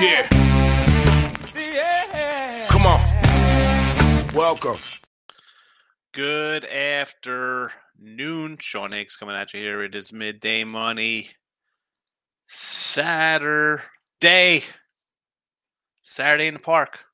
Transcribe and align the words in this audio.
Yeah. 0.00 0.26
Yeah. 1.54 2.66
Come 2.68 2.86
on. 2.86 4.34
Welcome. 4.34 4.78
Good 6.12 6.64
afternoon. 6.64 8.56
Sean 8.58 8.90
Higgs 8.90 9.16
coming 9.16 9.36
at 9.36 9.54
you 9.54 9.60
here. 9.60 9.84
It 9.84 9.94
is 9.94 10.12
midday 10.12 10.64
money. 10.64 11.30
Saturday. 12.46 13.84
Saturday 16.02 16.48
in 16.48 16.54
the 16.54 16.60
park. 16.60 17.04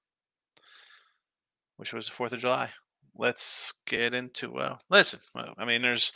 Which 1.77 1.93
was 1.93 2.07
the 2.07 2.13
4th 2.13 2.33
of 2.33 2.41
July. 2.41 2.71
Let's 3.19 3.75
get 3.87 4.15
into 4.15 4.51
well. 4.51 4.81
Listen, 4.89 5.21
well, 5.35 5.53
I 5.59 5.67
mean, 5.67 5.83
there's 5.83 6.13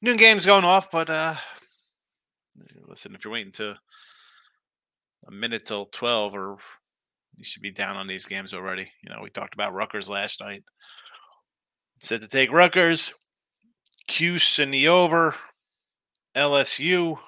noon 0.00 0.16
games 0.16 0.46
going 0.46 0.64
off, 0.64 0.90
but 0.90 1.10
uh 1.10 1.34
listen, 2.86 3.14
if 3.14 3.24
you're 3.24 3.32
waiting 3.32 3.52
to 3.52 3.76
a 5.26 5.30
minute 5.30 5.64
till 5.66 5.86
12 5.86 6.34
or 6.34 6.56
you 7.36 7.44
should 7.44 7.62
be 7.62 7.70
down 7.70 7.96
on 7.96 8.06
these 8.06 8.26
games 8.26 8.52
already. 8.52 8.90
You 9.02 9.10
know, 9.10 9.20
we 9.22 9.30
talked 9.30 9.54
about 9.54 9.74
Rutgers 9.74 10.08
last 10.08 10.40
night. 10.40 10.64
Said 11.98 12.20
to 12.20 12.28
take 12.28 12.52
Rutgers, 12.52 13.14
Cuse 14.08 14.58
in 14.58 14.70
the 14.70 14.88
over, 14.88 15.34
LSU. 16.36 17.18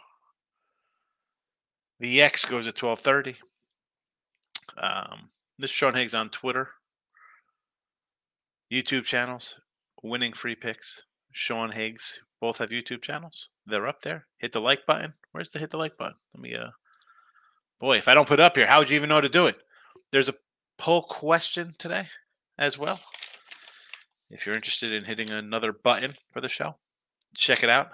The 2.01 2.21
X 2.21 2.45
goes 2.45 2.67
at 2.67 2.81
1230. 2.81 3.37
Um, 4.77 5.29
this 5.59 5.71
is 5.71 5.75
Sean 5.75 5.95
Higgs 5.95 6.15
on 6.15 6.31
Twitter. 6.31 6.71
YouTube 8.73 9.05
channels, 9.05 9.55
winning 10.03 10.33
free 10.33 10.57
picks. 10.57 11.05
Sean 11.31 11.71
Higgs, 11.71 12.21
both 12.41 12.59
have 12.59 12.71
YouTube 12.71 13.03
channels. 13.03 13.51
They're 13.67 13.87
up 13.87 14.03
there. 14.03 14.27
Hit 14.39 14.53
the 14.53 14.61
like 14.61 14.87
button. 14.87 15.15
Where's 15.33 15.51
the 15.51 15.61
hit 15.61 15.71
the 15.71 15.79
like 15.79 15.97
button? 15.97 16.17
Let 16.35 16.43
me 16.43 16.55
uh 16.55 16.71
boy, 17.81 17.99
if 17.99 18.09
I 18.09 18.15
don't 18.15 18.29
put 18.29 18.41
up 18.41 18.57
here, 18.57 18.67
how 18.67 18.79
would 18.79 18.91
you 18.91 18.97
even 18.97 19.09
know 19.09 19.21
to 19.21 19.29
do 19.29 19.47
it? 19.47 19.57
There's 20.13 20.29
a 20.29 20.35
poll 20.79 21.03
question 21.03 21.75
today 21.79 22.09
as 22.59 22.79
well. 22.79 23.01
If 24.31 24.47
you're 24.47 24.55
interested 24.55 24.93
in 24.93 25.05
hitting 25.05 25.31
another 25.31 25.73
button 25.73 26.15
for 26.33 26.41
the 26.41 26.49
show, 26.49 26.77
check 27.37 27.63
it 27.63 27.71
out. 27.71 27.89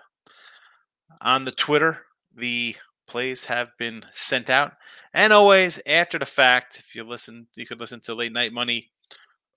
On 1.20 1.45
the 1.45 1.53
Twitter, 1.53 2.06
the 2.34 2.77
plays 3.08 3.45
have 3.47 3.70
been 3.78 4.05
sent 4.12 4.48
out. 4.48 4.73
And 5.12 5.33
always 5.33 5.81
after 5.86 6.19
the 6.19 6.25
fact, 6.25 6.78
if 6.78 6.95
you 6.95 7.05
listen, 7.05 7.48
you 7.56 7.67
could 7.67 7.81
listen 7.81 8.01
to 8.03 8.14
Late 8.14 8.33
Night 8.33 8.53
Money 8.53 8.91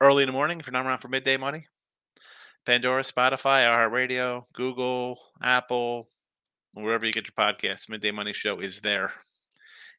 early 0.01 0.23
in 0.23 0.27
the 0.27 0.33
morning 0.33 0.59
if 0.59 0.67
you're 0.67 0.73
not 0.73 0.85
around 0.85 0.99
for 0.99 1.07
midday 1.07 1.37
money. 1.37 1.67
Pandora, 2.65 3.03
Spotify, 3.03 3.65
iHeartRadio, 3.67 4.43
Google, 4.53 5.19
Apple, 5.41 6.07
wherever 6.73 7.05
you 7.05 7.13
get 7.13 7.27
your 7.27 7.45
podcasts. 7.45 7.89
Midday 7.89 8.11
Money 8.11 8.33
Show 8.33 8.59
is 8.59 8.79
there. 8.79 9.13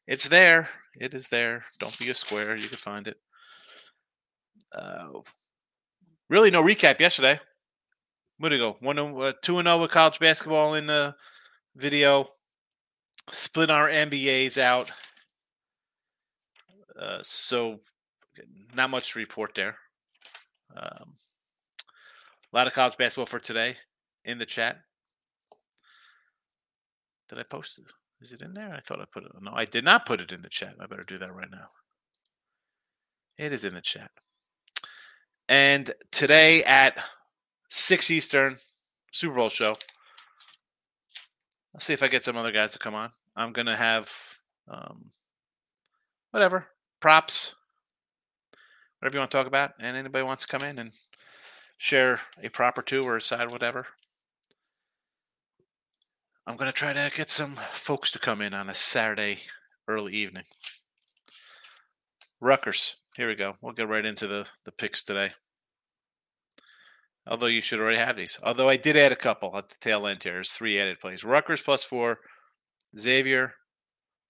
It's 0.07 0.27
there. 0.27 0.69
It 0.99 1.13
is 1.13 1.27
there. 1.29 1.65
Don't 1.79 1.97
be 1.97 2.09
a 2.09 2.13
square. 2.13 2.55
You 2.55 2.67
can 2.67 2.77
find 2.77 3.07
it. 3.07 3.17
Uh, 4.71 5.21
really, 6.29 6.51
no 6.51 6.63
recap 6.63 6.99
yesterday. 6.99 7.39
Where'd 8.37 8.53
it 8.53 8.59
go? 8.59 8.75
One, 8.81 8.99
uh, 8.99 9.33
two 9.41 9.57
and 9.57 9.67
zero 9.67 9.81
with 9.81 9.91
college 9.91 10.19
basketball 10.19 10.75
in 10.75 10.87
the 10.87 11.15
video. 11.75 12.27
Split 13.29 13.71
our 13.71 13.89
NBAs 13.89 14.57
out. 14.57 14.91
Uh, 16.99 17.19
so, 17.23 17.79
not 18.75 18.89
much 18.89 19.13
to 19.13 19.19
report 19.19 19.51
there. 19.55 19.75
Um, 20.75 21.13
a 22.53 22.55
lot 22.55 22.67
of 22.67 22.73
college 22.73 22.97
basketball 22.97 23.25
for 23.25 23.39
today 23.39 23.75
in 24.23 24.37
the 24.37 24.45
chat. 24.45 24.77
Did 27.29 27.39
I 27.39 27.43
post 27.43 27.79
it? 27.79 27.85
Is 28.25 28.33
it 28.33 28.41
in 28.41 28.55
there? 28.55 28.73
I 28.73 28.79
thought 28.79 28.99
I 28.99 29.05
put 29.05 29.23
it. 29.23 29.31
No, 29.39 29.51
I 29.53 29.65
did 29.65 29.85
not 29.85 30.07
put 30.07 30.19
it 30.19 30.31
in 30.31 30.41
the 30.41 30.49
chat. 30.49 30.77
I 30.81 30.87
better 30.87 31.03
do 31.07 31.19
that 31.19 31.35
right 31.35 31.51
now. 31.51 31.67
It 33.37 33.53
is 33.53 33.63
in 33.63 33.75
the 33.75 33.81
chat. 33.81 34.09
And 35.47 35.93
today 36.09 36.63
at 36.63 36.97
6 37.69 38.09
Eastern, 38.09 38.57
Super 39.11 39.35
Bowl 39.35 39.49
show. 39.49 39.75
Let's 41.71 41.85
see 41.85 41.93
if 41.93 42.01
I 42.01 42.07
get 42.07 42.23
some 42.23 42.35
other 42.35 42.51
guys 42.51 42.71
to 42.71 42.79
come 42.79 42.95
on. 42.95 43.11
I'm 43.35 43.53
going 43.53 43.67
to 43.67 43.75
have 43.75 44.11
um, 44.67 45.11
whatever, 46.31 46.65
props, 46.99 47.53
whatever 48.97 49.17
you 49.17 49.19
want 49.19 49.29
to 49.29 49.37
talk 49.37 49.45
about. 49.45 49.73
And 49.79 49.95
anybody 49.95 50.23
wants 50.23 50.47
to 50.47 50.57
come 50.57 50.67
in 50.67 50.79
and 50.79 50.93
share 51.77 52.21
a 52.41 52.49
prop 52.49 52.79
or 52.79 52.81
two 52.81 53.03
or 53.03 53.17
a 53.17 53.21
side, 53.21 53.51
whatever. 53.51 53.85
I'm 56.47 56.57
going 56.57 56.71
to 56.71 56.77
try 56.77 56.93
to 56.93 57.11
get 57.15 57.31
some 57.31 57.55
folks 57.55 58.11
to 58.11 58.19
come 58.19 58.39
in 58.39 58.53
on 58.53 58.69
a 58.69 58.73
Saturday 58.75 59.39
early 59.87 60.13
evening. 60.13 60.43
Rutgers. 62.39 62.97
Here 63.17 63.27
we 63.27 63.33
go. 63.33 63.55
We'll 63.61 63.73
get 63.73 63.87
right 63.87 64.05
into 64.05 64.27
the, 64.27 64.45
the 64.63 64.71
picks 64.71 65.03
today. 65.03 65.31
Although 67.25 67.47
you 67.47 67.61
should 67.61 67.79
already 67.79 67.97
have 67.97 68.15
these. 68.15 68.37
Although 68.43 68.69
I 68.69 68.77
did 68.77 68.95
add 68.95 69.11
a 69.11 69.15
couple 69.15 69.57
at 69.57 69.69
the 69.69 69.75
tail 69.81 70.05
end 70.05 70.21
here. 70.21 70.33
There's 70.33 70.51
three 70.51 70.79
added 70.79 70.99
plays. 70.99 71.23
Rutgers 71.23 71.61
plus 71.61 71.83
four. 71.83 72.19
Xavier, 72.95 73.55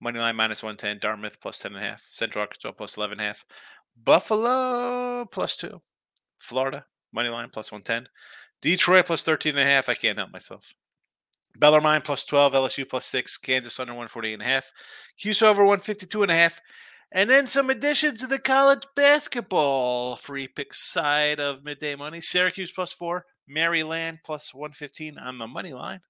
Moneyline 0.01 0.35
minus 0.35 0.63
110. 0.63 0.99
Dartmouth 0.99 1.41
plus 1.41 1.61
10.5. 1.61 1.99
Central 1.99 2.43
Arkansas 2.43 2.71
plus 2.71 2.95
11.5. 2.95 3.43
Buffalo 4.01 5.25
plus 5.25 5.57
two. 5.57 5.81
Florida, 6.37 6.85
money 7.11 7.27
line 7.27 7.49
plus 7.51 7.73
110. 7.73 8.07
Detroit 8.61 9.05
plus 9.05 9.23
13.5. 9.23 9.89
I 9.89 9.95
can't 9.95 10.17
help 10.17 10.31
myself. 10.31 10.73
Bellarmine 11.57 12.01
plus 12.01 12.25
12, 12.25 12.53
LSU 12.53 12.89
plus 12.89 13.05
6, 13.05 13.37
Kansas 13.37 13.79
under 13.79 13.93
148.5, 13.93 14.63
Cuse 15.17 15.41
over 15.41 15.63
152.5, 15.63 16.59
and 17.11 17.29
then 17.29 17.47
some 17.47 17.69
additions 17.69 18.19
to 18.19 18.27
the 18.27 18.39
college 18.39 18.83
basketball 18.95 20.15
free 20.15 20.47
pick 20.47 20.73
side 20.73 21.39
of 21.39 21.63
midday 21.63 21.95
money. 21.95 22.19
Syracuse 22.19 22.71
plus 22.71 22.93
4, 22.93 23.25
Maryland 23.47 24.19
plus 24.25 24.53
115 24.53 25.17
on 25.17 25.37
the 25.37 25.47
money 25.47 25.73
line. 25.73 26.01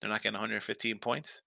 They're 0.00 0.10
not 0.10 0.22
getting 0.22 0.34
115 0.34 0.98
points. 0.98 1.42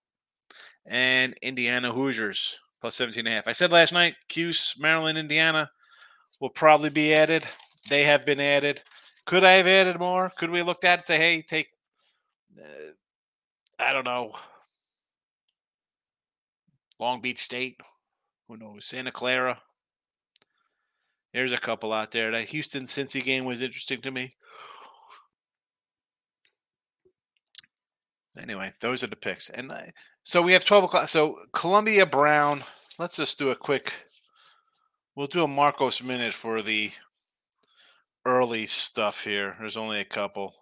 And 0.86 1.36
Indiana 1.42 1.92
Hoosiers 1.92 2.58
plus 2.82 2.98
17.5. 2.98 3.44
I 3.48 3.52
said 3.54 3.72
last 3.72 3.94
night, 3.94 4.16
Cuse, 4.28 4.76
Maryland, 4.78 5.18
Indiana 5.18 5.70
will 6.42 6.50
probably 6.50 6.90
be 6.90 7.14
added. 7.14 7.46
They 7.90 8.04
have 8.04 8.26
been 8.26 8.40
added. 8.40 8.82
Could 9.26 9.44
I 9.44 9.54
have 9.54 9.68
added 9.68 10.00
more? 10.00 10.32
Could 10.38 10.50
we 10.50 10.62
looked 10.62 10.84
at 10.84 10.94
it 10.94 10.94
and 11.00 11.06
say, 11.06 11.18
hey, 11.18 11.42
take 11.42 11.68
uh, 12.60 12.92
I 13.80 13.94
don't 13.94 14.06
know. 14.06 14.34
Long 17.00 17.22
Beach 17.22 17.40
State. 17.40 17.80
Who 18.48 18.58
knows? 18.58 18.86
Santa 18.86 19.12
Clara. 19.12 19.60
There's 21.34 21.52
a 21.52 21.58
couple 21.58 21.92
out 21.92 22.12
there. 22.12 22.32
That 22.32 22.50
Houston 22.50 22.84
Cincy 22.84 23.24
game 23.24 23.46
was 23.46 23.62
interesting 23.62 24.02
to 24.02 24.12
me. 24.12 24.36
Anyway, 28.42 28.74
those 28.80 29.04
are 29.04 29.08
the 29.08 29.16
picks. 29.16 29.50
And 29.50 29.72
I, 29.72 29.94
so 30.24 30.42
we 30.42 30.54
have 30.54 30.66
12 30.66 30.86
o'clock. 30.86 31.08
So 31.08 31.40
Columbia 31.54 32.06
Brown. 32.06 32.64
Let's 33.00 33.16
just 33.16 33.40
do 33.40 33.50
a 33.50 33.56
quick. 33.56 33.94
We'll 35.16 35.28
do 35.28 35.44
a 35.44 35.48
Marcos 35.48 36.02
minute 36.02 36.34
for 36.34 36.62
the 36.62 36.92
early 38.26 38.66
stuff 38.66 39.24
here. 39.24 39.56
There's 39.60 39.78
only 39.78 40.00
a 40.00 40.06
couple. 40.06 40.56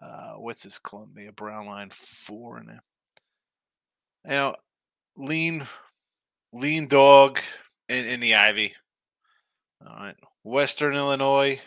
Uh, 0.00 0.34
what's 0.34 0.62
this 0.62 0.78
Columbia 0.78 1.32
Brown 1.32 1.66
line 1.66 1.90
four 1.90 2.58
in 2.58 2.66
there? 2.66 2.82
You 4.24 4.30
know, 4.30 4.56
lean, 5.16 5.66
lean 6.52 6.86
dog 6.86 7.40
in, 7.88 8.04
in 8.04 8.20
the 8.20 8.34
Ivy. 8.34 8.74
All 9.84 9.96
right, 9.96 10.16
Western 10.44 10.94
Illinois. 10.94 11.60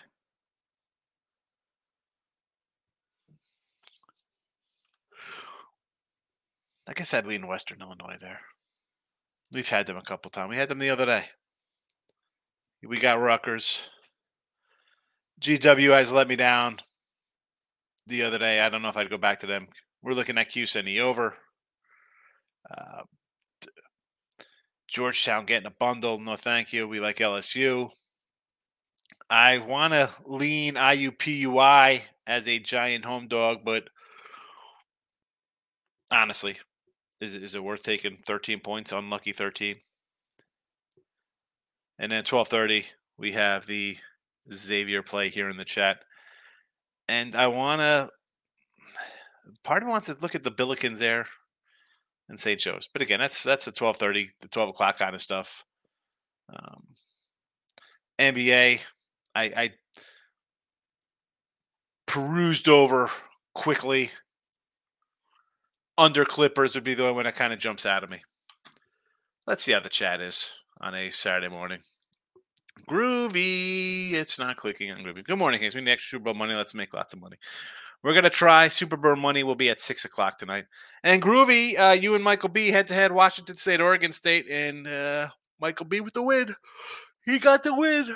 I 6.87 6.93
guess 6.93 7.13
I'd 7.13 7.25
lean 7.25 7.47
Western 7.47 7.81
Illinois 7.81 8.17
there. 8.19 8.41
We've 9.51 9.69
had 9.69 9.87
them 9.87 9.97
a 9.97 10.01
couple 10.01 10.31
times. 10.31 10.49
We 10.49 10.55
had 10.55 10.69
them 10.69 10.79
the 10.79 10.89
other 10.89 11.05
day. 11.05 11.25
We 12.83 12.99
got 12.99 13.19
Rutgers. 13.19 13.81
GW 15.41 15.91
has 15.91 16.11
let 16.11 16.27
me 16.27 16.35
down 16.35 16.79
the 18.11 18.23
other 18.23 18.37
day. 18.37 18.59
I 18.59 18.69
don't 18.69 18.81
know 18.81 18.89
if 18.89 18.97
I'd 18.97 19.09
go 19.09 19.17
back 19.17 19.39
to 19.39 19.47
them. 19.47 19.67
We're 20.03 20.13
looking 20.13 20.37
at 20.37 20.55
and 20.55 20.87
the 20.87 20.99
over. 20.99 21.35
Uh, 22.69 23.01
Georgetown 24.87 25.45
getting 25.45 25.67
a 25.67 25.71
bundle. 25.71 26.19
No, 26.19 26.35
thank 26.35 26.73
you. 26.73 26.87
We 26.87 26.99
like 26.99 27.17
LSU. 27.17 27.89
I 29.29 29.59
want 29.59 29.93
to 29.93 30.09
lean 30.25 30.75
IUPUI 30.75 32.01
as 32.27 32.47
a 32.47 32.59
giant 32.59 33.05
home 33.05 33.27
dog, 33.27 33.59
but 33.63 33.85
honestly, 36.11 36.57
is 37.21 37.33
is 37.33 37.55
it 37.55 37.63
worth 37.63 37.83
taking 37.83 38.17
13 38.25 38.59
points? 38.59 38.91
Unlucky 38.91 39.31
13. 39.31 39.77
And 41.99 42.11
then 42.11 42.23
12:30, 42.23 42.85
we 43.17 43.31
have 43.31 43.65
the 43.65 43.97
Xavier 44.51 45.03
play 45.03 45.29
here 45.29 45.49
in 45.49 45.57
the 45.57 45.63
chat 45.63 45.99
and 47.07 47.35
I 47.35 47.47
want 47.47 47.81
to. 47.81 48.09
Part 49.63 49.83
of 49.83 49.87
me 49.87 49.91
wants 49.91 50.07
to 50.07 50.17
look 50.21 50.35
at 50.35 50.43
the 50.43 50.51
Billikens 50.51 50.97
there. 50.97 51.27
and 52.29 52.39
St. 52.39 52.59
Joe's. 52.59 52.87
But 52.91 53.01
again, 53.01 53.19
that's 53.19 53.43
that's 53.43 53.67
a 53.67 53.71
twelve 53.71 53.97
thirty, 53.97 54.29
the 54.41 54.47
twelve 54.47 54.69
o'clock 54.69 54.97
kind 54.97 55.13
of 55.15 55.21
stuff. 55.21 55.63
Um, 56.49 56.83
NBA, 58.19 58.79
I, 59.35 59.43
I 59.43 59.71
perused 62.05 62.67
over 62.67 63.09
quickly. 63.53 64.11
Under 65.97 66.25
Clippers 66.25 66.73
would 66.75 66.83
be 66.83 66.93
the 66.93 67.03
only 67.03 67.15
one 67.15 67.25
that 67.25 67.35
kind 67.35 67.53
of 67.53 67.59
jumps 67.59 67.85
out 67.85 68.03
of 68.03 68.09
me. 68.09 68.21
Let's 69.45 69.63
see 69.63 69.71
how 69.73 69.79
the 69.81 69.89
chat 69.89 70.21
is 70.21 70.49
on 70.79 70.95
a 70.95 71.09
Saturday 71.09 71.49
morning. 71.53 71.79
Groovy. 72.87 74.13
It's 74.13 74.39
not 74.39 74.57
clicking 74.57 74.91
on 74.91 74.99
Groovy. 74.99 75.25
Good 75.25 75.37
morning, 75.37 75.59
Kings. 75.59 75.75
We 75.75 75.81
need 75.81 75.91
extra 75.91 76.17
Super 76.17 76.25
Bowl 76.25 76.33
money. 76.33 76.53
Let's 76.53 76.73
make 76.73 76.93
lots 76.93 77.13
of 77.13 77.21
money. 77.21 77.37
We're 78.03 78.13
gonna 78.13 78.29
try 78.29 78.67
Super 78.67 78.97
Bowl 78.97 79.15
money. 79.15 79.43
Will 79.43 79.55
be 79.55 79.69
at 79.69 79.79
six 79.79 80.05
o'clock 80.05 80.37
tonight. 80.37 80.65
And 81.03 81.21
Groovy, 81.21 81.79
uh, 81.79 81.93
you 81.93 82.15
and 82.15 82.23
Michael 82.23 82.49
B 82.49 82.69
head 82.69 82.87
to 82.87 82.93
head, 82.93 83.11
Washington 83.11 83.57
State, 83.57 83.79
Oregon 83.79 84.11
State, 84.11 84.47
and 84.49 84.87
uh, 84.87 85.29
Michael 85.59 85.85
B 85.85 86.01
with 86.01 86.13
the 86.13 86.21
win. 86.21 86.55
He 87.23 87.37
got 87.37 87.63
the 87.63 87.75
win. 87.75 88.15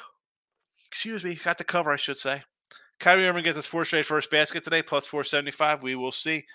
Excuse 0.87 1.23
me, 1.23 1.35
got 1.35 1.57
the 1.57 1.63
cover, 1.63 1.91
I 1.91 1.97
should 1.97 2.17
say. 2.17 2.43
Kyrie 2.99 3.27
Irving 3.27 3.43
gets 3.43 3.57
his 3.57 3.67
four 3.67 3.85
straight 3.85 4.05
first 4.05 4.31
basket 4.31 4.63
today, 4.63 4.81
plus 4.81 5.05
four 5.05 5.23
seventy 5.23 5.51
five. 5.51 5.83
We 5.83 5.95
will 5.95 6.11
see. 6.11 6.45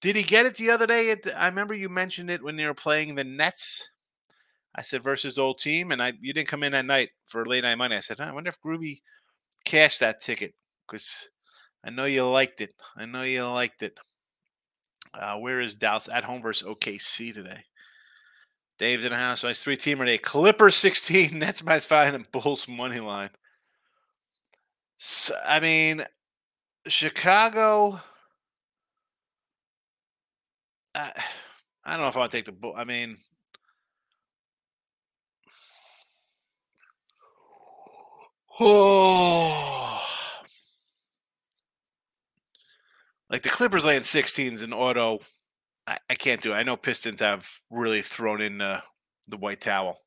Did 0.00 0.16
he 0.16 0.22
get 0.22 0.46
it 0.46 0.54
the 0.56 0.70
other 0.70 0.86
day? 0.86 1.14
I 1.36 1.46
remember 1.46 1.74
you 1.74 1.88
mentioned 1.88 2.30
it 2.30 2.42
when 2.42 2.56
they 2.56 2.64
were 2.64 2.74
playing 2.74 3.14
the 3.14 3.24
Nets. 3.24 3.90
I 4.74 4.82
said 4.82 5.02
versus 5.02 5.38
old 5.38 5.58
team, 5.58 5.90
and 5.90 6.02
I 6.02 6.12
you 6.20 6.32
didn't 6.32 6.48
come 6.48 6.62
in 6.62 6.72
that 6.72 6.86
night 6.86 7.10
for 7.26 7.44
late 7.44 7.64
night 7.64 7.76
money. 7.76 7.96
I 7.96 8.00
said, 8.00 8.20
I 8.20 8.32
wonder 8.32 8.48
if 8.48 8.60
Groovy 8.60 9.00
cashed 9.64 10.00
that 10.00 10.20
ticket 10.20 10.54
because 10.86 11.28
I 11.84 11.90
know 11.90 12.04
you 12.04 12.28
liked 12.28 12.60
it. 12.60 12.74
I 12.96 13.06
know 13.06 13.22
you 13.22 13.44
liked 13.44 13.82
it. 13.82 13.98
Uh, 15.12 15.36
where 15.38 15.60
is 15.60 15.74
Dallas 15.74 16.08
at 16.08 16.24
home 16.24 16.40
versus 16.40 16.68
OKC 16.68 17.34
today? 17.34 17.64
Dave's 18.78 19.04
in 19.04 19.12
the 19.12 19.18
house. 19.18 19.44
Nice 19.44 19.62
three 19.62 19.76
teamer 19.76 20.06
day. 20.06 20.18
Clippers 20.18 20.76
16, 20.76 21.38
Nets 21.38 21.62
minus 21.62 21.86
five, 21.86 22.14
and 22.14 22.30
Bulls 22.32 22.66
money 22.68 23.00
line. 23.00 23.30
So, 24.96 25.34
I 25.44 25.60
mean, 25.60 26.04
Chicago. 26.86 28.00
I, 30.94 31.12
I 31.84 31.92
don't 31.92 32.02
know 32.02 32.08
if 32.08 32.16
I 32.16 32.20
want 32.20 32.32
to 32.32 32.42
take 32.42 32.46
the. 32.46 32.72
I 32.76 32.84
mean, 32.84 33.16
oh, 38.60 40.00
like 43.30 43.42
the 43.42 43.48
Clippers 43.48 43.84
laying 43.84 44.02
16s 44.02 44.62
in 44.62 44.72
auto. 44.72 45.20
I, 45.86 45.98
I 46.08 46.14
can't 46.14 46.40
do 46.40 46.52
it. 46.52 46.56
I 46.56 46.62
know 46.62 46.76
Pistons 46.76 47.20
have 47.20 47.46
really 47.70 48.02
thrown 48.02 48.40
in 48.40 48.60
uh, 48.60 48.80
the 49.28 49.36
white 49.36 49.60
towel. 49.60 49.98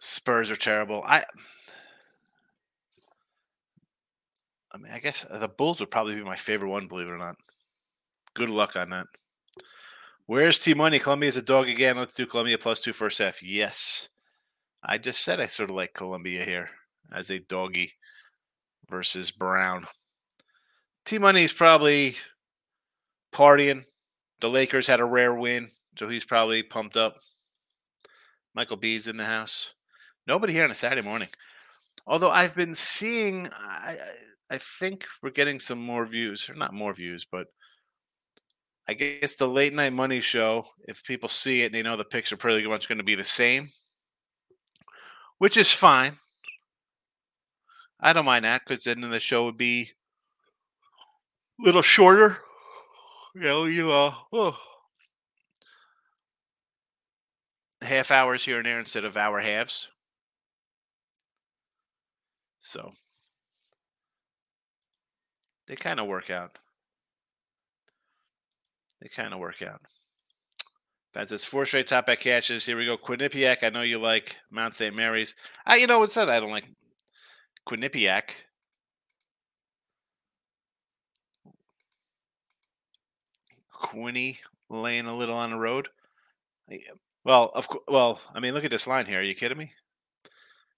Spurs 0.00 0.50
are 0.50 0.56
terrible. 0.56 1.02
I 1.04 1.24
I 4.72 4.78
mean, 4.78 4.92
I 4.92 4.98
guess 4.98 5.26
the 5.28 5.48
Bulls 5.48 5.80
would 5.80 5.90
probably 5.90 6.14
be 6.14 6.22
my 6.22 6.36
favorite 6.36 6.68
one, 6.68 6.88
believe 6.88 7.08
it 7.08 7.12
or 7.12 7.18
not. 7.18 7.36
Good 8.34 8.50
luck 8.50 8.76
on 8.76 8.90
that. 8.90 9.06
Where's 10.28 10.58
T 10.58 10.74
Money? 10.74 10.98
Columbia's 10.98 11.38
a 11.38 11.42
dog 11.42 11.70
again. 11.70 11.96
Let's 11.96 12.14
do 12.14 12.26
Columbia 12.26 12.58
plus 12.58 12.82
two 12.82 12.92
first 12.92 13.16
half. 13.16 13.42
Yes. 13.42 14.10
I 14.84 14.98
just 14.98 15.24
said 15.24 15.40
I 15.40 15.46
sort 15.46 15.70
of 15.70 15.76
like 15.76 15.94
Columbia 15.94 16.44
here 16.44 16.68
as 17.10 17.30
a 17.30 17.38
doggy 17.38 17.94
versus 18.90 19.30
Brown. 19.30 19.86
T 21.06 21.18
Money's 21.18 21.54
probably 21.54 22.16
partying. 23.32 23.84
The 24.42 24.50
Lakers 24.50 24.86
had 24.86 25.00
a 25.00 25.04
rare 25.06 25.34
win, 25.34 25.68
so 25.98 26.10
he's 26.10 26.26
probably 26.26 26.62
pumped 26.62 26.98
up. 26.98 27.16
Michael 28.54 28.76
B's 28.76 29.06
in 29.06 29.16
the 29.16 29.24
house. 29.24 29.72
Nobody 30.26 30.52
here 30.52 30.64
on 30.64 30.70
a 30.70 30.74
Saturday 30.74 31.00
morning. 31.00 31.28
Although 32.06 32.30
I've 32.30 32.54
been 32.54 32.74
seeing, 32.74 33.48
I, 33.50 33.96
I 34.50 34.58
think 34.58 35.06
we're 35.22 35.30
getting 35.30 35.58
some 35.58 35.78
more 35.78 36.04
views, 36.04 36.50
or 36.50 36.54
not 36.54 36.74
more 36.74 36.92
views, 36.92 37.24
but 37.24 37.46
I 38.88 38.94
guess 38.94 39.36
the 39.36 39.46
late 39.46 39.74
night 39.74 39.92
money 39.92 40.22
show, 40.22 40.64
if 40.86 41.04
people 41.04 41.28
see 41.28 41.62
it, 41.62 41.66
and 41.66 41.74
they 41.74 41.82
know 41.82 41.98
the 41.98 42.04
picks 42.04 42.32
are 42.32 42.38
pretty 42.38 42.66
much 42.66 42.88
going 42.88 42.98
to 42.98 43.04
be 43.04 43.14
the 43.14 43.24
same, 43.24 43.68
which 45.36 45.58
is 45.58 45.70
fine. 45.70 46.12
I 48.00 48.14
don't 48.14 48.24
mind 48.24 48.46
that 48.46 48.62
because 48.64 48.84
then 48.84 49.02
the 49.02 49.20
show 49.20 49.44
would 49.44 49.58
be 49.58 49.90
a 51.60 51.64
little 51.66 51.82
shorter. 51.82 52.38
You 53.34 53.42
know, 53.42 53.64
you 53.66 53.92
uh, 53.92 54.14
oh, 54.32 54.56
half 57.82 58.10
hours 58.10 58.44
here 58.44 58.56
and 58.56 58.66
there 58.66 58.80
instead 58.80 59.04
of 59.04 59.18
hour 59.18 59.38
halves. 59.38 59.88
So 62.58 62.92
they 65.66 65.76
kind 65.76 66.00
of 66.00 66.06
work 66.06 66.30
out. 66.30 66.58
They 69.00 69.08
kind 69.08 69.32
of 69.32 69.40
work 69.40 69.62
out. 69.62 69.80
That's 71.14 71.32
it's 71.32 71.44
four 71.44 71.64
straight 71.66 71.88
top 71.88 72.06
back 72.06 72.20
catches. 72.20 72.66
Here 72.66 72.76
we 72.76 72.86
go. 72.86 72.96
Quinnipiac. 72.96 73.62
I 73.62 73.70
know 73.70 73.82
you 73.82 73.98
like 73.98 74.36
Mount 74.50 74.74
St. 74.74 74.94
Mary's. 74.94 75.34
I, 75.66 75.76
you 75.76 75.86
know, 75.86 75.98
what's 75.98 76.14
that? 76.14 76.28
I 76.28 76.38
don't 76.40 76.50
like 76.50 76.68
Quinnipiac. 77.66 78.30
Quinny 83.72 84.38
laying 84.68 85.06
a 85.06 85.16
little 85.16 85.36
on 85.36 85.50
the 85.50 85.56
road. 85.56 85.88
Well, 87.24 87.50
of 87.54 87.68
course. 87.68 87.84
Well, 87.88 88.20
I 88.34 88.40
mean, 88.40 88.52
look 88.52 88.64
at 88.64 88.70
this 88.70 88.86
line 88.86 89.06
here. 89.06 89.20
Are 89.20 89.22
you 89.22 89.34
kidding 89.34 89.58
me? 89.58 89.72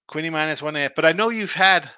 Quinny 0.07 0.29
minus 0.29 0.61
one 0.61 0.75
and 0.75 0.77
a 0.77 0.81
half. 0.81 0.95
But 0.95 1.05
I 1.05 1.11
know 1.11 1.29
you've 1.29 1.53
had 1.53 1.89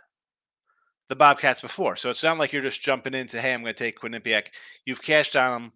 the 1.09 1.15
Bobcats 1.15 1.61
before, 1.61 1.95
so 1.95 2.09
it's 2.09 2.23
not 2.23 2.37
like 2.37 2.53
you're 2.53 2.61
just 2.61 2.81
jumping 2.81 3.13
into, 3.13 3.39
hey, 3.39 3.53
I'm 3.53 3.61
going 3.61 3.73
to 3.73 3.77
take 3.77 3.99
Quinnipiac. 3.99 4.47
You've 4.85 5.01
cashed 5.01 5.35
on 5.35 5.51
them 5.51 5.71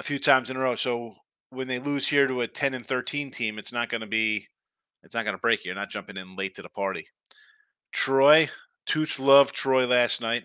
a 0.00 0.02
few 0.02 0.18
times 0.18 0.48
in 0.48 0.56
a 0.56 0.60
row. 0.60 0.74
So 0.74 1.14
when 1.50 1.68
they 1.68 1.78
lose 1.78 2.08
here 2.08 2.26
to 2.26 2.40
a 2.40 2.48
10 2.48 2.72
and 2.72 2.84
13 2.84 3.30
team, 3.30 3.58
it's 3.58 3.72
not 3.72 3.90
going 3.90 4.00
to 4.00 4.06
be, 4.06 4.48
it's 5.02 5.14
not 5.14 5.24
going 5.24 5.36
to 5.36 5.40
break 5.40 5.62
you. 5.62 5.68
You're 5.68 5.74
not 5.78 5.90
jumping 5.90 6.16
in 6.16 6.36
late 6.36 6.54
to 6.54 6.62
the 6.62 6.70
party. 6.70 7.06
Troy, 7.92 8.48
Tooch 8.86 9.18
loved 9.18 9.54
Troy 9.54 9.86
last 9.86 10.22
night. 10.22 10.44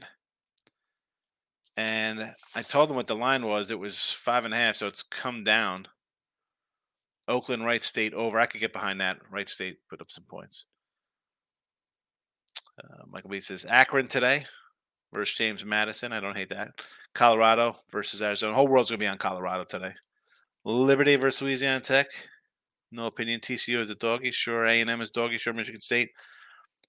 And 1.78 2.34
I 2.54 2.62
told 2.62 2.90
them 2.90 2.98
what 2.98 3.08
the 3.08 3.16
line 3.16 3.46
was. 3.46 3.72
It 3.72 3.80
was 3.80 4.12
five 4.12 4.44
and 4.44 4.54
a 4.54 4.58
half, 4.58 4.76
so 4.76 4.88
it's 4.88 5.04
come 5.04 5.44
down. 5.44 5.88
Oakland, 7.28 7.66
Wright 7.66 7.82
State 7.82 8.14
over. 8.14 8.40
I 8.40 8.46
could 8.46 8.62
get 8.62 8.74
behind 8.74 9.00
that. 9.00 9.18
Wright 9.32 9.48
State 9.48 9.78
put 9.90 10.02
up 10.02 10.12
some 10.12 10.26
points. 10.26 10.66
Uh, 12.84 13.04
Michael 13.10 13.30
B 13.30 13.40
says 13.40 13.66
Akron 13.66 14.08
today 14.08 14.46
versus 15.16 15.36
James 15.36 15.66
Madison. 15.66 16.14
I 16.14 16.20
don't 16.20 16.38
hate 16.38 16.50
that. 16.50 16.70
Colorado 17.14 17.76
versus 17.92 18.22
Arizona. 18.22 18.54
Whole 18.54 18.68
world's 18.68 18.92
gonna 18.92 19.00
be 19.00 19.08
on 19.08 19.18
Colorado 19.18 19.64
today. 19.64 19.94
Liberty 20.64 21.16
versus 21.16 21.42
Louisiana 21.42 21.80
Tech. 21.80 22.08
No 22.92 23.08
opinion. 23.08 23.40
TCU 23.40 23.80
is 23.80 23.90
a 23.90 23.96
doggy. 23.96 24.32
Sure. 24.32 24.66
A 24.66 24.82
and 24.82 24.90
M 24.90 25.02
is 25.02 25.10
doggy. 25.10 25.38
Sure. 25.38 25.54
Michigan 25.54 25.82
State. 25.82 26.12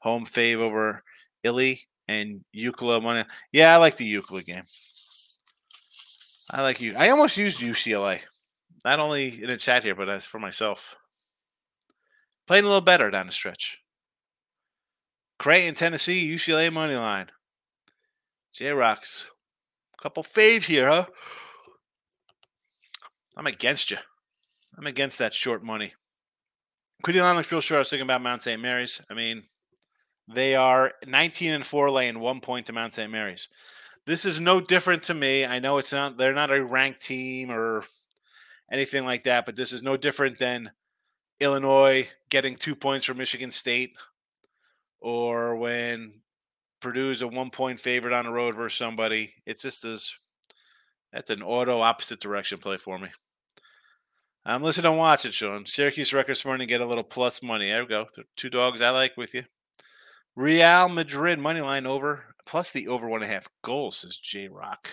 Home 0.00 0.26
fave 0.26 0.58
over 0.58 1.02
Illy 1.42 1.80
and 2.08 2.44
Euclid 2.52 3.02
money. 3.02 3.24
Yeah, 3.52 3.74
I 3.74 3.78
like 3.78 3.96
the 3.96 4.04
Euclid 4.04 4.44
game. 4.44 4.64
I 6.50 6.62
like 6.62 6.80
you. 6.80 6.94
I 6.96 7.08
almost 7.08 7.36
used 7.36 7.60
UCLA, 7.60 8.20
not 8.84 9.00
only 9.00 9.42
in 9.42 9.50
a 9.50 9.56
chat 9.56 9.82
here, 9.82 9.96
but 9.96 10.08
as 10.08 10.24
for 10.24 10.38
myself. 10.38 10.96
Playing 12.46 12.64
a 12.64 12.68
little 12.68 12.80
better 12.80 13.10
down 13.10 13.26
the 13.26 13.32
stretch. 13.32 13.80
Creighton, 15.38 15.74
Tennessee, 15.74 16.30
UCLA 16.30 16.72
money 16.72 16.94
line. 16.94 17.26
J 18.56 18.70
Rocks. 18.70 19.26
Couple 20.00 20.22
faves 20.22 20.64
here, 20.64 20.88
huh? 20.88 21.04
I'm 23.36 23.46
against 23.46 23.90
you. 23.90 23.98
I'm 24.78 24.86
against 24.86 25.18
that 25.18 25.34
short 25.34 25.62
money. 25.62 25.92
Quinny 27.02 27.20
Line 27.20 27.36
looks 27.36 27.52
real 27.52 27.60
short. 27.60 27.76
I 27.76 27.80
was 27.80 27.90
thinking 27.90 28.06
about 28.06 28.22
Mount 28.22 28.40
St. 28.40 28.60
Mary's. 28.60 29.02
I 29.10 29.14
mean, 29.14 29.42
they 30.26 30.54
are 30.56 30.92
19 31.06 31.52
and 31.52 31.66
4 31.66 31.90
laying 31.90 32.18
one 32.18 32.40
point 32.40 32.64
to 32.66 32.72
Mount 32.72 32.94
St. 32.94 33.12
Mary's. 33.12 33.50
This 34.06 34.24
is 34.24 34.40
no 34.40 34.62
different 34.62 35.02
to 35.04 35.14
me. 35.14 35.44
I 35.44 35.58
know 35.58 35.76
it's 35.76 35.92
not, 35.92 36.16
they're 36.16 36.32
not 36.32 36.50
a 36.50 36.64
ranked 36.64 37.02
team 37.02 37.50
or 37.50 37.84
anything 38.72 39.04
like 39.04 39.24
that, 39.24 39.44
but 39.44 39.56
this 39.56 39.70
is 39.70 39.82
no 39.82 39.98
different 39.98 40.38
than 40.38 40.70
Illinois 41.40 42.08
getting 42.30 42.56
two 42.56 42.74
points 42.74 43.04
from 43.04 43.18
Michigan 43.18 43.50
State 43.50 43.92
or 44.98 45.56
when 45.56 46.22
Purdue's 46.80 47.22
a 47.22 47.28
one 47.28 47.50
point 47.50 47.80
favorite 47.80 48.14
on 48.14 48.24
the 48.24 48.30
road 48.30 48.54
versus 48.54 48.78
somebody. 48.78 49.34
It's 49.46 49.62
just 49.62 49.84
as 49.84 50.12
that's 51.12 51.30
an 51.30 51.42
auto 51.42 51.80
opposite 51.80 52.20
direction 52.20 52.58
play 52.58 52.76
for 52.76 52.98
me. 52.98 53.08
I'm 54.44 54.62
listening 54.62 54.84
to 54.84 54.92
watch 54.92 55.24
it, 55.24 55.34
Sean. 55.34 55.66
Syracuse 55.66 56.12
record 56.12 56.40
morning 56.44 56.68
get 56.68 56.80
a 56.80 56.86
little 56.86 57.02
plus 57.02 57.42
money. 57.42 57.68
There 57.68 57.82
we 57.82 57.88
go. 57.88 58.06
Two 58.36 58.50
dogs 58.50 58.80
I 58.80 58.90
like 58.90 59.16
with 59.16 59.34
you. 59.34 59.42
Real 60.36 60.88
Madrid 60.88 61.38
money 61.38 61.60
line 61.60 61.86
over 61.86 62.36
plus 62.44 62.70
the 62.70 62.88
over 62.88 63.08
one 63.08 63.22
and 63.22 63.30
a 63.30 63.34
half 63.34 63.48
goals, 63.62 63.98
says 63.98 64.18
J 64.18 64.48
Rock. 64.48 64.92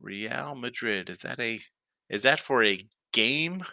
Real 0.00 0.54
Madrid. 0.54 1.08
Is 1.08 1.20
that 1.20 1.40
a 1.40 1.60
is 2.08 2.22
that 2.24 2.40
for 2.40 2.64
a 2.64 2.86
game 3.12 3.64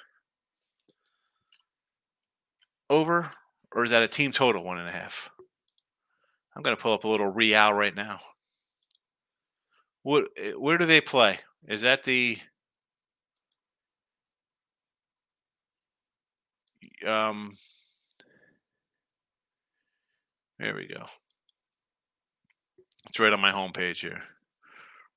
over 2.89 3.29
or 3.73 3.83
is 3.83 3.91
that 3.91 4.03
a 4.03 4.07
team 4.07 4.31
total 4.31 4.63
one 4.63 4.77
and 4.77 4.87
a 4.87 4.91
half? 4.91 5.29
I'm 6.57 6.63
gonna 6.63 6.75
pull 6.75 6.93
up 6.93 7.03
a 7.03 7.07
little 7.07 7.27
Real 7.27 7.71
right 7.71 7.95
now. 7.95 8.17
What 10.01 10.29
eh, 10.35 10.53
where 10.53 10.79
do 10.79 10.87
they 10.87 11.01
play? 11.01 11.39
Is 11.67 11.81
that 11.81 12.01
the 12.01 12.39
um 17.05 17.51
there 20.57 20.73
we 20.73 20.87
go. 20.87 21.05
It's 23.05 23.19
right 23.19 23.31
on 23.31 23.39
my 23.39 23.51
homepage 23.51 23.97
here. 23.97 24.23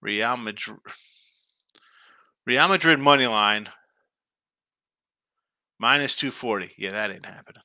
Real 0.03 0.37
Madrid 0.37 0.77
Real 2.45 2.69
Madrid 2.69 3.01
money 3.01 3.27
line 3.27 3.71
minus 5.79 6.17
240. 6.17 6.73
Yeah, 6.77 6.91
that 6.91 7.11
ain't 7.11 7.25
happening. 7.25 7.63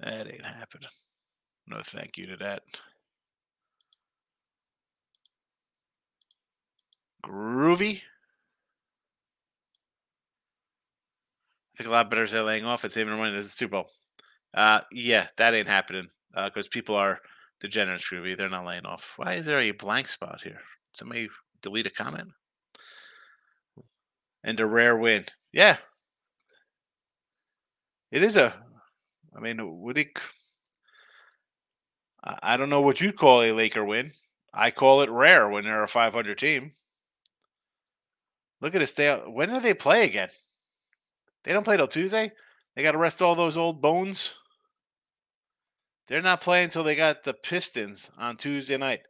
That 0.00 0.32
ain't 0.32 0.44
happening. 0.44 0.88
No 1.66 1.80
thank 1.82 2.16
you 2.16 2.26
to 2.26 2.36
that. 2.36 2.62
Groovy. 7.24 8.02
I 11.74 11.76
think 11.76 11.88
a 11.88 11.92
lot 11.92 12.10
better 12.10 12.22
is 12.22 12.32
laying 12.32 12.64
off. 12.64 12.84
It's 12.84 12.96
even 12.96 13.16
money 13.16 13.36
as 13.36 13.46
the 13.46 13.50
Super 13.52 13.72
Bowl. 13.72 13.90
Uh, 14.54 14.80
yeah, 14.92 15.26
that 15.36 15.54
ain't 15.54 15.68
happening 15.68 16.08
because 16.34 16.66
uh, 16.66 16.70
people 16.70 16.94
are 16.96 17.20
degenerate 17.60 18.00
Groovy. 18.00 18.36
They're 18.36 18.48
not 18.48 18.66
laying 18.66 18.86
off. 18.86 19.14
Why 19.16 19.34
is 19.34 19.46
there 19.46 19.60
a 19.60 19.72
blank 19.72 20.08
spot 20.08 20.40
here? 20.42 20.60
Somebody 20.94 21.28
delete 21.62 21.86
a 21.86 21.90
comment. 21.90 22.28
And 24.44 24.58
a 24.60 24.66
rare 24.66 24.96
win. 24.96 25.24
Yeah. 25.52 25.76
It 28.10 28.22
is 28.22 28.36
a 28.36 28.54
I 29.38 29.40
mean, 29.40 29.80
would 29.80 29.98
it 29.98 30.18
I 32.42 32.56
don't 32.56 32.70
know 32.70 32.80
what 32.80 33.00
you'd 33.00 33.16
call 33.16 33.42
a 33.42 33.52
Laker 33.52 33.84
win. 33.84 34.10
I 34.52 34.70
call 34.70 35.02
it 35.02 35.10
rare 35.10 35.48
when 35.48 35.64
they're 35.64 35.82
a 35.82 35.88
500 35.88 36.36
team. 36.36 36.72
Look 38.60 38.74
at 38.74 38.80
this. 38.80 38.92
They, 38.92 39.12
when 39.14 39.50
do 39.50 39.60
they 39.60 39.74
play 39.74 40.04
again? 40.04 40.28
They 41.44 41.52
don't 41.52 41.64
play 41.64 41.76
till 41.76 41.86
Tuesday. 41.86 42.32
They 42.74 42.82
got 42.82 42.92
to 42.92 42.98
rest 42.98 43.22
all 43.22 43.34
those 43.34 43.56
old 43.56 43.80
bones. 43.80 44.34
They're 46.08 46.22
not 46.22 46.40
playing 46.40 46.64
until 46.64 46.84
they 46.84 46.96
got 46.96 47.22
the 47.22 47.34
Pistons 47.34 48.10
on 48.18 48.36
Tuesday 48.36 48.76
night. 48.76 49.00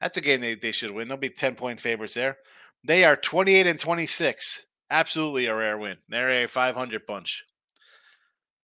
That's 0.00 0.16
a 0.16 0.22
game 0.22 0.40
they, 0.40 0.54
they 0.54 0.72
should 0.72 0.92
win. 0.92 1.08
They'll 1.08 1.16
be 1.16 1.28
10 1.30 1.56
point 1.56 1.80
favorites 1.80 2.14
there. 2.14 2.38
They 2.82 3.04
are 3.04 3.16
28 3.16 3.66
and 3.66 3.78
26. 3.78 4.66
Absolutely 4.90 5.46
a 5.46 5.54
rare 5.54 5.76
win. 5.76 5.96
They're 6.08 6.44
a 6.44 6.48
500 6.48 7.06
bunch. 7.06 7.44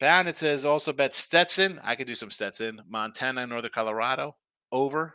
It 0.03 0.37
says 0.37 0.65
also 0.65 0.93
bet 0.93 1.15
Stetson. 1.15 1.79
I 1.85 1.95
could 1.95 2.09
do 2.09 2.17
some 2.17 2.33
Stetson. 2.33 2.83
Montana, 2.89 3.47
Northern 3.47 3.71
Colorado. 3.71 4.35
Over. 4.73 5.15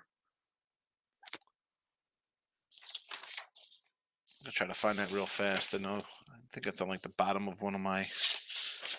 I'm 4.32 4.46
gonna 4.46 4.54
try 4.54 4.68
to 4.68 4.74
find 4.74 4.98
that 4.98 5.12
real 5.12 5.26
fast. 5.26 5.76
I 5.76 5.80
know 5.80 5.90
I 5.90 6.40
think 6.54 6.68
it's 6.68 6.80
on 6.80 6.88
like 6.88 7.02
the 7.02 7.10
bottom 7.10 7.50
of 7.50 7.62
one 7.62 7.76
of 7.76 7.82
my 7.82 8.08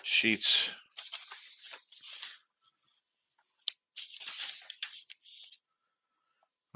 sheets. 0.03 0.69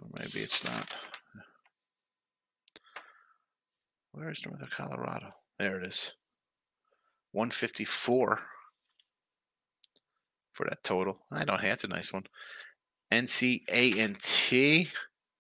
Or 0.01 0.07
maybe 0.13 0.39
it's 0.39 0.63
not. 0.63 0.91
Where 4.13 4.31
is 4.31 4.43
Northern 4.43 4.69
Colorado? 4.69 5.35
There 5.59 5.79
it 5.79 5.87
is. 5.87 6.13
154 7.33 8.39
for 10.53 10.65
that 10.69 10.83
total. 10.83 11.19
I 11.31 11.43
don't. 11.43 11.61
That's 11.61 11.83
a 11.83 11.87
nice 11.87 12.13
one. 12.13 12.23
NC 13.11 13.63
A&T 13.69 14.89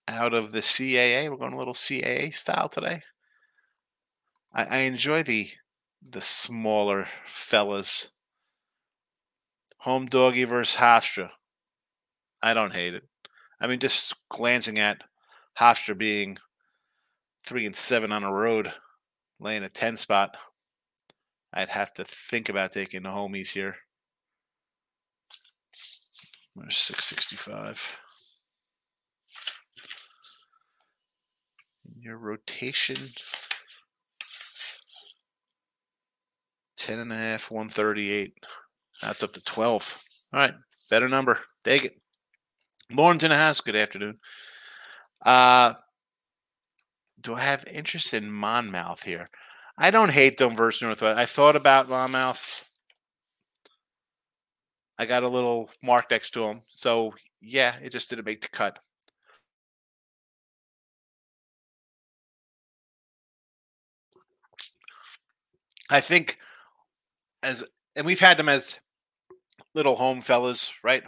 out 0.07 0.33
of 0.33 0.51
the 0.51 0.59
CAA. 0.59 1.29
We're 1.29 1.37
going 1.37 1.53
a 1.53 1.57
little 1.57 1.73
CAA 1.73 2.35
style 2.35 2.69
today. 2.69 3.01
I, 4.53 4.63
I 4.63 4.77
enjoy 4.79 5.23
the 5.23 5.49
the 6.01 6.21
smaller 6.21 7.07
fellas. 7.25 8.09
Home 9.79 10.05
doggy 10.05 10.43
versus 10.43 10.79
Hofstra. 10.79 11.29
I 12.41 12.53
don't 12.53 12.73
hate 12.73 12.93
it. 12.93 13.03
I 13.59 13.67
mean, 13.67 13.79
just 13.79 14.15
glancing 14.29 14.79
at 14.79 15.01
Hofstra 15.59 15.97
being 15.97 16.37
three 17.45 17.65
and 17.65 17.75
seven 17.75 18.11
on 18.11 18.23
the 18.23 18.29
road, 18.29 18.73
laying 19.39 19.63
a 19.63 19.69
ten 19.69 19.95
spot, 19.95 20.35
I'd 21.53 21.69
have 21.69 21.93
to 21.93 22.05
think 22.05 22.49
about 22.49 22.71
taking 22.71 23.03
the 23.03 23.09
homies 23.09 23.51
here. 23.51 23.75
There's 26.55 26.77
665. 26.77 27.99
Your 31.99 32.17
rotation 32.17 32.97
10 36.77 36.99
and 36.99 37.13
a 37.13 37.15
half, 37.15 37.49
138. 37.49 38.33
That's 39.01 39.23
up 39.23 39.31
to 39.33 39.43
12. 39.43 40.03
All 40.33 40.39
right, 40.39 40.53
better 40.89 41.07
number. 41.07 41.39
Take 41.63 41.85
it. 41.85 41.93
Lawrence 42.91 43.23
in 43.23 43.31
a 43.31 43.37
house. 43.37 43.61
Good 43.61 43.75
afternoon. 43.75 44.19
Uh, 45.25 45.73
do 47.19 47.35
I 47.35 47.41
have 47.41 47.65
interest 47.71 48.13
in 48.13 48.29
Monmouth 48.29 49.03
here? 49.03 49.29
I 49.77 49.91
don't 49.91 50.11
hate 50.11 50.37
them 50.37 50.55
versus 50.55 50.81
Northwest. 50.81 51.17
I 51.17 51.25
thought 51.25 51.55
about 51.55 51.89
Monmouth. 51.89 52.69
I 54.99 55.05
got 55.05 55.23
a 55.23 55.27
little 55.27 55.69
mark 55.81 56.11
next 56.11 56.31
to 56.31 56.43
him. 56.43 56.61
So, 56.69 57.13
yeah, 57.41 57.75
it 57.81 57.91
just 57.91 58.09
didn't 58.09 58.25
make 58.25 58.41
the 58.41 58.49
cut. 58.49 58.79
I 65.89 65.99
think 66.01 66.37
as 67.41 67.63
and 67.95 68.05
we've 68.05 68.19
had 68.19 68.37
them 68.37 68.49
as 68.49 68.79
little 69.75 69.95
home 69.95 70.21
fellas, 70.21 70.71
right? 70.83 71.03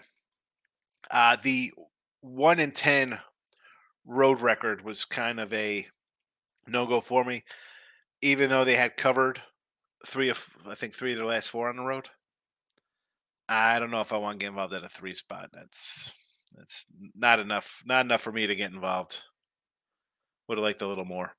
Uh 1.12 1.38
the 1.42 1.72
1 2.22 2.60
in 2.60 2.72
10 2.72 3.20
road 4.06 4.42
record 4.42 4.84
was 4.84 5.06
kind 5.06 5.40
of 5.40 5.54
a 5.54 5.88
no 6.68 6.86
go 6.88 7.02
for 7.02 7.24
me 7.26 7.44
even 8.22 8.50
though 8.50 8.66
they 8.66 8.76
had 8.76 8.98
covered 8.98 9.42
three 10.06 10.30
of 10.30 10.50
I 10.68 10.76
think 10.76 10.94
three 10.96 11.14
of 11.14 11.18
their 11.18 11.28
last 11.28 11.50
four 11.50 11.70
on 11.70 11.78
the 11.78 11.84
road. 11.84 12.10
I 13.48 13.80
don't 13.80 13.92
know 13.92 14.02
if 14.02 14.14
I 14.14 14.18
want 14.18 14.40
to 14.40 14.44
get 14.44 14.50
involved 14.50 14.74
at 14.74 14.84
a 14.84 14.90
three 14.90 15.14
spot. 15.14 15.50
That's 15.54 16.14
that's 16.56 16.86
not 17.16 17.40
enough. 17.40 17.84
Not 17.86 18.06
enough 18.06 18.22
for 18.22 18.32
me 18.32 18.48
to 18.48 18.56
get 18.56 18.72
involved. 18.72 19.20
Would 20.48 20.58
have 20.58 20.64
liked 20.64 20.82
a 20.82 20.88
little 20.88 21.06
more. 21.06 21.36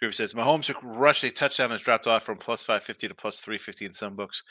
Groove 0.00 0.14
says 0.14 0.34
Mahomes 0.34 0.72
rush 0.82 1.24
a 1.24 1.30
touchdown 1.30 1.70
has 1.70 1.82
dropped 1.82 2.06
off 2.06 2.22
from 2.22 2.38
plus 2.38 2.64
five 2.64 2.82
fifty 2.82 3.08
to 3.08 3.14
plus 3.14 3.40
three 3.40 3.58
fifty 3.58 3.84
in 3.84 3.92
some 3.92 4.16
books. 4.16 4.42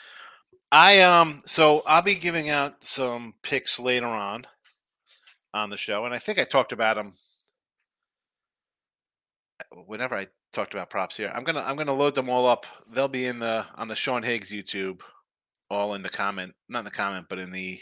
I 0.70 1.00
um 1.00 1.40
so 1.46 1.82
I'll 1.86 2.02
be 2.02 2.14
giving 2.14 2.50
out 2.50 2.84
some 2.84 3.34
picks 3.42 3.80
later 3.80 4.06
on 4.06 4.46
on 5.54 5.70
the 5.70 5.78
show, 5.78 6.04
and 6.04 6.14
I 6.14 6.18
think 6.18 6.38
I 6.38 6.44
talked 6.44 6.72
about 6.72 6.96
them 6.96 7.12
whenever 9.86 10.14
I 10.16 10.26
talked 10.52 10.74
about 10.74 10.90
props 10.90 11.16
here. 11.16 11.32
I'm 11.34 11.44
gonna 11.44 11.60
I'm 11.60 11.76
gonna 11.76 11.94
load 11.94 12.14
them 12.14 12.28
all 12.28 12.46
up. 12.46 12.66
They'll 12.92 13.08
be 13.08 13.26
in 13.26 13.38
the 13.38 13.64
on 13.76 13.88
the 13.88 13.96
Sean 13.96 14.22
Higgs 14.22 14.50
YouTube 14.50 15.00
all 15.70 15.94
in 15.94 16.02
the 16.02 16.08
comment, 16.08 16.54
not 16.68 16.80
in 16.80 16.84
the 16.84 16.90
comment, 16.90 17.26
but 17.28 17.38
in 17.38 17.50
the 17.50 17.80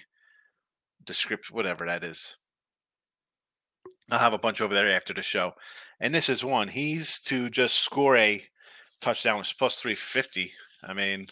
description, 1.05 1.55
whatever 1.55 1.87
that 1.87 2.05
is. 2.05 2.37
I'll 4.11 4.19
have 4.19 4.35
a 4.35 4.39
bunch 4.39 4.61
over 4.61 4.75
there 4.75 4.91
after 4.91 5.15
the 5.15 5.23
show. 5.23 5.53
And 6.01 6.15
this 6.15 6.29
is 6.29 6.45
one. 6.45 6.69
He's 6.69 7.21
to 7.25 7.49
just 7.51 7.77
score 7.77 8.17
a 8.17 8.43
touchdown 9.01 9.39
with 9.39 9.53
plus 9.59 9.81
350. 9.81 10.53
I 10.83 10.93
mean, 10.93 11.27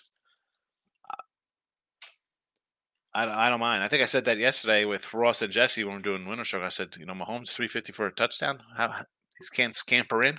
I, 3.15 3.47
I 3.47 3.49
don't 3.49 3.61
mind. 3.61 3.83
I 3.83 3.89
think 3.89 4.03
I 4.03 4.07
said 4.07 4.25
that 4.25 4.39
yesterday 4.39 4.85
with 4.85 5.15
Ross 5.15 5.43
and 5.43 5.53
Jesse 5.53 5.85
when 5.85 5.95
we 5.95 6.01
are 6.01 6.03
doing 6.03 6.27
Winter 6.27 6.45
Stroke. 6.45 6.65
I 6.65 6.69
said, 6.69 6.97
you 6.99 7.07
know, 7.07 7.15
Mahomes 7.15 7.51
350 7.51 7.93
for 7.93 8.07
a 8.07 8.13
touchdown. 8.13 8.61
How, 8.77 9.05
he 9.41 9.47
can't 9.55 9.75
scamper 9.75 10.25
in. 10.25 10.39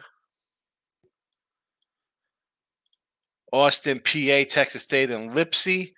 Austin 3.54 4.00
Peay, 4.00 4.46
Texas 4.46 4.84
State, 4.84 5.12
and 5.12 5.30
Lipsy. 5.30 5.94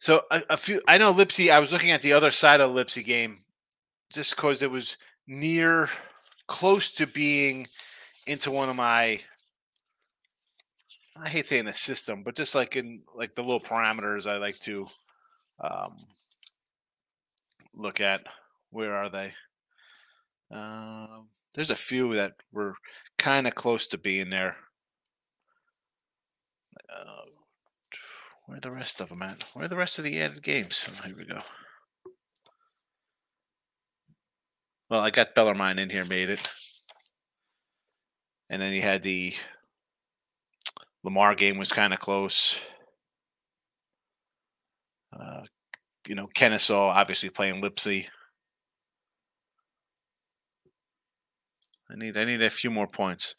So 0.00 0.22
a, 0.30 0.42
a, 0.50 0.56
few, 0.56 0.80
I 0.86 0.98
know 0.98 1.12
Lipsy. 1.12 1.50
I 1.50 1.58
was 1.58 1.72
looking 1.72 1.90
at 1.90 2.02
the 2.02 2.12
other 2.12 2.30
side 2.30 2.60
of 2.60 2.70
Lipsy 2.70 3.04
game, 3.04 3.38
just 4.12 4.36
because 4.36 4.62
it 4.62 4.70
was 4.70 4.96
near, 5.26 5.88
close 6.46 6.92
to 6.92 7.06
being 7.06 7.66
into 8.26 8.50
one 8.50 8.68
of 8.68 8.76
my. 8.76 9.20
I 11.20 11.28
hate 11.28 11.46
saying 11.46 11.64
the 11.64 11.72
system, 11.72 12.22
but 12.22 12.36
just 12.36 12.54
like 12.54 12.76
in 12.76 13.02
like 13.14 13.34
the 13.34 13.42
little 13.42 13.60
parameters, 13.60 14.30
I 14.30 14.36
like 14.36 14.58
to 14.60 14.86
um, 15.60 15.96
look 17.74 18.00
at. 18.00 18.22
Where 18.70 18.94
are 18.94 19.08
they? 19.08 19.32
Uh, 20.54 21.22
there's 21.54 21.70
a 21.70 21.76
few 21.76 22.14
that 22.14 22.34
were 22.52 22.74
kind 23.18 23.46
of 23.46 23.54
close 23.54 23.86
to 23.88 23.98
being 23.98 24.30
there. 24.30 24.56
Uh, 26.88 27.22
where 28.48 28.56
are 28.56 28.60
the 28.60 28.70
rest 28.70 29.02
of 29.02 29.10
them 29.10 29.20
at? 29.20 29.44
Where 29.52 29.66
are 29.66 29.68
the 29.68 29.76
rest 29.76 29.98
of 29.98 30.04
the 30.04 30.22
added 30.22 30.42
games? 30.42 30.88
Oh, 30.88 31.06
here 31.06 31.14
we 31.14 31.26
go. 31.26 31.42
Well, 34.88 35.00
I 35.00 35.10
got 35.10 35.34
Bellarmine 35.34 35.78
in 35.78 35.90
here, 35.90 36.06
made 36.06 36.30
it. 36.30 36.48
And 38.48 38.62
then 38.62 38.72
you 38.72 38.80
had 38.80 39.02
the 39.02 39.34
Lamar 41.04 41.34
game 41.34 41.58
was 41.58 41.70
kind 41.70 41.92
of 41.92 41.98
close. 41.98 42.58
Uh, 45.12 45.42
you 46.06 46.14
know, 46.14 46.26
Kennesaw 46.32 46.88
obviously 46.88 47.28
playing 47.28 47.60
Lipsy. 47.60 48.06
I 51.90 51.96
need 51.96 52.16
I 52.16 52.24
need 52.24 52.42
a 52.42 52.48
few 52.48 52.70
more 52.70 52.86
points. 52.86 53.34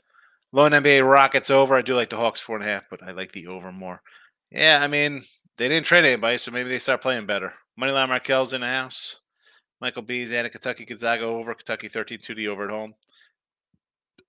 Lone 0.52 0.72
NBA 0.72 1.04
Rockets 1.10 1.50
over. 1.50 1.76
I 1.76 1.82
do 1.82 1.96
like 1.96 2.12
the 2.12 2.18
Hawks 2.18 2.40
four 2.40 2.58
and 2.58 2.66
a 2.66 2.70
half, 2.70 2.84
but 2.92 3.02
I 3.02 3.10
like 3.10 3.32
the 3.32 3.48
over 3.48 3.72
more. 3.72 4.04
Yeah, 4.52 4.80
I 4.82 4.88
mean 4.88 5.24
they 5.58 5.68
didn't 5.68 5.86
trade 5.86 6.06
anybody, 6.06 6.38
so 6.38 6.52
maybe 6.52 6.70
they 6.70 6.80
start 6.80 7.02
playing 7.02 7.26
better. 7.26 7.54
Moneyline 7.80 8.10
Markel's 8.10 8.54
in 8.54 8.62
the 8.62 8.68
house. 8.68 9.20
Michael 9.82 10.02
B's 10.02 10.32
added 10.32 10.52
Kentucky 10.52 10.86
Gonzaga 10.86 11.24
over. 11.24 11.54
Kentucky 11.54 11.88
13-2 11.88 12.36
D 12.36 12.48
over 12.48 12.66
at 12.66 12.70
home. 12.70 12.94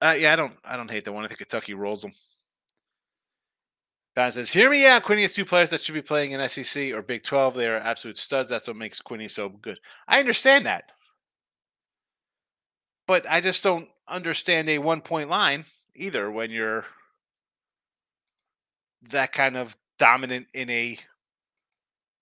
Uh, 0.01 0.15
yeah, 0.19 0.33
I 0.33 0.37
don't 0.37 0.55
I 0.65 0.77
don't 0.77 0.91
hate 0.91 1.05
the 1.05 1.13
one. 1.13 1.25
I 1.25 1.29
think 1.29 1.39
Kentucky 1.39 1.75
rolls 1.75 2.03
them. 2.03 2.13
Don 4.17 4.33
says, 4.33 4.51
"Hear 4.51 4.71
me 4.71 4.87
out. 4.87 5.05
Quinny 5.05 5.23
has 5.23 5.35
two 5.35 5.45
players 5.45 5.71
that 5.71 5.81
should 5.81 5.95
be 5.95 6.03
playing 6.03 6.33
in 6.33 6.49
SEC 6.49 6.93
or 6.93 7.03
Big 7.03 7.23
12. 7.23 7.55
They 7.55 7.69
are 7.69 7.77
absolute 7.77 8.19
studs. 8.19 8.51
That's 8.51 8.67
what 8.67 8.77
makes 8.77 9.01
Quinny 9.01 9.29
so 9.29 9.49
good. 9.49 9.79
I 10.09 10.19
understand 10.19 10.67
that, 10.67 10.91
but 13.07 13.25
I 13.29 13.41
just 13.41 13.63
don't 13.63 13.89
understand 14.09 14.69
a 14.69 14.79
one 14.79 15.01
point 15.01 15.31
line 15.31 15.65
either 15.95 16.31
when 16.31 16.51
you're 16.51 16.87
that 19.11 19.33
kind 19.33 19.57
of 19.57 19.77
dominant 20.01 20.47
in 20.55 20.71
a 20.71 20.99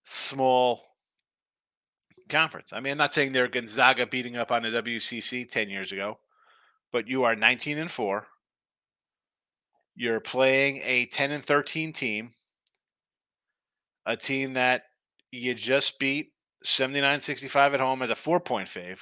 small 0.05 0.83
conference. 2.29 2.73
I 2.73 2.81
mean, 2.81 2.93
I'm 2.93 2.99
not 2.99 3.13
saying 3.13 3.33
they're 3.33 3.49
Gonzaga 3.49 4.05
beating 4.07 4.37
up 4.37 4.51
on 4.51 4.65
the 4.65 4.69
WCC 4.69 5.49
10 5.49 5.71
years 5.71 5.93
ago, 5.93 6.19
but 6.93 7.07
you 7.07 7.23
are 7.23 7.37
19 7.37 7.79
and 7.79 7.91
4. 7.91 8.27
You're 9.95 10.21
playing 10.21 10.83
a 10.85 11.07
10 11.07 11.31
and 11.31 11.45
13 11.45 11.93
team, 11.93 12.31
a 14.05 14.17
team 14.17 14.55
that 14.55 14.83
you 15.31 15.55
just 15.55 16.01
beat 16.01 16.33
79 16.65 17.21
65 17.21 17.75
at 17.75 17.81
home 17.81 18.03
as 18.03 18.11
a 18.11 18.17
four 18.17 18.41
point 18.41 18.69
fave. 18.69 18.99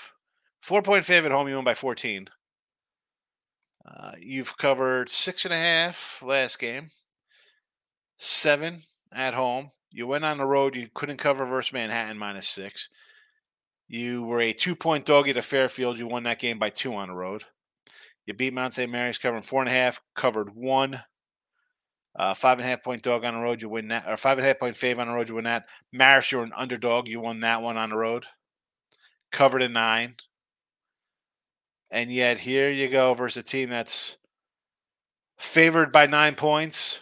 Four 0.61 0.83
point 0.83 1.05
fave 1.05 1.25
at 1.25 1.33
home, 1.33 1.49
you 1.49 1.55
won 1.55 1.65
by 1.65 1.75
14. 1.75 2.29
Uh, 3.87 4.13
you've 4.21 4.57
covered 4.59 5.09
six 5.09 5.45
and 5.45 5.55
a 5.55 5.57
half 5.57 6.23
last 6.23 6.59
game, 6.59 6.89
seven 8.17 8.81
at 9.13 9.35
home. 9.35 9.71
You 9.91 10.07
went 10.07 10.25
on 10.25 10.39
the 10.39 10.45
road. 10.45 10.77
You 10.77 10.89
couldn't 10.95 11.19
cover 11.19 11.47
versus 11.47 11.73
Manhattan 11.73 12.19
minus 12.19 12.49
six. 12.49 12.89
You 13.89 14.25
were 14.25 14.41
a 14.41 14.53
two 14.53 14.75
point 14.75 15.05
doggy 15.05 15.33
to 15.33 15.43
Fairfield. 15.43 15.99
You 15.99 16.07
won 16.07 16.25
that 16.25 16.41
game 16.41 16.59
by 16.59 16.71
two 16.71 16.95
on 16.95 17.09
the 17.09 17.15
road. 17.15 17.45
You 18.27 18.35
beat 18.35 18.53
Mount 18.53 18.75
St. 18.75 18.91
Mary's 18.91 19.19
covering 19.19 19.43
four 19.43 19.63
and 19.63 19.69
a 19.69 19.73
half, 19.73 20.01
covered 20.15 20.55
one. 20.55 21.03
Uh, 22.19 22.33
five 22.35 22.59
and 22.59 22.67
a 22.67 22.69
half 22.69 22.83
point 22.83 23.03
dog 23.03 23.25
on 23.25 23.35
the 23.35 23.41
road, 23.41 23.61
you 23.61 23.69
win 23.69 23.89
that. 23.89 24.09
Or 24.09 24.17
five 24.17 24.39
and 24.39 24.45
a 24.45 24.49
half 24.49 24.59
point 24.59 24.75
fave 24.75 24.99
on 24.99 25.07
the 25.07 25.13
road, 25.13 25.29
you 25.29 25.35
win 25.35 25.45
that. 25.45 25.67
Marist, 25.95 26.33
you're 26.33 26.43
an 26.43 26.53
underdog. 26.57 27.09
You 27.09 27.21
won 27.21 27.41
that 27.41 27.63
one 27.63 27.77
on 27.77 27.91
the 27.91 27.97
road. 27.97 28.25
Covered 29.31 29.63
a 29.63 29.69
nine. 29.69 30.15
And 31.91 32.11
yet 32.11 32.39
here 32.39 32.71
you 32.71 32.89
go 32.89 33.15
versus 33.15 33.43
a 33.43 33.43
team 33.45 33.71
that's 33.71 34.17
favored 35.39 35.93
by 35.93 36.07
nine 36.07 36.35
points, 36.35 37.01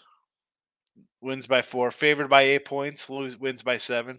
wins 1.25 1.47
by 1.47 1.63
four. 1.63 1.91
Favored 1.91 2.29
by 2.29 2.43
eight 2.43 2.65
points, 2.65 3.11
lose, 3.11 3.39
wins 3.39 3.63
by 3.63 3.79
seven. 3.79 4.19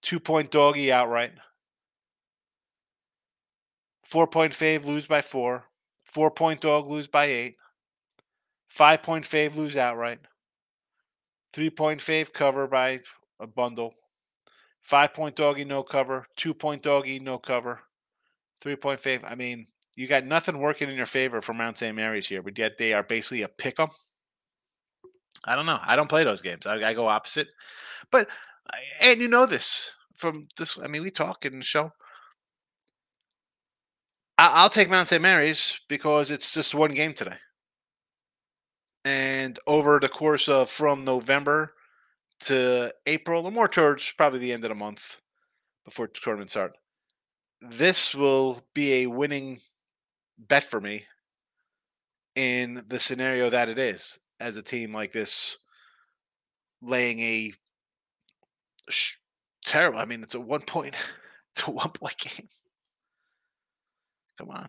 Two 0.00 0.20
point 0.20 0.50
doggy 0.50 0.92
outright. 0.92 1.32
Four 4.04 4.28
point 4.28 4.52
fave, 4.52 4.84
lose 4.84 5.06
by 5.06 5.20
four. 5.20 5.64
Four 6.04 6.30
point 6.30 6.60
dog, 6.60 6.88
lose 6.88 7.08
by 7.08 7.26
eight. 7.26 7.56
Five 8.68 9.02
point 9.02 9.24
fave, 9.24 9.56
lose 9.56 9.76
outright. 9.76 10.20
Three 11.52 11.70
point 11.70 12.00
fave, 12.00 12.32
cover 12.32 12.66
by 12.66 13.00
a 13.40 13.46
bundle. 13.46 13.94
Five 14.82 15.12
point 15.12 15.34
doggy, 15.34 15.64
no 15.64 15.82
cover. 15.82 16.26
Two 16.36 16.54
point 16.54 16.82
doggy, 16.82 17.18
no 17.18 17.38
cover. 17.38 17.80
Three 18.60 18.76
point 18.76 19.00
fave. 19.00 19.28
I 19.28 19.34
mean, 19.34 19.66
you 19.96 20.06
got 20.06 20.24
nothing 20.24 20.58
working 20.58 20.88
in 20.88 20.96
your 20.96 21.06
favor 21.06 21.40
for 21.40 21.54
Mount 21.54 21.78
St. 21.78 21.96
Mary's 21.96 22.28
here, 22.28 22.42
but 22.42 22.56
yet 22.56 22.78
they 22.78 22.92
are 22.92 23.02
basically 23.02 23.42
a 23.42 23.48
pick 23.48 23.80
'em. 23.80 23.88
I 25.44 25.56
don't 25.56 25.66
know. 25.66 25.78
I 25.82 25.96
don't 25.96 26.08
play 26.08 26.24
those 26.24 26.42
games. 26.42 26.66
I, 26.66 26.76
I 26.76 26.94
go 26.94 27.08
opposite. 27.08 27.48
But 28.10 28.28
and 29.00 29.20
you 29.20 29.28
know 29.28 29.46
this 29.46 29.94
from 30.16 30.48
this. 30.56 30.78
I 30.82 30.86
mean, 30.88 31.02
we 31.02 31.10
talk 31.10 31.44
in 31.44 31.58
the 31.58 31.64
show. 31.64 31.92
I, 34.38 34.62
will 34.62 34.70
take 34.70 34.90
Mount 34.90 35.08
St. 35.08 35.22
Mary's 35.22 35.80
because 35.88 36.30
it's 36.30 36.52
just 36.52 36.74
one 36.74 36.92
game 36.92 37.14
today. 37.14 37.36
And 39.04 39.58
over 39.66 39.98
the 39.98 40.08
course 40.08 40.48
of 40.48 40.68
from 40.68 41.04
November 41.04 41.72
to 42.40 42.92
April, 43.06 43.46
or 43.46 43.52
more 43.52 43.68
towards 43.68 44.12
probably 44.12 44.40
the 44.40 44.52
end 44.52 44.64
of 44.64 44.68
the 44.68 44.74
month 44.74 45.20
before 45.84 46.08
tournament 46.08 46.50
start, 46.50 46.76
this 47.62 48.14
will 48.14 48.62
be 48.74 48.94
a 48.94 49.06
winning 49.06 49.60
bet 50.38 50.64
for 50.64 50.80
me 50.80 51.06
in 52.34 52.84
the 52.88 52.98
scenario 52.98 53.48
that 53.48 53.70
it 53.70 53.78
is 53.78 54.18
as 54.40 54.56
a 54.56 54.62
team 54.62 54.92
like 54.92 55.12
this 55.12 55.58
laying 56.82 57.20
a 57.20 57.52
sh- 58.88 59.16
terrible. 59.64 59.98
I 59.98 60.04
mean, 60.04 60.22
it's 60.22 60.34
a 60.34 60.40
one 60.40 60.62
point, 60.62 60.94
it's 61.54 61.66
a 61.66 61.70
one 61.70 61.90
point 61.90 62.18
game. 62.18 62.48
Come 64.38 64.50
on. 64.50 64.68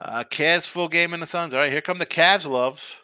Uh, 0.00 0.24
Cavs 0.24 0.68
full 0.68 0.88
game 0.88 1.14
in 1.14 1.20
the 1.20 1.26
Suns. 1.26 1.54
All 1.54 1.60
right, 1.60 1.72
here 1.72 1.80
come 1.80 1.96
the 1.96 2.06
Cavs, 2.06 2.46
love. 2.46 3.00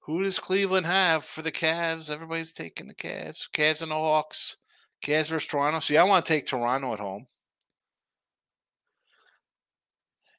Who 0.00 0.22
does 0.22 0.38
Cleveland 0.38 0.86
have 0.86 1.24
for 1.24 1.42
the 1.42 1.50
Cavs? 1.50 2.10
Everybody's 2.10 2.52
taking 2.52 2.86
the 2.86 2.94
Cavs. 2.94 3.48
Cavs 3.52 3.80
and 3.82 3.90
the 3.90 3.96
Hawks. 3.96 4.56
Cavs 5.02 5.30
versus 5.30 5.48
Toronto. 5.48 5.80
See, 5.80 5.96
I 5.96 6.04
want 6.04 6.24
to 6.24 6.32
take 6.32 6.46
Toronto 6.46 6.92
at 6.92 7.00
home. 7.00 7.26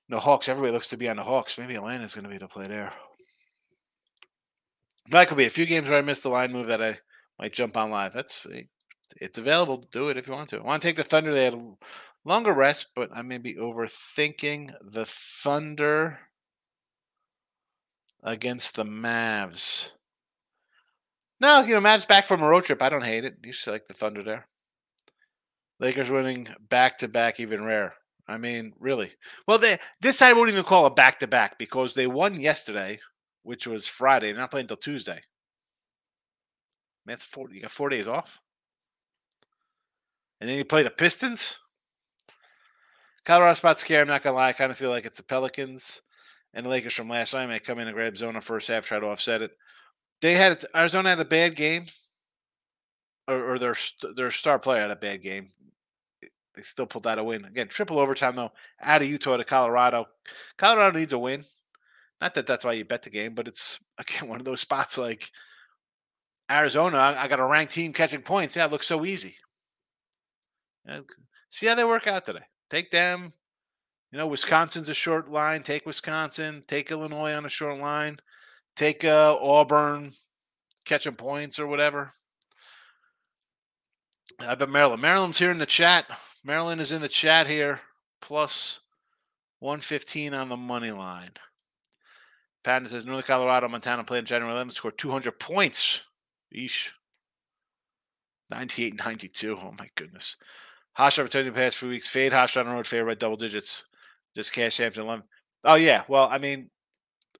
No 0.07 0.19
Hawks. 0.19 0.47
Everybody 0.47 0.71
looks 0.71 0.89
to 0.89 0.97
be 0.97 1.09
on 1.09 1.17
the 1.17 1.23
Hawks. 1.23 1.57
Maybe 1.57 1.75
Atlanta's 1.75 2.13
going 2.13 2.25
to 2.25 2.29
be 2.29 2.37
the 2.37 2.47
play 2.47 2.67
there. 2.67 2.93
That 5.09 5.27
could 5.27 5.37
be 5.37 5.45
a 5.45 5.49
few 5.49 5.65
games 5.65 5.87
where 5.87 5.97
I 5.97 6.01
missed 6.01 6.23
the 6.23 6.29
line 6.29 6.51
move 6.51 6.67
that 6.67 6.81
I 6.81 6.97
might 7.39 7.53
jump 7.53 7.77
on 7.77 7.91
live. 7.91 8.13
That's 8.13 8.45
it's 9.17 9.37
available. 9.37 9.85
Do 9.91 10.09
it 10.09 10.17
if 10.17 10.27
you 10.27 10.33
want 10.33 10.49
to. 10.49 10.57
I 10.57 10.63
want 10.63 10.81
to 10.81 10.87
take 10.87 10.95
the 10.95 11.03
Thunder. 11.03 11.33
They 11.33 11.45
had 11.45 11.53
a 11.53 11.73
longer 12.23 12.53
rest, 12.53 12.87
but 12.95 13.09
I 13.13 13.21
may 13.21 13.37
be 13.37 13.55
overthinking 13.55 14.73
the 14.81 15.05
Thunder 15.05 16.19
against 18.23 18.75
the 18.75 18.85
Mavs. 18.85 19.89
No, 21.39 21.61
you 21.61 21.73
know, 21.73 21.81
Mavs 21.81 22.07
back 22.07 22.27
from 22.27 22.41
a 22.41 22.47
road 22.47 22.63
trip. 22.63 22.81
I 22.81 22.89
don't 22.89 23.05
hate 23.05 23.25
it. 23.25 23.35
You 23.43 23.53
like 23.67 23.87
the 23.87 23.93
Thunder 23.93 24.23
there. 24.23 24.47
Lakers 25.79 26.09
winning 26.09 26.47
back 26.69 26.97
to 26.99 27.07
back, 27.07 27.39
even 27.39 27.63
rare. 27.63 27.93
I 28.27 28.37
mean, 28.37 28.73
really. 28.79 29.11
Well, 29.47 29.59
they 29.59 29.77
this 30.01 30.21
I 30.21 30.33
won't 30.33 30.49
even 30.49 30.63
call 30.63 30.85
a 30.85 30.89
back 30.89 31.19
to 31.19 31.27
back 31.27 31.59
because 31.59 31.93
they 31.93 32.07
won 32.07 32.39
yesterday, 32.39 32.99
which 33.45 33.67
was 33.67 33.87
Friday. 33.87 34.31
They're 34.31 34.41
not 34.41 34.49
playing 34.51 34.63
until 34.63 34.77
Tuesday. 34.77 35.21
That's 37.05 37.23
four. 37.23 37.47
You 37.51 37.61
got 37.61 37.71
four 37.71 37.89
days 37.89 38.07
off, 38.07 38.41
and 40.41 40.49
then 40.49 40.57
you 40.57 40.65
play 40.65 40.81
the 40.81 40.89
Pistons. 40.89 41.59
Colorado 43.23 43.53
spot 43.53 43.79
scare. 43.79 44.01
I'm 44.01 44.07
not 44.07 44.23
gonna 44.23 44.35
lie. 44.35 44.49
I 44.49 44.53
kind 44.53 44.71
of 44.71 44.77
feel 44.77 44.89
like 44.89 45.05
it's 45.05 45.17
the 45.17 45.23
Pelicans 45.23 46.01
and 46.53 46.65
the 46.65 46.69
Lakers 46.69 46.95
from 46.95 47.07
last 47.07 47.31
time. 47.31 47.49
They 47.49 47.59
come 47.59 47.77
in 47.77 47.87
and 47.87 47.95
grab 47.95 48.17
zone 48.17 48.39
first 48.41 48.67
half, 48.67 48.85
try 48.85 48.99
to 48.99 49.05
offset 49.05 49.43
it. 49.43 49.51
They 50.21 50.33
had 50.33 50.63
Arizona 50.75 51.09
had 51.09 51.19
a 51.19 51.25
bad 51.25 51.55
game, 51.55 51.85
or, 53.27 53.53
or 53.53 53.59
their 53.59 53.75
their 54.15 54.31
star 54.31 54.57
player 54.57 54.81
had 54.81 54.91
a 54.91 54.95
bad 54.95 55.21
game. 55.21 55.49
They 56.55 56.63
still 56.63 56.87
pulled 56.87 57.05
out 57.05 57.19
a 57.19 57.23
win 57.23 57.45
again. 57.45 57.67
Triple 57.67 57.99
overtime 57.99 58.35
though, 58.35 58.53
out 58.81 59.03
of 59.03 59.07
Utah 59.07 59.37
to 59.37 59.43
Colorado. 59.43 60.07
Colorado 60.57 60.97
needs 60.97 61.13
a 61.13 61.19
win. 61.19 61.43
Not 62.21 62.33
that 62.35 62.47
that's 62.47 62.65
why 62.65 62.73
you 62.73 62.85
bet 62.85 63.03
the 63.03 63.09
game, 63.09 63.35
but 63.35 63.47
it's 63.47 63.79
again 63.97 64.29
one 64.29 64.39
of 64.39 64.45
those 64.45 64.61
spots 64.61 64.97
like 64.97 65.31
Arizona. 66.49 67.15
I 67.17 67.27
got 67.27 67.39
a 67.39 67.45
ranked 67.45 67.73
team 67.73 67.93
catching 67.93 68.21
points. 68.21 68.55
Yeah, 68.55 68.65
it 68.65 68.71
looks 68.71 68.87
so 68.87 69.05
easy. 69.05 69.35
See 71.49 71.67
how 71.67 71.75
they 71.75 71.83
work 71.83 72.07
out 72.07 72.25
today. 72.25 72.45
Take 72.69 72.91
them. 72.91 73.33
You 74.11 74.19
know, 74.19 74.27
Wisconsin's 74.27 74.89
a 74.89 74.93
short 74.93 75.29
line. 75.29 75.63
Take 75.63 75.85
Wisconsin. 75.85 76.63
Take 76.67 76.91
Illinois 76.91 77.33
on 77.33 77.45
a 77.45 77.49
short 77.49 77.79
line. 77.79 78.17
Take 78.75 79.03
uh, 79.03 79.37
Auburn, 79.41 80.11
catching 80.85 81.15
points 81.15 81.59
or 81.59 81.67
whatever. 81.67 82.11
I 84.39 84.55
bet 84.55 84.69
Maryland. 84.69 85.01
Maryland's 85.01 85.39
here 85.39 85.51
in 85.51 85.57
the 85.57 85.65
chat. 85.65 86.05
Maryland 86.43 86.81
is 86.81 86.91
in 86.91 87.01
the 87.01 87.07
chat 87.07 87.47
here. 87.47 87.81
Plus 88.21 88.81
115 89.59 90.33
on 90.33 90.49
the 90.49 90.57
money 90.57 90.91
line. 90.91 91.31
Patton 92.65 92.87
says 92.87 93.05
Northern 93.05 93.23
Colorado, 93.23 93.67
Montana 93.67 94.03
played 94.03 94.25
January 94.25 94.55
11th, 94.55 94.71
scored 94.71 94.97
200 94.97 95.39
points. 95.39 96.03
Eesh. 96.53 96.89
98 98.49 98.97
92. 98.97 99.55
Oh 99.55 99.73
my 99.77 99.87
goodness. 99.95 100.37
Hofstra 100.97 101.23
returning 101.23 101.53
the 101.53 101.59
past 101.59 101.77
few 101.77 101.89
weeks. 101.89 102.07
Fade 102.07 102.31
Hofstra 102.31 102.61
on 102.61 102.67
the 102.67 102.73
road, 102.73 102.87
favored 102.87 103.05
by 103.05 103.13
double 103.13 103.35
digits. 103.35 103.85
Just 104.35 104.51
cash 104.51 104.79
after 104.79 105.01
11. 105.01 105.23
Oh, 105.63 105.75
yeah. 105.75 106.03
Well, 106.07 106.27
I 106.29 106.39
mean, 106.39 106.71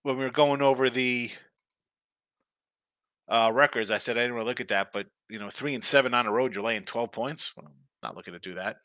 when 0.04 0.18
we 0.18 0.24
were 0.24 0.32
going 0.32 0.62
over 0.62 0.92
the 0.92 1.32
uh, 3.28 3.50
records, 3.52 3.90
I 3.90 3.98
said 3.98 4.18
I 4.18 4.22
didn't 4.22 4.36
really 4.36 4.46
look 4.46 4.62
at 4.62 4.68
that, 4.68 4.94
but, 4.94 5.08
you 5.30 5.40
know, 5.40 5.50
three 5.50 5.74
and 5.74 5.84
seven 5.84 6.14
on 6.14 6.26
the 6.26 6.32
road, 6.32 6.54
you're 6.54 6.64
laying 6.64 6.84
12 6.84 7.12
points. 7.12 7.52
Well, 7.56 7.66
I'm 7.68 7.74
not 8.04 8.16
looking 8.16 8.34
to 8.34 8.40
do 8.40 8.56
that. 8.56 8.78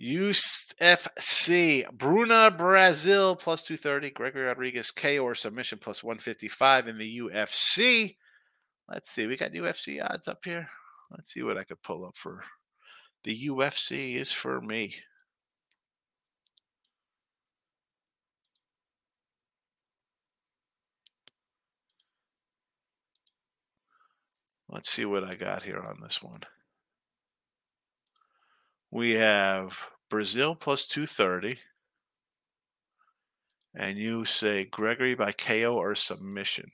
UFC 0.00 1.90
Bruna 1.92 2.50
Brazil 2.56 3.34
plus 3.34 3.64
230. 3.64 4.10
Gregory 4.10 4.44
Rodrigues 4.44 4.92
KO 4.92 5.18
or 5.24 5.34
submission 5.34 5.78
plus 5.78 6.04
155 6.04 6.88
in 6.88 6.98
the 6.98 7.18
UFC. 7.18 8.16
Let's 8.88 9.10
see. 9.10 9.26
We 9.26 9.36
got 9.36 9.52
UFC 9.52 10.02
odds 10.02 10.28
up 10.28 10.44
here. 10.44 10.68
Let's 11.10 11.32
see 11.32 11.42
what 11.42 11.58
I 11.58 11.64
could 11.64 11.82
pull 11.82 12.04
up 12.04 12.16
for 12.16 12.44
the 13.24 13.48
UFC 13.48 14.16
is 14.16 14.30
for 14.30 14.60
me. 14.60 14.94
Let's 24.70 24.90
see 24.90 25.06
what 25.06 25.24
I 25.24 25.34
got 25.34 25.62
here 25.62 25.80
on 25.80 25.98
this 26.02 26.22
one. 26.22 26.42
We 28.90 29.12
have 29.14 29.76
Brazil 30.08 30.54
plus 30.54 30.86
230. 30.88 31.58
And 33.74 33.98
you 33.98 34.24
say 34.24 34.64
Gregory 34.64 35.14
by 35.14 35.32
KO 35.32 35.76
or 35.76 35.94
submission. 35.94 36.72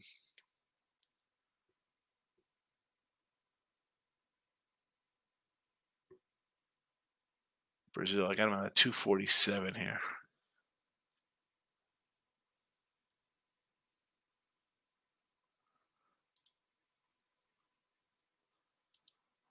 Brazil, 7.93 8.27
I 8.27 8.35
got 8.35 8.49
him 8.49 8.55
at 8.55 8.75
247 8.75 9.75
here. 9.75 10.01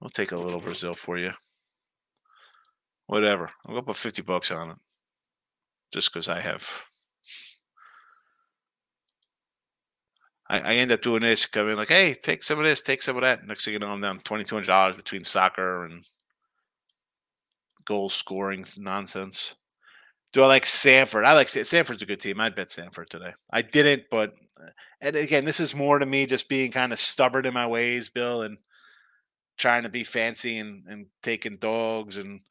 We'll 0.01 0.09
take 0.09 0.33
a 0.33 0.37
little 0.37 0.59
Brazil 0.59 0.93
for 0.93 1.17
you. 1.17 1.31
Whatever. 3.07 3.49
I'll 3.65 3.75
go 3.75 3.81
put 3.81 3.97
50 3.97 4.21
bucks 4.21 4.51
on 4.51 4.71
it. 4.71 4.77
Just 5.91 6.11
because 6.11 6.29
I 6.29 6.39
have. 6.41 6.83
I, 10.49 10.59
I, 10.59 10.73
end 10.75 10.91
up 10.91 11.01
doing 11.01 11.21
this, 11.21 11.45
coming 11.45 11.77
like, 11.77 11.89
hey, 11.89 12.13
take 12.13 12.43
some 12.43 12.59
of 12.59 12.65
this, 12.65 12.81
take 12.81 13.01
some 13.01 13.15
of 13.15 13.21
that. 13.21 13.45
Next 13.47 13.65
thing 13.65 13.73
you 13.73 13.79
know, 13.79 13.87
I'm 13.87 14.01
down 14.01 14.19
$2,200 14.19 14.95
between 14.95 15.23
soccer 15.23 15.85
and 15.85 16.05
goal 17.85 18.09
scoring 18.09 18.65
nonsense. 18.77 19.55
Do 20.31 20.41
I 20.43 20.47
like 20.47 20.65
Stanford? 20.65 21.25
I 21.25 21.33
like 21.33 21.47
Stanford's 21.47 22.01
a 22.01 22.07
good 22.07 22.19
team. 22.19 22.41
I'd 22.41 22.55
bet 22.55 22.71
Stanford 22.71 23.09
today. 23.09 23.33
I 23.51 23.61
didn't, 23.61 24.03
but 24.09 24.33
uh, 24.59 24.69
and 24.99 25.15
again, 25.15 25.45
this 25.45 25.59
is 25.59 25.75
more 25.75 25.99
to 25.99 26.05
me 26.05 26.25
just 26.25 26.49
being 26.49 26.71
kind 26.71 26.91
of 26.91 26.99
stubborn 26.99 27.45
in 27.45 27.53
my 27.53 27.67
ways, 27.67 28.09
Bill, 28.09 28.41
and 28.41 28.57
trying 29.57 29.83
to 29.83 29.89
be 29.89 30.03
fancy 30.03 30.57
and, 30.57 30.83
and 30.87 31.05
taking 31.21 31.57
dogs 31.57 32.17
and 32.17 32.41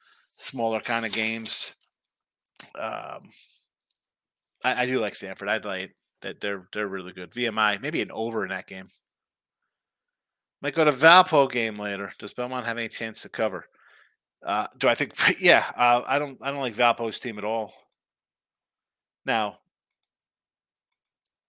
smaller 0.43 0.81
kind 0.81 1.07
of 1.07 1.13
games. 1.13 1.73
Um, 2.79 3.31
I, 4.65 4.83
I 4.83 4.87
do 4.87 5.01
like 5.01 5.15
Stanford. 5.15 5.49
I'd 5.49 5.65
like 5.65 5.95
that 6.23 6.41
they're 6.41 6.67
they're 6.73 6.89
really 6.89 7.13
good. 7.13 7.33
VMI 7.33 7.81
maybe 7.81 8.03
an 8.03 8.11
over 8.11 8.43
in 8.45 8.51
that 8.51 8.67
game. 8.67 8.89
Might 10.61 10.75
go 10.75 10.85
to 10.85 10.93
Valpo 10.93 11.51
game 11.51 11.79
later. 11.79 12.13
Does 12.19 12.33
Belmont 12.33 12.67
have 12.67 12.79
any 12.79 12.89
chance 12.89 13.23
to 13.23 13.29
cover? 13.29 13.67
Uh, 14.47 14.67
do 14.79 14.89
I 14.89 14.95
think? 14.95 15.15
Yeah, 15.41 15.65
uh, 15.77 16.03
I 16.07 16.19
don't. 16.19 16.39
I 16.41 16.51
don't 16.51 16.61
like 16.61 16.75
Valpo's 16.75 17.19
team 17.19 17.39
at 17.39 17.45
all. 17.45 17.73
Now, 19.25 19.59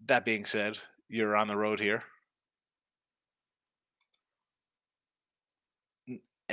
that 0.06 0.26
being 0.26 0.46
said, 0.46 0.78
you're 1.10 1.36
on 1.36 1.48
the 1.48 1.58
road 1.58 1.80
here. 1.80 2.04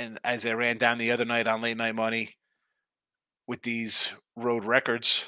And 0.01 0.19
as 0.23 0.45
I 0.45 0.53
ran 0.53 0.77
down 0.77 0.97
the 0.97 1.11
other 1.11 1.25
night 1.25 1.47
on 1.47 1.61
late 1.61 1.77
night 1.77 1.95
money 1.95 2.29
with 3.47 3.61
these 3.61 4.11
road 4.35 4.65
records, 4.65 5.25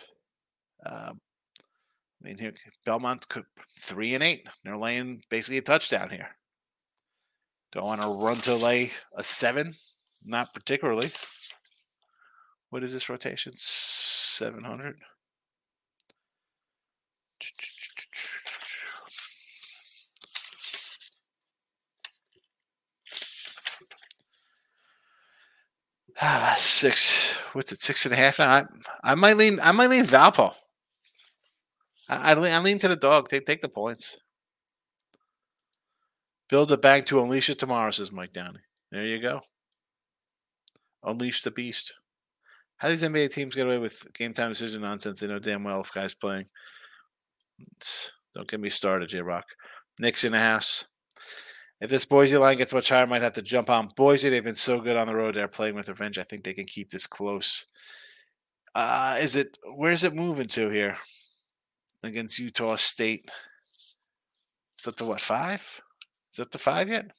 um, 0.86 1.20
I 2.22 2.28
mean, 2.28 2.38
here 2.38 2.54
Belmont 2.86 3.28
could 3.30 3.44
three 3.80 4.16
and 4.16 4.24
eight. 4.24 4.48
They're 4.64 4.78
laying 4.78 5.22
basically 5.30 5.60
a 5.60 5.62
touchdown 5.62 6.10
here. 6.10 6.30
Don't 7.72 7.86
want 7.86 8.02
to 8.02 8.08
run 8.08 8.38
to 8.42 8.56
lay 8.56 8.92
a 9.16 9.24
seven, 9.24 9.74
not 10.26 10.54
particularly. 10.54 11.12
What 12.70 12.84
is 12.84 12.94
this 12.94 13.10
rotation? 13.10 13.54
Seven 13.56 14.64
hundred. 14.64 14.96
Ah, 26.22 26.56
six. 26.58 27.34
What's 27.54 27.72
it? 27.72 27.80
Six 27.80 28.06
and 28.06 28.14
a 28.14 28.18
half 28.18 28.40
now. 28.40 28.52
I, 28.52 28.64
I 29.04 29.16
might 29.16 29.38
lean. 29.38 29.60
I 29.62 29.72
might 29.72 29.90
lean 29.90 30.06
Valpo. 30.06 30.54
I, 32.10 32.16
I, 32.16 32.34
lean, 32.34 32.54
I 32.54 32.60
lean 32.60 32.80
to 32.80 32.88
the 32.88 32.96
dog. 32.96 33.30
Take 33.30 33.46
take 33.46 33.62
the 33.62 33.70
points. 33.70 34.18
Build 36.50 36.72
a 36.72 36.78
bank 36.78 37.06
to 37.08 37.22
unleash 37.22 37.50
it 37.50 37.58
tomorrow, 37.58 37.92
says 37.92 38.12
Mike 38.12 38.34
Downey. 38.34 38.60
There 38.92 39.06
you 39.06 39.22
go. 39.22 39.42
Unleash 41.04 41.42
the 41.42 41.52
beast. 41.52 41.94
How 42.78 42.90
these 42.90 43.04
NBA 43.04 43.32
teams 43.32 43.56
get 43.56 43.66
away 43.66 43.78
with 43.78 44.06
game 44.14 44.34
time 44.34 44.50
decision 44.50 44.82
nonsense? 44.82 45.20
They 45.20 45.28
know 45.28 45.40
damn 45.40 45.64
well 45.64 45.82
if 45.82 45.94
guys 45.94 46.14
playing. 46.14 46.46
It's, 47.78 48.12
don't 48.36 48.48
get 48.48 48.60
me 48.60 48.70
started, 48.70 49.10
J 49.10 49.22
Rock. 49.22 49.46
Knicks 50.00 50.24
in 50.24 50.34
the 50.34 50.40
house. 50.40 50.86
If 51.84 51.90
this 51.90 52.06
Boise 52.06 52.38
line 52.38 52.58
gets 52.58 52.74
much 52.74 52.88
higher, 52.88 53.06
might 53.06 53.24
have 53.24 53.34
to 53.34 53.42
jump 53.42 53.70
on 53.70 53.90
Boise. 53.98 54.30
They've 54.30 54.42
been 54.42 54.54
so 54.54 54.80
good 54.80 54.96
on 54.96 55.08
the 55.08 55.14
road. 55.14 55.36
They're 55.36 55.50
playing 55.50 55.76
with 55.76 55.90
revenge. 55.90 56.18
I 56.18 56.24
think 56.24 56.46
they 56.46 56.54
can 56.54 56.64
keep 56.64 56.90
this 56.90 57.06
close. 57.06 57.66
Uh, 58.74 59.18
is 59.20 59.36
it 59.36 59.58
where's 59.76 60.06
it 60.06 60.16
moving 60.16 60.48
to 60.48 60.70
here 60.70 60.96
against 62.02 62.40
Utah 62.40 62.78
State? 62.78 63.30
Is 64.80 64.88
it 64.88 64.96
the 64.96 65.04
what 65.04 65.20
five? 65.20 65.82
Is 66.32 66.40
it 66.40 66.54
the 66.54 66.58
five 66.58 66.88
yet? 66.88 67.12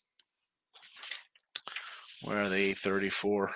Where 2.22 2.44
are 2.44 2.48
they? 2.48 2.72
34. 2.72 3.50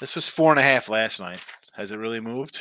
This 0.00 0.16
was 0.16 0.28
four 0.28 0.50
and 0.50 0.58
a 0.58 0.64
half 0.64 0.88
last 0.88 1.20
night. 1.20 1.44
Has 1.76 1.92
it 1.92 1.98
really 1.98 2.20
moved? 2.20 2.60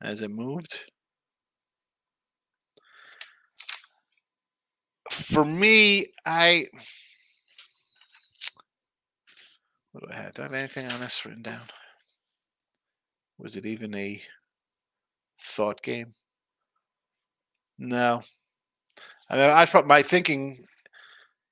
Has 0.00 0.22
it 0.22 0.30
moved? 0.30 0.80
For 5.20 5.44
me, 5.44 6.06
I 6.24 6.66
what 9.92 10.04
do 10.04 10.12
I 10.12 10.16
have? 10.16 10.34
Do 10.34 10.42
I 10.42 10.44
have 10.44 10.54
anything 10.54 10.90
on 10.90 11.00
this 11.00 11.24
written 11.24 11.42
down? 11.42 11.62
Was 13.38 13.56
it 13.56 13.66
even 13.66 13.94
a 13.94 14.20
thought 15.40 15.82
game? 15.82 16.12
No. 17.78 18.22
I 19.28 19.36
mean, 19.36 19.50
I 19.50 19.64
thought 19.64 19.86
my 19.86 20.02
thinking 20.02 20.64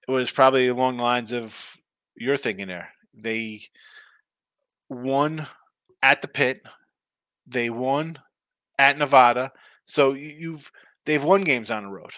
was 0.06 0.30
probably 0.30 0.68
along 0.68 0.96
the 0.96 1.02
lines 1.02 1.32
of 1.32 1.76
your 2.16 2.36
thinking 2.36 2.68
there. 2.68 2.90
They 3.14 3.62
won 4.88 5.46
at 6.02 6.22
the 6.22 6.28
pit. 6.28 6.62
They 7.46 7.70
won 7.70 8.18
at 8.78 8.98
Nevada. 8.98 9.52
So 9.86 10.12
you've 10.12 10.70
they've 11.06 11.24
won 11.24 11.42
games 11.42 11.70
on 11.70 11.84
the 11.84 11.88
road. 11.88 12.12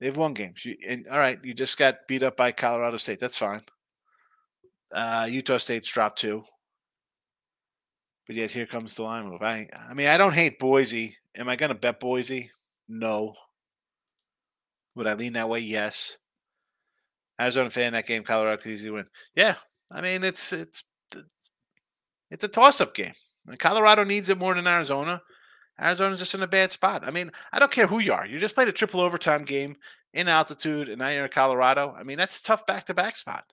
They've 0.00 0.16
won 0.16 0.34
games. 0.34 0.64
You, 0.64 0.76
and 0.86 1.06
all 1.08 1.18
right, 1.18 1.38
you 1.42 1.54
just 1.54 1.78
got 1.78 2.06
beat 2.06 2.22
up 2.22 2.36
by 2.36 2.52
Colorado 2.52 2.96
State. 2.96 3.20
That's 3.20 3.38
fine. 3.38 3.62
Uh, 4.94 5.26
Utah 5.30 5.58
State's 5.58 5.88
dropped 5.88 6.18
two. 6.18 6.42
But 8.26 8.36
yet 8.36 8.50
here 8.50 8.66
comes 8.66 8.94
the 8.94 9.04
line 9.04 9.28
move. 9.28 9.42
I 9.42 9.68
I 9.88 9.94
mean, 9.94 10.08
I 10.08 10.16
don't 10.16 10.34
hate 10.34 10.58
Boise. 10.58 11.16
Am 11.36 11.48
I 11.48 11.56
gonna 11.56 11.74
bet 11.74 12.00
Boise? 12.00 12.50
No. 12.88 13.34
Would 14.96 15.06
I 15.06 15.14
lean 15.14 15.34
that 15.34 15.48
way? 15.48 15.60
Yes. 15.60 16.18
Arizona 17.40 17.70
fan 17.70 17.92
that 17.92 18.06
game, 18.06 18.24
Colorado 18.24 18.60
could 18.60 18.72
easily 18.72 18.90
win. 18.90 19.06
Yeah. 19.34 19.54
I 19.90 20.00
mean 20.00 20.24
it's 20.24 20.52
it's 20.52 20.84
it's, 21.14 21.50
it's 22.30 22.44
a 22.44 22.48
toss 22.48 22.80
up 22.80 22.94
game. 22.94 23.12
Colorado 23.58 24.02
needs 24.02 24.28
it 24.28 24.38
more 24.38 24.54
than 24.54 24.66
Arizona. 24.66 25.22
Arizona's 25.80 26.18
just 26.18 26.34
in 26.34 26.42
a 26.42 26.46
bad 26.46 26.70
spot. 26.70 27.06
I 27.06 27.10
mean, 27.10 27.30
I 27.52 27.58
don't 27.58 27.70
care 27.70 27.86
who 27.86 27.98
you 27.98 28.12
are. 28.12 28.26
You 28.26 28.38
just 28.38 28.54
played 28.54 28.68
a 28.68 28.72
triple 28.72 29.00
overtime 29.00 29.44
game 29.44 29.76
in 30.14 30.28
altitude, 30.28 30.88
and 30.88 30.98
now 30.98 31.10
you're 31.10 31.24
in 31.24 31.30
Colorado. 31.30 31.94
I 31.96 32.02
mean, 32.02 32.16
that's 32.16 32.40
tough 32.40 32.66
back 32.66 32.84
to 32.84 32.94
back 32.94 33.16
spot. 33.16 33.44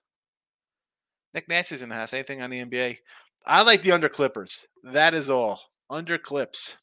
Nick 1.34 1.48
Nasty's 1.48 1.82
in 1.82 1.88
the 1.88 1.94
house. 1.94 2.14
Anything 2.14 2.40
on 2.40 2.50
the 2.50 2.64
NBA? 2.64 2.98
I 3.44 3.62
like 3.62 3.82
the 3.82 3.92
under 3.92 4.08
Clippers. 4.08 4.66
That 4.82 5.12
is 5.12 5.28
all. 5.28 5.60
Under 5.90 6.16
Clips. 6.16 6.78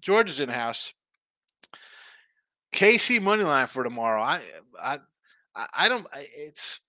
George 0.00 0.30
is 0.30 0.40
in 0.40 0.48
the 0.48 0.54
house. 0.54 0.94
KC 2.72 3.20
money 3.20 3.44
line 3.44 3.66
for 3.66 3.84
tomorrow. 3.84 4.22
I 4.22 4.40
I 4.80 4.98
I 5.74 5.88
don't. 5.88 6.06
It's 6.16 6.80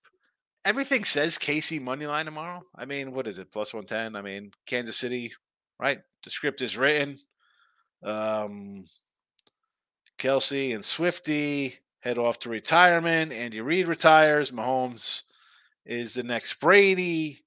everything 0.64 1.04
says 1.04 1.38
KC 1.38 1.80
money 1.80 2.06
line 2.06 2.24
tomorrow. 2.24 2.62
I 2.74 2.84
mean, 2.84 3.12
what 3.12 3.26
is 3.26 3.38
it? 3.38 3.52
Plus 3.52 3.74
one 3.74 3.84
ten. 3.84 4.16
I 4.16 4.22
mean, 4.22 4.52
Kansas 4.66 4.96
City, 4.96 5.32
right? 5.78 5.98
The 6.24 6.30
script 6.30 6.62
is 6.62 6.76
written. 6.76 7.18
Um, 8.02 8.84
Kelce 10.18 10.74
and 10.74 10.84
Swifty 10.84 11.78
head 12.00 12.18
off 12.18 12.38
to 12.40 12.48
retirement. 12.48 13.32
Andy 13.32 13.60
Reid 13.60 13.86
retires. 13.86 14.50
Mahomes 14.50 15.22
is 15.86 16.14
the 16.14 16.22
next 16.22 16.54
Brady. 16.54 17.44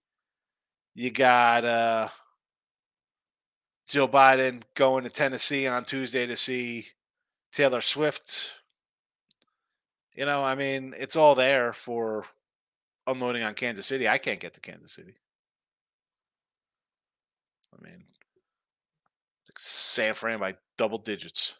You 0.93 1.11
got 1.11 1.65
uh, 1.65 2.09
Joe 3.87 4.07
Biden 4.07 4.63
going 4.75 5.03
to 5.03 5.09
Tennessee 5.09 5.67
on 5.67 5.85
Tuesday 5.85 6.25
to 6.25 6.37
see 6.37 6.87
Taylor 7.51 7.81
Swift. 7.81 8.49
You 10.13 10.25
know, 10.25 10.43
I 10.43 10.55
mean, 10.55 10.93
it's 10.97 11.17
all 11.17 11.35
there 11.35 11.73
for 11.73 12.25
unloading 13.07 13.43
on 13.43 13.53
Kansas 13.53 13.85
City. 13.85 14.07
I 14.07 14.17
can't 14.17 14.39
get 14.39 14.53
to 14.53 14.61
Kansas 14.61 14.93
City. 14.93 15.15
I 17.73 17.83
mean, 17.83 18.05
San 19.57 20.13
Fran 20.13 20.39
by 20.39 20.55
double 20.77 20.97
digits. 20.97 21.53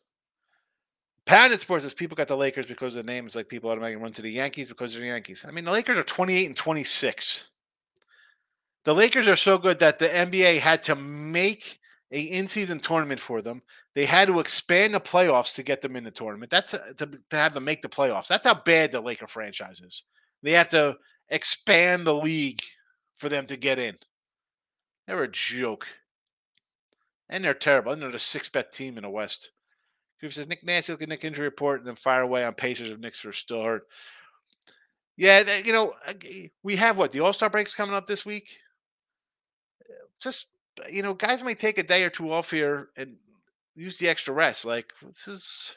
Pounded 1.25 1.59
Sports 1.59 1.83
says 1.83 1.93
people 1.93 2.15
got 2.15 2.27
the 2.27 2.37
Lakers 2.37 2.67
because 2.67 2.95
of 2.95 3.05
the 3.05 3.11
name. 3.11 3.25
It's 3.25 3.35
like 3.35 3.47
people 3.47 3.71
automatically 3.71 4.01
run 4.01 4.11
to 4.13 4.21
the 4.21 4.31
Yankees 4.31 4.69
because 4.69 4.95
of 4.95 5.01
the 5.01 5.07
Yankees. 5.07 5.43
I 5.47 5.51
mean, 5.51 5.65
the 5.65 5.71
Lakers 5.71 5.97
are 5.97 6.03
28 6.03 6.45
and 6.45 6.55
26. 6.55 7.45
The 8.83 8.93
Lakers 8.93 9.27
are 9.27 9.35
so 9.35 9.57
good 9.57 9.79
that 9.79 9.97
the 9.97 10.07
NBA 10.07 10.59
had 10.59 10.83
to 10.83 10.95
make 10.95 11.79
a 12.11 12.21
in-season 12.21 12.79
tournament 12.79 13.19
for 13.19 13.41
them. 13.41 13.63
They 13.95 14.05
had 14.05 14.27
to 14.27 14.39
expand 14.39 14.93
the 14.93 14.99
playoffs 14.99 15.55
to 15.55 15.63
get 15.63 15.81
them 15.81 15.95
in 15.95 16.03
the 16.03 16.11
tournament. 16.11 16.51
That's 16.51 16.75
uh, 16.75 16.93
to, 16.97 17.07
to 17.07 17.35
have 17.35 17.53
them 17.53 17.63
make 17.63 17.81
the 17.81 17.89
playoffs. 17.89 18.27
That's 18.27 18.45
how 18.45 18.53
bad 18.53 18.91
the 18.91 19.01
Laker 19.01 19.27
franchise 19.27 19.81
is. 19.81 20.03
They 20.43 20.51
have 20.51 20.69
to 20.69 20.97
expand 21.29 22.05
the 22.05 22.13
league 22.13 22.61
for 23.15 23.29
them 23.29 23.47
to 23.47 23.57
get 23.57 23.79
in. 23.79 23.97
They're 25.07 25.23
a 25.23 25.31
joke. 25.31 25.87
And 27.29 27.43
they're 27.43 27.53
terrible. 27.53 27.91
And 27.91 28.01
they're 28.01 28.11
the 28.11 28.19
six 28.19 28.49
bet 28.49 28.71
team 28.71 28.97
in 28.97 29.03
the 29.03 29.09
West. 29.09 29.51
Who 30.21 30.29
says 30.29 30.47
Nick 30.47 30.63
Nasty 30.63 30.93
look 30.93 31.01
at 31.01 31.09
Nick 31.09 31.23
injury 31.23 31.45
report 31.45 31.79
and 31.79 31.87
then 31.87 31.95
fire 31.95 32.21
away 32.21 32.43
on 32.45 32.53
Pacers 32.53 32.89
if 32.89 32.99
Knicks 32.99 33.25
are 33.25 33.33
still 33.33 33.63
hurt. 33.63 33.87
Yeah, 35.17 35.57
you 35.57 35.71
know, 35.71 35.93
we 36.63 36.75
have 36.75 36.97
what 36.97 37.11
the 37.11 37.21
All 37.21 37.33
Star 37.33 37.49
breaks 37.49 37.75
coming 37.75 37.95
up 37.95 38.05
this 38.05 38.25
week. 38.25 38.57
Just 40.19 40.47
you 40.89 41.01
know, 41.01 41.13
guys 41.13 41.43
might 41.43 41.59
take 41.59 41.77
a 41.77 41.83
day 41.83 42.03
or 42.03 42.09
two 42.09 42.33
off 42.33 42.51
here 42.51 42.89
and 42.97 43.15
use 43.75 43.97
the 43.97 44.09
extra 44.09 44.33
rest. 44.33 44.65
Like 44.65 44.93
this 45.05 45.27
is 45.27 45.75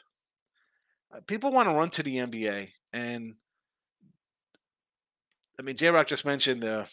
uh, 1.13 1.19
people 1.25 1.51
want 1.51 1.69
to 1.69 1.75
run 1.75 1.89
to 1.91 2.03
the 2.03 2.17
NBA, 2.17 2.69
and 2.91 3.35
I 5.57 5.61
mean, 5.61 5.77
J 5.77 5.89
Rock 5.89 6.07
just 6.07 6.25
mentioned 6.25 6.63
the 6.63 6.89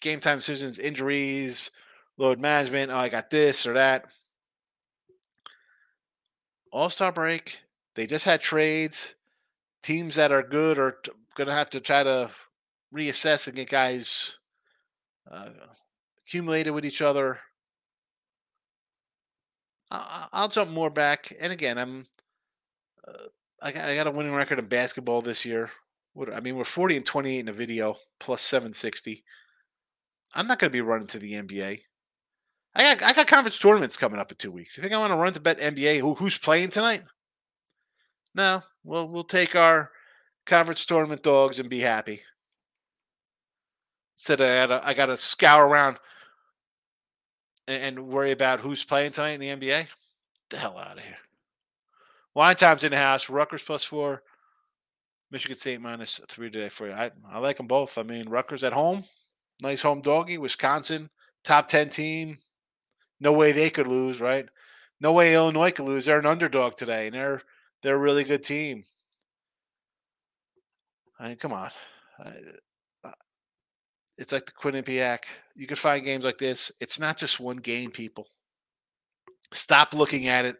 game 0.00 0.20
time 0.20 0.38
decisions, 0.38 0.78
injuries, 0.78 1.70
load 2.18 2.40
management. 2.40 2.90
Oh, 2.90 2.98
I 2.98 3.08
got 3.08 3.30
this 3.30 3.66
or 3.66 3.74
that. 3.74 4.06
All 6.72 6.90
Star 6.90 7.12
break. 7.12 7.58
They 7.94 8.06
just 8.06 8.24
had 8.24 8.40
trades. 8.40 9.14
Teams 9.82 10.16
that 10.16 10.32
are 10.32 10.42
good 10.42 10.78
are 10.78 10.98
t- 11.02 11.12
going 11.36 11.48
to 11.48 11.54
have 11.54 11.70
to 11.70 11.80
try 11.80 12.02
to 12.02 12.30
reassess 12.94 13.46
and 13.46 13.56
get 13.56 13.70
guys 13.70 14.38
uh, 15.30 15.50
accumulated 16.26 16.74
with 16.74 16.84
each 16.84 17.02
other. 17.02 17.38
I'll 19.90 20.48
jump 20.48 20.70
more 20.70 20.90
back, 20.90 21.32
and 21.38 21.52
again, 21.52 21.78
I'm 21.78 22.06
uh, 23.06 23.28
I, 23.62 23.70
got, 23.70 23.84
I 23.84 23.94
got 23.94 24.08
a 24.08 24.10
winning 24.10 24.32
record 24.32 24.58
in 24.58 24.66
basketball 24.66 25.22
this 25.22 25.44
year. 25.44 25.70
What 26.12 26.34
I 26.34 26.40
mean, 26.40 26.56
we're 26.56 26.64
40 26.64 26.96
and 26.96 27.06
28 27.06 27.38
in 27.38 27.48
a 27.48 27.52
video, 27.52 27.96
plus 28.18 28.42
760. 28.42 29.22
I'm 30.34 30.46
not 30.46 30.58
going 30.58 30.70
to 30.70 30.76
be 30.76 30.80
running 30.80 31.06
to 31.08 31.18
the 31.18 31.34
NBA. 31.34 31.80
I 32.76 32.94
got 32.94 33.02
I 33.02 33.12
got 33.14 33.26
conference 33.26 33.58
tournaments 33.58 33.96
coming 33.96 34.20
up 34.20 34.30
in 34.30 34.36
two 34.36 34.52
weeks. 34.52 34.76
You 34.76 34.82
think 34.82 34.92
I 34.92 34.98
want 34.98 35.12
to 35.12 35.16
run 35.16 35.32
to 35.32 35.40
bet 35.40 35.58
NBA? 35.58 36.00
Who, 36.00 36.14
who's 36.14 36.36
playing 36.36 36.68
tonight? 36.68 37.02
No, 38.34 38.62
well 38.84 39.08
we'll 39.08 39.24
take 39.24 39.56
our 39.56 39.90
conference 40.44 40.84
tournament 40.84 41.22
dogs 41.22 41.58
and 41.58 41.70
be 41.70 41.80
happy. 41.80 42.20
Instead, 44.16 44.42
I 44.42 44.66
got 44.66 44.86
I 44.86 44.94
got 44.94 45.06
to 45.06 45.16
scour 45.16 45.66
around 45.66 45.98
and, 47.66 47.98
and 47.98 48.08
worry 48.08 48.32
about 48.32 48.60
who's 48.60 48.84
playing 48.84 49.12
tonight 49.12 49.40
in 49.40 49.40
the 49.40 49.48
NBA. 49.48 49.78
Get 49.78 49.88
the 50.50 50.58
hell 50.58 50.78
out 50.78 50.98
of 50.98 51.04
here. 51.04 51.16
Wine 52.34 52.56
time's 52.56 52.84
in 52.84 52.90
the 52.90 52.98
house. 52.98 53.30
Rutgers 53.30 53.62
plus 53.62 53.84
four. 53.84 54.22
Michigan 55.30 55.56
State 55.56 55.80
minus 55.80 56.20
three 56.28 56.50
today 56.50 56.68
for 56.68 56.86
you. 56.86 56.92
I, 56.92 57.10
I 57.28 57.38
like 57.38 57.56
them 57.56 57.66
both. 57.66 57.98
I 57.98 58.02
mean, 58.02 58.28
Rutgers 58.28 58.62
at 58.62 58.72
home, 58.72 59.02
nice 59.62 59.82
home 59.82 60.00
doggy. 60.00 60.38
Wisconsin, 60.38 61.10
top 61.42 61.66
10 61.68 61.88
team. 61.88 62.36
No 63.20 63.32
way 63.32 63.52
they 63.52 63.70
could 63.70 63.86
lose, 63.86 64.20
right? 64.20 64.46
No 65.00 65.12
way 65.12 65.34
Illinois 65.34 65.70
could 65.70 65.86
lose. 65.86 66.04
They're 66.04 66.18
an 66.18 66.26
underdog 66.26 66.76
today, 66.76 67.06
and 67.06 67.14
they're 67.14 67.42
they're 67.82 67.96
a 67.96 67.98
really 67.98 68.24
good 68.24 68.42
team. 68.42 68.82
I 71.18 71.28
mean, 71.28 71.36
come 71.36 71.52
on. 71.52 71.70
Uh, 72.22 72.30
it's 74.18 74.32
like 74.32 74.46
the 74.46 74.52
Quinnipiac. 74.52 75.20
You 75.54 75.66
can 75.66 75.76
find 75.76 76.04
games 76.04 76.24
like 76.24 76.38
this. 76.38 76.72
It's 76.80 76.98
not 76.98 77.18
just 77.18 77.40
one 77.40 77.58
game, 77.58 77.90
people. 77.90 78.26
Stop 79.52 79.94
looking 79.94 80.28
at 80.28 80.44
it 80.44 80.56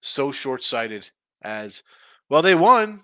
so 0.00 0.32
short 0.32 0.62
sighted 0.62 1.10
as, 1.42 1.82
well, 2.28 2.42
they 2.42 2.54
won. 2.54 3.02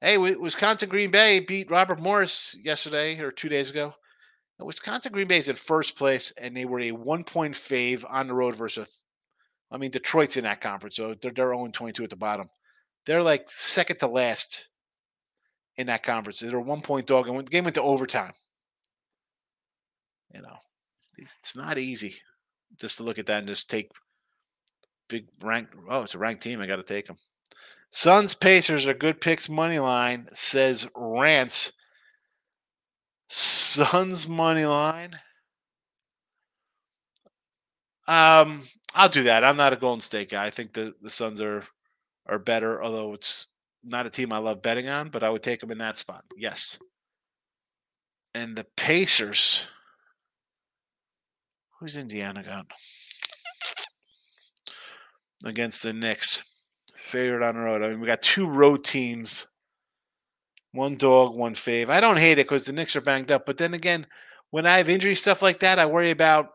Hey, 0.00 0.18
Wisconsin 0.18 0.88
Green 0.88 1.10
Bay 1.10 1.40
beat 1.40 1.70
Robert 1.70 2.00
Morris 2.00 2.54
yesterday 2.62 3.18
or 3.18 3.30
two 3.30 3.48
days 3.48 3.70
ago. 3.70 3.94
Wisconsin 4.60 5.12
Green 5.12 5.26
Bay 5.26 5.38
is 5.38 5.48
in 5.48 5.56
first 5.56 5.96
place, 5.96 6.32
and 6.40 6.56
they 6.56 6.64
were 6.64 6.80
a 6.80 6.92
one 6.92 7.24
point 7.24 7.54
fave 7.54 8.04
on 8.08 8.28
the 8.28 8.34
road 8.34 8.56
versus, 8.56 9.02
I 9.70 9.78
mean, 9.78 9.90
Detroit's 9.90 10.36
in 10.36 10.44
that 10.44 10.60
conference, 10.60 10.96
so 10.96 11.14
they're, 11.20 11.32
they're 11.32 11.54
0 11.54 11.68
22 11.72 12.04
at 12.04 12.10
the 12.10 12.16
bottom. 12.16 12.48
They're 13.04 13.22
like 13.22 13.48
second 13.48 13.98
to 13.98 14.06
last 14.06 14.68
in 15.76 15.88
that 15.88 16.02
conference. 16.02 16.38
They're 16.38 16.56
a 16.56 16.62
one 16.62 16.82
point 16.82 17.06
dog, 17.06 17.28
and 17.28 17.38
the 17.38 17.42
game 17.42 17.64
went 17.64 17.74
to 17.74 17.82
overtime 17.82 18.32
you 20.34 20.42
know, 20.42 20.56
it's 21.16 21.56
not 21.56 21.78
easy 21.78 22.16
just 22.78 22.98
to 22.98 23.04
look 23.04 23.18
at 23.18 23.26
that 23.26 23.38
and 23.38 23.48
just 23.48 23.70
take 23.70 23.90
big 25.08 25.26
rank. 25.42 25.68
Oh, 25.88 26.02
it's 26.02 26.16
a 26.16 26.18
ranked 26.18 26.42
team. 26.42 26.60
I 26.60 26.66
got 26.66 26.76
to 26.76 26.82
take 26.82 27.06
them. 27.06 27.16
Suns 27.90 28.34
Pacers 28.34 28.88
are 28.88 28.94
good 28.94 29.20
picks 29.20 29.48
money 29.48 29.78
line, 29.78 30.28
says 30.32 30.88
Rance. 30.96 31.72
Suns 33.28 34.28
money 34.28 34.66
line. 34.66 35.18
Um, 38.06 38.62
I'll 38.94 39.08
do 39.08 39.24
that. 39.24 39.44
I'm 39.44 39.56
not 39.56 39.72
a 39.72 39.76
Golden 39.76 40.00
State 40.00 40.30
guy. 40.30 40.44
I 40.44 40.50
think 40.50 40.72
the, 40.72 40.94
the 41.00 41.10
Suns 41.10 41.40
are 41.40 41.64
are 42.26 42.38
better, 42.38 42.82
although 42.82 43.12
it's 43.12 43.48
not 43.82 44.06
a 44.06 44.10
team 44.10 44.32
I 44.32 44.38
love 44.38 44.62
betting 44.62 44.88
on, 44.88 45.10
but 45.10 45.22
I 45.22 45.30
would 45.30 45.42
take 45.42 45.60
them 45.60 45.70
in 45.70 45.78
that 45.78 45.98
spot. 45.98 46.24
Yes. 46.36 46.78
And 48.34 48.56
the 48.56 48.66
Pacers. 48.76 49.66
Who's 51.78 51.96
Indiana 51.96 52.42
got? 52.42 52.66
Against 55.44 55.82
the 55.82 55.92
Knicks. 55.92 56.42
Favorite 56.94 57.46
on 57.46 57.54
the 57.54 57.60
road. 57.60 57.82
I 57.82 57.90
mean, 57.90 58.00
we 58.00 58.06
got 58.06 58.22
two 58.22 58.46
road 58.46 58.84
teams. 58.84 59.46
One 60.74 60.96
dog, 60.96 61.36
one 61.36 61.54
fave. 61.54 61.88
I 61.88 62.00
don't 62.00 62.18
hate 62.18 62.32
it 62.32 62.48
because 62.48 62.64
the 62.64 62.72
Knicks 62.72 62.96
are 62.96 63.00
banged 63.00 63.30
up. 63.30 63.46
But 63.46 63.58
then 63.58 63.74
again, 63.74 64.08
when 64.50 64.66
I 64.66 64.78
have 64.78 64.88
injury 64.88 65.14
stuff 65.14 65.40
like 65.40 65.60
that, 65.60 65.78
I 65.78 65.86
worry 65.86 66.10
about 66.10 66.50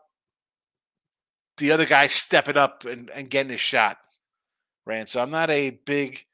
the 1.57 1.71
other 1.71 1.85
guy 1.85 2.07
stepping 2.07 2.57
up 2.57 2.83
and, 2.83 3.09
and 3.09 3.29
getting 3.29 3.51
his 3.51 3.61
shot. 3.61 3.97
Right. 4.85 5.07
So 5.07 5.21
I'm 5.21 5.31
not 5.31 5.49
a 5.49 5.79
big 5.85 6.25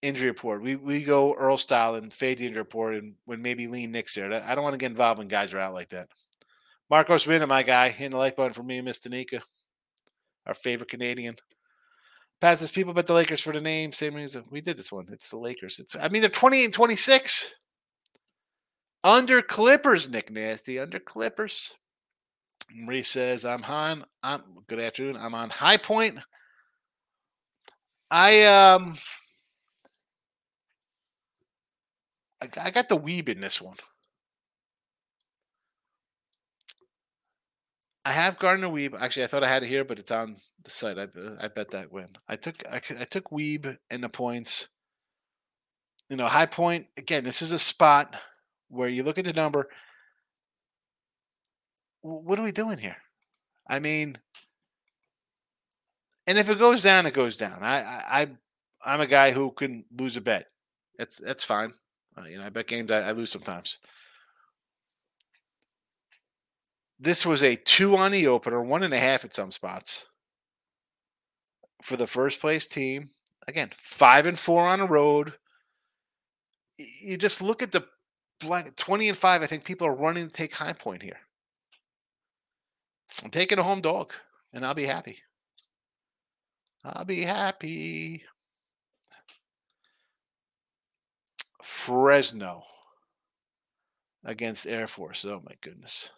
injury 0.00 0.28
report. 0.28 0.62
We 0.62 0.76
we 0.76 1.02
go 1.02 1.34
Earl 1.34 1.58
style 1.58 1.94
and 1.94 2.12
fade 2.12 2.38
the 2.38 2.46
injury 2.46 2.62
report 2.62 2.94
and 2.94 3.16
when 3.26 3.42
maybe 3.42 3.68
lean 3.68 3.92
Knicks 3.92 4.14
there. 4.14 4.32
I 4.32 4.54
don't 4.54 4.64
want 4.64 4.72
to 4.72 4.78
get 4.78 4.90
involved 4.90 5.18
when 5.18 5.28
guys 5.28 5.52
are 5.52 5.60
out 5.60 5.74
like 5.74 5.90
that. 5.90 6.08
Marcos 6.88 7.26
Winner, 7.26 7.46
my 7.46 7.62
guy, 7.62 7.94
in 7.98 8.12
the 8.12 8.16
like 8.16 8.34
button 8.34 8.54
for 8.54 8.62
me 8.62 8.78
and 8.78 8.86
Miss 8.86 9.00
Danica, 9.00 9.42
our 10.46 10.54
favorite 10.54 10.88
Canadian. 10.88 11.36
Pat 12.40 12.58
says 12.58 12.70
people 12.70 12.94
bet 12.94 13.06
the 13.06 13.12
Lakers 13.12 13.42
for 13.42 13.52
the 13.52 13.60
name. 13.60 13.92
Same 13.92 14.14
reason 14.14 14.44
we 14.50 14.60
did 14.60 14.76
this 14.76 14.90
one. 14.90 15.06
It's 15.12 15.30
the 15.30 15.38
Lakers. 15.38 15.78
It's 15.78 15.94
I 15.94 16.08
mean 16.08 16.22
they're 16.22 16.30
28 16.30 16.64
and 16.64 16.74
26. 16.74 17.54
Under 19.02 19.42
Clippers, 19.42 20.10
Nick 20.10 20.30
Nasty. 20.30 20.78
Under 20.78 20.98
Clippers. 20.98 21.74
Marie 22.74 23.02
says, 23.02 23.44
I'm 23.44 23.64
on. 23.64 24.04
I'm 24.22 24.42
good 24.68 24.80
afternoon. 24.80 25.16
I'm 25.16 25.34
on 25.34 25.50
High 25.50 25.76
Point. 25.76 26.18
I 28.10 28.44
um 28.44 28.96
I, 32.42 32.48
I 32.60 32.70
got 32.70 32.88
the 32.88 32.98
weeb 32.98 33.28
in 33.28 33.40
this 33.40 33.60
one. 33.60 33.76
I 38.04 38.12
have 38.12 38.38
Gardner 38.38 38.68
Webb. 38.68 38.94
Actually, 38.98 39.24
I 39.24 39.26
thought 39.26 39.44
I 39.44 39.48
had 39.48 39.62
it 39.62 39.68
here, 39.68 39.84
but 39.84 39.98
it's 39.98 40.10
on 40.10 40.36
the 40.64 40.70
site. 40.70 40.98
I, 40.98 41.06
I 41.40 41.48
bet 41.48 41.70
that 41.72 41.92
win. 41.92 42.08
I 42.28 42.36
took 42.36 42.56
I, 42.70 42.80
I 42.98 43.04
took 43.04 43.30
Webb 43.30 43.76
and 43.90 44.02
the 44.02 44.08
points. 44.08 44.68
You 46.08 46.16
know, 46.16 46.26
high 46.26 46.46
point 46.46 46.86
again. 46.96 47.24
This 47.24 47.42
is 47.42 47.52
a 47.52 47.58
spot 47.58 48.16
where 48.68 48.88
you 48.88 49.02
look 49.02 49.18
at 49.18 49.26
the 49.26 49.32
number. 49.32 49.68
What 52.00 52.38
are 52.38 52.42
we 52.42 52.52
doing 52.52 52.78
here? 52.78 52.96
I 53.68 53.78
mean, 53.78 54.16
and 56.26 56.38
if 56.38 56.48
it 56.48 56.58
goes 56.58 56.82
down, 56.82 57.06
it 57.06 57.14
goes 57.14 57.36
down. 57.36 57.62
I 57.62 57.80
I 57.80 58.28
I'm 58.84 59.00
a 59.00 59.06
guy 59.06 59.32
who 59.32 59.50
can 59.50 59.84
lose 59.96 60.16
a 60.16 60.20
bet. 60.20 60.46
That's 60.98 61.18
that's 61.18 61.44
fine. 61.44 61.74
Uh, 62.16 62.24
you 62.24 62.38
know, 62.38 62.44
I 62.44 62.48
bet 62.48 62.66
games 62.66 62.90
I, 62.90 63.00
I 63.00 63.12
lose 63.12 63.30
sometimes. 63.30 63.78
This 67.02 67.24
was 67.24 67.42
a 67.42 67.56
two 67.56 67.96
on 67.96 68.12
the 68.12 68.26
opener, 68.26 68.62
one 68.62 68.82
and 68.82 68.92
a 68.92 68.98
half 68.98 69.24
at 69.24 69.32
some 69.32 69.50
spots 69.50 70.04
for 71.82 71.96
the 71.96 72.06
first 72.06 72.40
place 72.42 72.68
team. 72.68 73.08
Again, 73.48 73.70
five 73.74 74.26
and 74.26 74.38
four 74.38 74.68
on 74.68 74.80
the 74.80 74.86
road. 74.86 75.32
You 76.76 77.16
just 77.16 77.40
look 77.40 77.62
at 77.62 77.72
the 77.72 77.86
black 78.38 78.76
20 78.76 79.08
and 79.08 79.16
five. 79.16 79.42
I 79.42 79.46
think 79.46 79.64
people 79.64 79.86
are 79.86 79.94
running 79.94 80.26
to 80.26 80.32
take 80.32 80.52
high 80.52 80.74
point 80.74 81.02
here. 81.02 81.16
I'm 83.24 83.30
taking 83.30 83.58
a 83.58 83.62
home 83.62 83.80
dog, 83.80 84.12
and 84.52 84.64
I'll 84.64 84.74
be 84.74 84.84
happy. 84.84 85.18
I'll 86.84 87.06
be 87.06 87.22
happy. 87.22 88.24
Fresno 91.62 92.62
against 94.22 94.66
Air 94.66 94.86
Force. 94.86 95.24
Oh 95.24 95.42
my 95.44 95.54
goodness. 95.62 96.10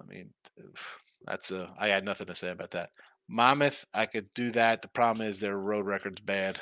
I 0.00 0.04
mean, 0.06 0.30
that's 1.26 1.50
a. 1.50 1.70
I 1.78 1.88
had 1.88 2.04
nothing 2.04 2.26
to 2.26 2.34
say 2.34 2.50
about 2.50 2.70
that. 2.72 2.90
Monmouth, 3.28 3.84
I 3.94 4.06
could 4.06 4.32
do 4.34 4.50
that. 4.52 4.82
The 4.82 4.88
problem 4.88 5.26
is 5.26 5.38
their 5.38 5.56
road 5.56 5.86
record's 5.86 6.20
bad. 6.20 6.58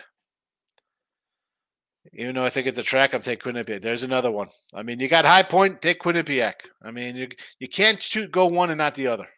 Even 2.14 2.34
though 2.34 2.44
I 2.44 2.50
think 2.50 2.66
it's 2.66 2.78
a 2.78 2.82
track, 2.82 3.12
I'm 3.12 3.22
taking 3.22 3.52
Quinnipiac. 3.52 3.82
There's 3.82 4.02
another 4.02 4.30
one. 4.30 4.48
I 4.74 4.82
mean, 4.82 4.98
you 4.98 5.08
got 5.08 5.24
High 5.24 5.42
Point, 5.42 5.82
take 5.82 6.00
Quinnipiac. 6.00 6.54
I 6.82 6.90
mean, 6.90 7.16
you 7.16 7.28
you 7.58 7.68
can't 7.68 8.02
shoot 8.02 8.30
go 8.30 8.46
one 8.46 8.70
and 8.70 8.78
not 8.78 8.94
the 8.94 9.08
other. 9.08 9.28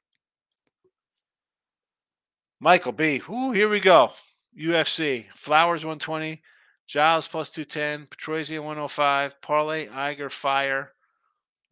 Michael 2.61 2.93
B. 2.93 3.23
Ooh, 3.31 3.53
here 3.53 3.69
we 3.69 3.81
go. 3.81 4.13
UFC. 4.59 5.27
Flowers 5.35 5.85
120. 5.85 6.43
Giles 6.87 7.27
plus 7.27 7.51
210. 7.51 8.07
Petroisian 8.07 8.65
105. 8.65 9.41
Parlay, 9.41 9.87
Iger, 9.87 10.31
Fire. 10.31 10.93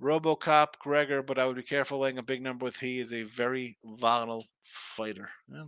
Robocop, 0.03 0.79
Gregor, 0.79 1.23
but 1.23 1.39
I 1.39 1.47
would 1.47 1.57
be 1.57 1.63
careful 1.63 1.99
laying 1.99 2.19
a 2.19 2.23
big 2.23 2.43
number 2.43 2.65
with 2.65 2.77
he 2.77 3.01
is 3.01 3.13
a 3.13 3.23
very 3.25 3.77
volatile 3.85 4.47
fighter. 4.63 5.31
Yeah. 5.53 5.65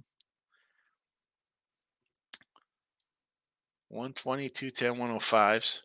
120, 3.88 4.48
210, 4.48 4.94
105s. 4.94 5.82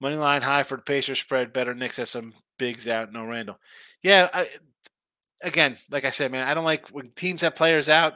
Money 0.00 0.16
line 0.16 0.42
high 0.42 0.62
for 0.62 0.76
the 0.76 0.82
Pacers 0.82 1.18
spread. 1.18 1.52
Better 1.52 1.74
Knicks 1.74 1.96
have 1.96 2.08
some 2.08 2.34
bigs 2.58 2.86
out. 2.86 3.12
No 3.12 3.24
Randle. 3.24 3.58
Yeah, 4.02 4.28
I, 4.32 4.46
again, 5.42 5.76
like 5.90 6.04
I 6.04 6.10
said, 6.10 6.30
man, 6.30 6.46
I 6.46 6.54
don't 6.54 6.64
like 6.64 6.88
when 6.90 7.10
teams 7.10 7.40
have 7.40 7.56
players 7.56 7.88
out. 7.88 8.14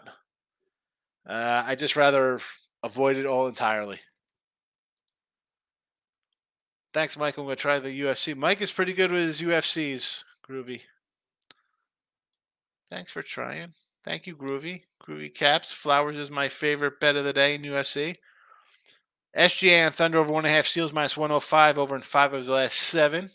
Uh, 1.26 1.62
I 1.66 1.74
just 1.74 1.96
rather 1.96 2.40
avoid 2.82 3.16
it 3.16 3.26
all 3.26 3.46
entirely. 3.46 3.98
Thanks, 6.92 7.16
Mike. 7.16 7.38
I'm 7.38 7.44
going 7.44 7.56
to 7.56 7.60
try 7.60 7.78
the 7.78 8.00
UFC. 8.02 8.36
Mike 8.36 8.60
is 8.60 8.72
pretty 8.72 8.92
good 8.92 9.10
with 9.10 9.22
his 9.22 9.42
UFCs. 9.42 10.24
Groovy. 10.48 10.82
Thanks 12.90 13.10
for 13.10 13.22
trying. 13.22 13.72
Thank 14.04 14.26
you, 14.26 14.36
Groovy. 14.36 14.82
Groovy 15.02 15.34
Caps. 15.34 15.72
Flowers 15.72 16.18
is 16.18 16.30
my 16.30 16.48
favorite 16.48 17.00
bet 17.00 17.16
of 17.16 17.24
the 17.24 17.32
day 17.32 17.54
in 17.54 17.62
UFC. 17.62 18.16
SGA 19.36 19.86
and 19.86 19.94
Thunder 19.94 20.18
over 20.18 20.30
one 20.30 20.44
and 20.44 20.52
a 20.52 20.54
half 20.54 20.66
seals 20.66 20.92
minus 20.92 21.16
105 21.16 21.78
over 21.78 21.96
in 21.96 22.02
five 22.02 22.34
of 22.34 22.44
the 22.44 22.52
last 22.52 22.76
seven. 22.76 23.30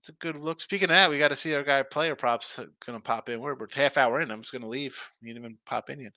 It's 0.00 0.08
a 0.08 0.12
good 0.12 0.34
look. 0.34 0.60
Speaking 0.60 0.86
of 0.86 0.96
that, 0.96 1.10
we 1.10 1.18
got 1.18 1.28
to 1.28 1.36
see 1.36 1.54
our 1.54 1.62
guy 1.62 1.84
player 1.84 2.16
props 2.16 2.56
going 2.84 2.98
to 2.98 3.00
pop 3.00 3.28
in. 3.28 3.40
We're, 3.40 3.54
we're 3.54 3.68
half 3.72 3.96
hour 3.96 4.20
in. 4.20 4.32
I'm 4.32 4.40
just 4.40 4.50
going 4.50 4.62
to 4.62 4.68
leave. 4.68 5.00
You 5.20 5.28
didn't 5.28 5.44
even 5.44 5.58
pop 5.64 5.90
in 5.90 6.00
yet. 6.00 6.12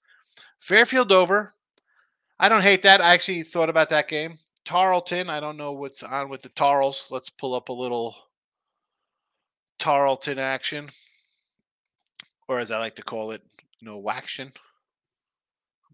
Fairfield 0.60 1.12
over. 1.12 1.54
I 2.40 2.50
don't 2.50 2.64
hate 2.64 2.82
that. 2.82 3.00
I 3.00 3.14
actually 3.14 3.44
thought 3.44 3.70
about 3.70 3.90
that 3.90 4.08
game. 4.08 4.40
Tarleton. 4.66 5.30
I 5.30 5.40
don't 5.40 5.58
know 5.58 5.72
what's 5.72 6.04
on 6.04 6.30
with 6.30 6.42
the 6.42 6.50
Tarls. 6.50 7.08
Let's 7.12 7.30
pull 7.30 7.54
up 7.54 7.70
a 7.70 7.74
little 7.74 8.16
Tarleton 9.80 10.40
action, 10.40 10.90
or 12.48 12.60
as 12.60 12.72
I 12.72 12.80
like 12.80 12.96
to 12.96 13.04
call 13.04 13.32
it, 13.32 13.42
no 13.82 14.02
waction. 14.02 14.52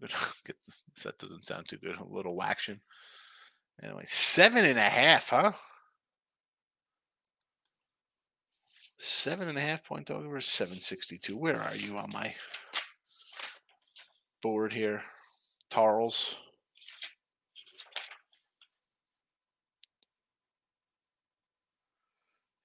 that 0.00 1.18
doesn't 1.18 1.44
sound 1.44 1.68
too 1.68 1.76
good. 1.76 1.96
A 1.96 2.04
little 2.04 2.36
waction. 2.36 2.80
Anyway, 3.82 4.04
seven 4.06 4.64
and 4.64 4.78
a 4.78 4.82
half, 4.82 5.30
huh? 5.30 5.52
Seven 8.98 9.48
and 9.48 9.58
a 9.58 9.60
half 9.60 9.84
point 9.84 10.06
dog 10.06 10.24
over 10.24 10.40
762. 10.40 11.36
Where 11.36 11.60
are 11.60 11.74
you 11.74 11.98
on 11.98 12.10
my 12.12 12.34
board 14.42 14.72
here? 14.72 15.02
Tarls. 15.70 16.36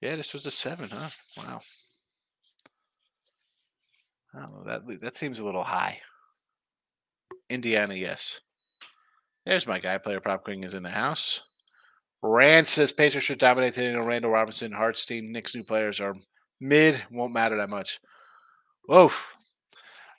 Yeah, 0.00 0.16
this 0.16 0.32
was 0.32 0.46
a 0.46 0.50
seven, 0.50 0.88
huh? 0.90 1.08
Wow. 1.36 1.60
I 4.34 4.40
don't 4.40 4.52
know. 4.52 4.64
That 4.64 5.00
that 5.00 5.16
seems 5.16 5.40
a 5.40 5.44
little 5.44 5.64
high. 5.64 6.00
Indiana, 7.50 7.94
yes. 7.94 8.40
There's 9.46 9.66
my 9.66 9.78
guy. 9.78 9.98
Player 9.98 10.20
prop 10.20 10.44
king 10.44 10.64
is 10.64 10.74
in 10.74 10.82
the 10.82 10.90
house. 10.90 11.42
Rand 12.22 12.66
says 12.66 12.92
Pacers 12.92 13.24
should 13.24 13.38
dominate 13.38 13.74
today. 13.74 13.94
Randle 13.94 14.30
Robinson, 14.30 14.72
Hartenstein, 14.72 15.32
Knicks 15.32 15.54
new 15.54 15.62
players 15.62 16.00
are 16.00 16.14
mid. 16.60 17.02
Won't 17.10 17.32
matter 17.32 17.56
that 17.56 17.70
much. 17.70 18.00
Whoa. 18.86 19.10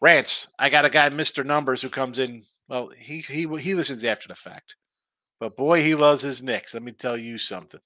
Rants. 0.01 0.47
I 0.57 0.69
got 0.69 0.85
a 0.85 0.89
guy, 0.89 1.09
Mr. 1.09 1.45
Numbers, 1.45 1.81
who 1.81 1.89
comes 1.89 2.19
in. 2.19 2.43
Well, 2.67 2.89
he 2.97 3.19
he 3.19 3.47
he 3.59 3.73
listens 3.75 4.03
after 4.03 4.27
the 4.27 4.35
fact. 4.35 4.75
But 5.39 5.55
boy, 5.55 5.81
he 5.83 5.95
loves 5.95 6.21
his 6.21 6.43
Knicks. 6.43 6.73
Let 6.73 6.83
me 6.83 6.91
tell 6.91 7.17
you 7.17 7.37
something. 7.37 7.79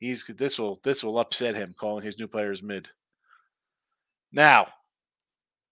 He's 0.00 0.24
this 0.24 0.58
will 0.58 0.80
this 0.82 1.04
will 1.04 1.18
upset 1.18 1.54
him 1.54 1.74
calling 1.78 2.04
his 2.04 2.18
new 2.18 2.26
players 2.26 2.62
mid. 2.62 2.88
Now, 4.32 4.68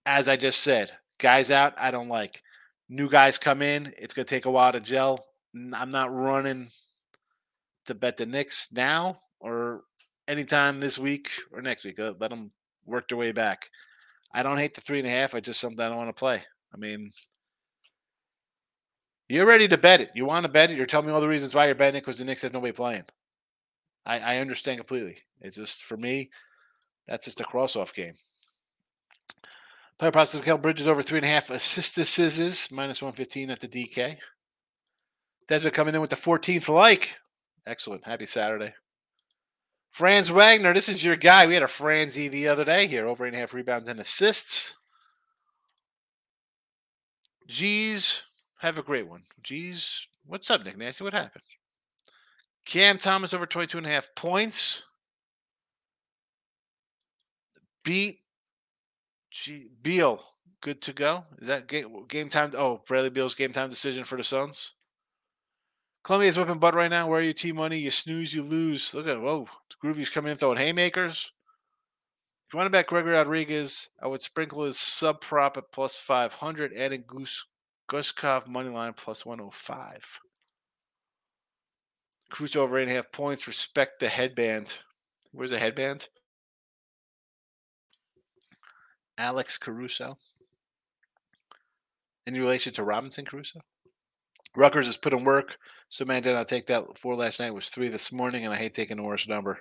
as 0.04 0.28
I 0.28 0.36
just 0.36 0.60
said, 0.60 0.92
guys 1.18 1.50
out, 1.50 1.74
I 1.78 1.90
don't 1.90 2.08
like. 2.08 2.42
New 2.90 3.08
guys 3.08 3.38
come 3.38 3.62
in, 3.62 3.92
it's 3.98 4.14
gonna 4.14 4.26
take 4.26 4.44
a 4.44 4.50
while 4.50 4.72
to 4.72 4.80
gel. 4.80 5.24
I'm 5.54 5.90
not 5.90 6.14
running 6.14 6.68
to 7.86 7.94
bet 7.94 8.18
the 8.18 8.26
Knicks 8.26 8.70
now 8.70 9.16
or 9.40 9.84
anytime 10.28 10.78
this 10.78 10.98
week 10.98 11.30
or 11.50 11.62
next 11.62 11.84
week. 11.84 11.98
Let 11.98 12.18
them 12.18 12.50
work 12.84 13.08
their 13.08 13.18
way 13.18 13.32
back. 13.32 13.70
I 14.34 14.42
don't 14.42 14.58
hate 14.58 14.74
the 14.74 14.82
three 14.82 14.98
and 14.98 15.08
a 15.08 15.10
half. 15.10 15.34
I 15.34 15.40
just 15.40 15.58
something 15.58 15.80
I 15.80 15.88
don't 15.88 15.96
want 15.96 16.14
to 16.14 16.20
play. 16.20 16.42
I 16.74 16.76
mean, 16.76 17.10
you're 19.28 19.46
ready 19.46 19.68
to 19.68 19.78
bet 19.78 20.02
it. 20.02 20.10
You 20.14 20.26
want 20.26 20.44
to 20.44 20.52
bet 20.52 20.70
it. 20.70 20.76
You're 20.76 20.86
telling 20.86 21.06
me 21.06 21.12
all 21.12 21.20
the 21.20 21.28
reasons 21.28 21.54
why 21.54 21.64
you're 21.64 21.74
betting 21.74 21.96
it 21.96 22.02
because 22.02 22.18
the 22.18 22.24
Knicks 22.24 22.42
have 22.42 22.52
nobody 22.52 22.72
playing. 22.72 23.04
I, 24.08 24.18
I 24.18 24.36
understand 24.38 24.78
completely. 24.78 25.18
It's 25.40 25.56
just 25.56 25.84
for 25.84 25.96
me, 25.96 26.30
that's 27.06 27.26
just 27.26 27.40
a 27.40 27.44
cross 27.44 27.76
off 27.76 27.94
game. 27.94 28.14
Player 29.98 30.10
process 30.10 30.38
of 30.38 30.44
Kel 30.44 30.58
Bridges 30.58 30.88
over 30.88 31.02
three 31.02 31.18
and 31.18 31.26
a 31.26 31.30
half 31.30 31.50
assists 31.50 32.72
minus 32.72 33.02
115 33.02 33.50
at 33.50 33.60
the 33.60 33.68
DK. 33.68 34.16
Desmond 35.46 35.74
coming 35.74 35.94
in 35.94 36.00
with 36.00 36.10
the 36.10 36.16
14th 36.16 36.68
like. 36.68 37.16
Excellent. 37.66 38.04
Happy 38.04 38.26
Saturday. 38.26 38.74
Franz 39.90 40.30
Wagner, 40.30 40.72
this 40.72 40.88
is 40.88 41.04
your 41.04 41.16
guy. 41.16 41.46
We 41.46 41.54
had 41.54 41.62
a 41.62 41.68
Franzi 41.68 42.28
the 42.28 42.48
other 42.48 42.64
day 42.64 42.86
here, 42.86 43.06
over 43.06 43.24
eight 43.24 43.28
and 43.28 43.36
a 43.36 43.40
half 43.40 43.54
rebounds 43.54 43.88
and 43.88 43.98
assists. 44.00 44.74
G's, 47.46 48.22
have 48.60 48.78
a 48.78 48.82
great 48.82 49.08
one. 49.08 49.22
G's, 49.42 50.06
what's 50.26 50.50
up, 50.50 50.64
Nick 50.64 50.76
Nasty? 50.76 51.04
What 51.04 51.14
happened? 51.14 51.42
Cam 52.68 52.98
Thomas 52.98 53.32
over 53.32 53.46
22 53.46 53.78
and 53.78 53.86
a 53.86 53.90
half 53.90 54.14
points. 54.14 54.84
Beat 57.82 58.18
G- 59.30 59.70
Beal, 59.80 60.22
good 60.60 60.82
to 60.82 60.92
go. 60.92 61.24
Is 61.40 61.48
that 61.48 61.66
game, 61.66 62.04
game 62.08 62.28
time? 62.28 62.50
Oh, 62.54 62.82
Bradley 62.86 63.08
Beal's 63.08 63.34
game 63.34 63.54
time 63.54 63.70
decision 63.70 64.04
for 64.04 64.16
the 64.16 64.22
Suns. 64.22 64.74
Columbia's 66.04 66.36
whipping 66.36 66.58
butt 66.58 66.74
right 66.74 66.90
now. 66.90 67.08
Where 67.08 67.20
are 67.20 67.22
you, 67.22 67.32
T 67.32 67.52
Money? 67.52 67.78
You 67.78 67.90
snooze, 67.90 68.34
you 68.34 68.42
lose. 68.42 68.92
Look 68.92 69.06
at 69.06 69.18
whoa. 69.18 69.48
Groovy's 69.82 70.10
coming 70.10 70.32
in 70.32 70.36
throwing 70.36 70.58
haymakers. 70.58 71.32
If 72.46 72.52
you 72.52 72.58
want 72.58 72.66
to 72.66 72.70
bet 72.70 72.86
Gregory 72.86 73.14
Rodrigues, 73.14 73.88
I 74.02 74.08
would 74.08 74.20
sprinkle 74.20 74.64
his 74.64 74.78
sub 74.78 75.22
prop 75.22 75.56
at 75.56 75.72
plus 75.72 75.96
500, 75.96 76.74
adding 76.76 77.04
Goose 77.06 77.46
Guskov 77.90 78.46
money 78.46 78.68
line 78.68 78.92
plus 78.92 79.24
105. 79.24 80.20
Cruz 82.30 82.56
over 82.56 82.78
eight 82.78 82.84
and 82.84 82.92
a 82.92 82.94
half 82.94 83.12
points. 83.12 83.46
Respect 83.46 84.00
the 84.00 84.08
headband. 84.08 84.78
Where's 85.32 85.50
the 85.50 85.58
headband? 85.58 86.08
Alex 89.16 89.58
Caruso. 89.58 90.16
In 92.26 92.34
relation 92.34 92.72
to 92.74 92.84
Robinson 92.84 93.24
Crusoe? 93.24 93.60
Rutgers 94.54 94.86
has 94.86 94.96
put 94.96 95.12
in 95.12 95.24
work. 95.24 95.56
So 95.88 96.04
man 96.04 96.22
did 96.22 96.34
not 96.34 96.48
take 96.48 96.66
that 96.66 96.98
four 96.98 97.14
last 97.14 97.40
night. 97.40 97.48
It 97.48 97.54
was 97.54 97.68
three 97.68 97.88
this 97.88 98.12
morning, 98.12 98.44
and 98.44 98.52
I 98.52 98.58
hate 98.58 98.74
taking 98.74 98.96
the 98.96 99.02
worst 99.02 99.28
number. 99.28 99.60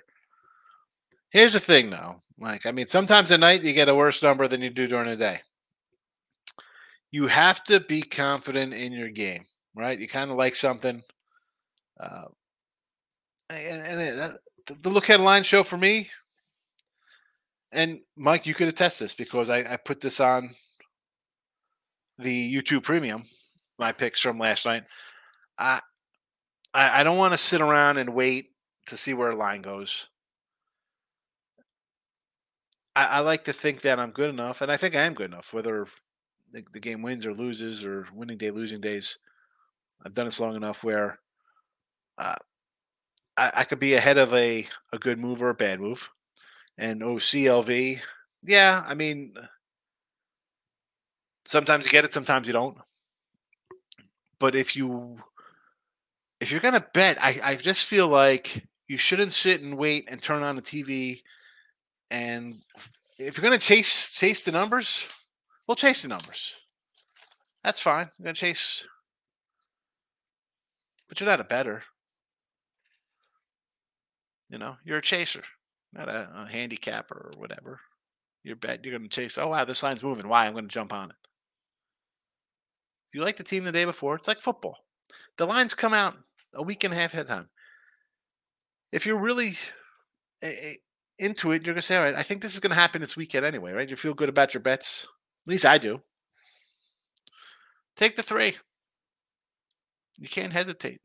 Here's 1.30 1.52
the 1.52 1.60
thing, 1.60 1.90
though, 1.90 2.22
Mike. 2.38 2.66
I 2.66 2.72
mean, 2.72 2.86
sometimes 2.86 3.30
at 3.32 3.40
night 3.40 3.62
you 3.62 3.72
get 3.72 3.88
a 3.88 3.94
worse 3.94 4.22
number 4.22 4.48
than 4.48 4.62
you 4.62 4.70
do 4.70 4.86
during 4.86 5.10
the 5.10 5.16
day. 5.16 5.40
You 7.10 7.26
have 7.26 7.62
to 7.64 7.80
be 7.80 8.02
confident 8.02 8.74
in 8.74 8.92
your 8.92 9.10
game, 9.10 9.44
right? 9.74 9.98
You 9.98 10.08
kind 10.08 10.30
of 10.30 10.36
like 10.36 10.54
something. 10.54 11.02
Uh, 11.98 12.26
and, 13.50 14.00
and 14.00 14.36
the 14.82 14.90
look 14.90 15.06
headline 15.06 15.42
show 15.42 15.62
for 15.62 15.76
me, 15.76 16.10
and 17.72 18.00
Mike, 18.16 18.46
you 18.46 18.54
could 18.54 18.68
attest 18.68 19.00
this 19.00 19.14
because 19.14 19.48
I, 19.48 19.58
I 19.58 19.76
put 19.76 20.00
this 20.00 20.20
on 20.20 20.50
the 22.18 22.54
YouTube 22.54 22.82
Premium, 22.82 23.22
my 23.78 23.92
picks 23.92 24.20
from 24.20 24.38
last 24.38 24.66
night. 24.66 24.84
I 25.58 25.80
I, 26.74 27.00
I 27.00 27.04
don't 27.04 27.18
want 27.18 27.32
to 27.32 27.38
sit 27.38 27.60
around 27.60 27.98
and 27.98 28.14
wait 28.14 28.50
to 28.86 28.96
see 28.96 29.14
where 29.14 29.30
a 29.30 29.36
line 29.36 29.62
goes. 29.62 30.06
I, 32.94 33.06
I, 33.06 33.20
like 33.20 33.44
to 33.44 33.52
think 33.52 33.82
that 33.82 33.98
I'm 33.98 34.10
good 34.10 34.30
enough, 34.30 34.60
and 34.60 34.70
I 34.70 34.76
think 34.76 34.94
I 34.94 35.02
am 35.02 35.14
good 35.14 35.30
enough, 35.30 35.52
whether 35.52 35.86
the, 36.52 36.64
the 36.72 36.80
game 36.80 37.02
wins 37.02 37.24
or 37.24 37.32
loses 37.32 37.84
or 37.84 38.06
winning 38.12 38.38
day, 38.38 38.50
losing 38.50 38.80
days. 38.80 39.18
I've 40.04 40.14
done 40.14 40.26
this 40.26 40.40
long 40.40 40.56
enough 40.56 40.84
where 40.84 41.18
uh, 42.18 42.36
I, 43.38 43.52
I, 43.56 43.64
could 43.64 43.78
be 43.78 43.94
ahead 43.94 44.18
of 44.18 44.34
a, 44.34 44.66
a 44.92 44.98
good 44.98 45.18
move 45.18 45.42
or 45.42 45.50
a 45.50 45.54
bad 45.54 45.80
move. 45.80 46.10
And 46.76 47.02
oh, 47.02 47.16
OCLV, 47.16 48.00
yeah, 48.42 48.84
I 48.86 48.94
mean, 48.94 49.34
uh, 49.40 49.46
sometimes 51.46 51.86
you 51.86 51.92
get 51.92 52.04
it, 52.04 52.12
sometimes 52.12 52.46
you 52.46 52.52
don't. 52.52 52.76
But 54.38 54.54
if 54.54 54.76
you 54.76 55.18
if 56.40 56.52
you're 56.52 56.60
gonna 56.60 56.86
bet, 56.94 57.18
I, 57.20 57.40
I 57.42 57.54
just 57.56 57.86
feel 57.86 58.06
like 58.06 58.64
you 58.86 58.98
shouldn't 58.98 59.32
sit 59.32 59.60
and 59.60 59.76
wait 59.76 60.08
and 60.08 60.22
turn 60.22 60.42
on 60.42 60.54
the 60.54 60.62
TV. 60.62 61.22
And 62.10 62.54
if 63.18 63.36
you're 63.36 63.42
gonna 63.42 63.58
chase 63.58 64.12
chase 64.12 64.44
the 64.44 64.52
numbers, 64.52 65.06
we'll 65.66 65.74
chase 65.74 66.02
the 66.02 66.08
numbers. 66.08 66.54
That's 67.64 67.80
fine. 67.80 68.08
You're 68.18 68.26
gonna 68.26 68.34
chase, 68.34 68.84
but 71.08 71.18
you're 71.18 71.28
not 71.28 71.40
a 71.40 71.44
better. 71.44 71.82
You 74.48 74.58
know, 74.58 74.76
you're 74.84 74.98
a 74.98 75.02
chaser, 75.02 75.42
not 75.92 76.08
a, 76.08 76.28
a 76.34 76.48
handicapper 76.50 77.32
or 77.32 77.40
whatever. 77.40 77.80
You're 78.42 78.56
bet 78.56 78.84
you're 78.84 78.96
gonna 78.96 79.08
chase. 79.08 79.36
Oh 79.36 79.48
wow, 79.48 79.64
this 79.64 79.82
line's 79.82 80.02
moving. 80.02 80.28
Why? 80.28 80.46
I'm 80.46 80.54
gonna 80.54 80.68
jump 80.68 80.92
on 80.92 81.10
it. 81.10 81.16
If 83.10 83.18
you 83.18 83.22
like 83.22 83.36
the 83.36 83.44
team 83.44 83.64
the 83.64 83.72
day 83.72 83.84
before, 83.84 84.16
it's 84.16 84.28
like 84.28 84.40
football. 84.40 84.78
The 85.36 85.46
lines 85.46 85.74
come 85.74 85.94
out 85.94 86.16
a 86.54 86.62
week 86.62 86.84
and 86.84 86.92
a 86.92 86.96
half 86.96 87.12
ahead 87.12 87.26
of 87.26 87.28
time. 87.28 87.48
If 88.92 89.06
you're 89.06 89.18
really 89.18 89.56
eh, 90.42 90.54
eh, 90.60 90.74
into 91.18 91.52
it, 91.52 91.64
you're 91.64 91.74
gonna 91.74 91.82
say, 91.82 91.96
"All 91.96 92.02
right, 92.02 92.14
I 92.14 92.22
think 92.22 92.40
this 92.42 92.54
is 92.54 92.60
gonna 92.60 92.74
happen 92.74 93.00
this 93.00 93.16
weekend 93.16 93.44
anyway." 93.44 93.72
Right? 93.72 93.88
You 93.88 93.96
feel 93.96 94.14
good 94.14 94.28
about 94.28 94.54
your 94.54 94.62
bets. 94.62 95.06
At 95.46 95.50
least 95.50 95.66
I 95.66 95.78
do. 95.78 96.02
Take 97.96 98.16
the 98.16 98.22
three. 98.22 98.56
You 100.18 100.28
can't 100.28 100.52
hesitate. 100.52 101.00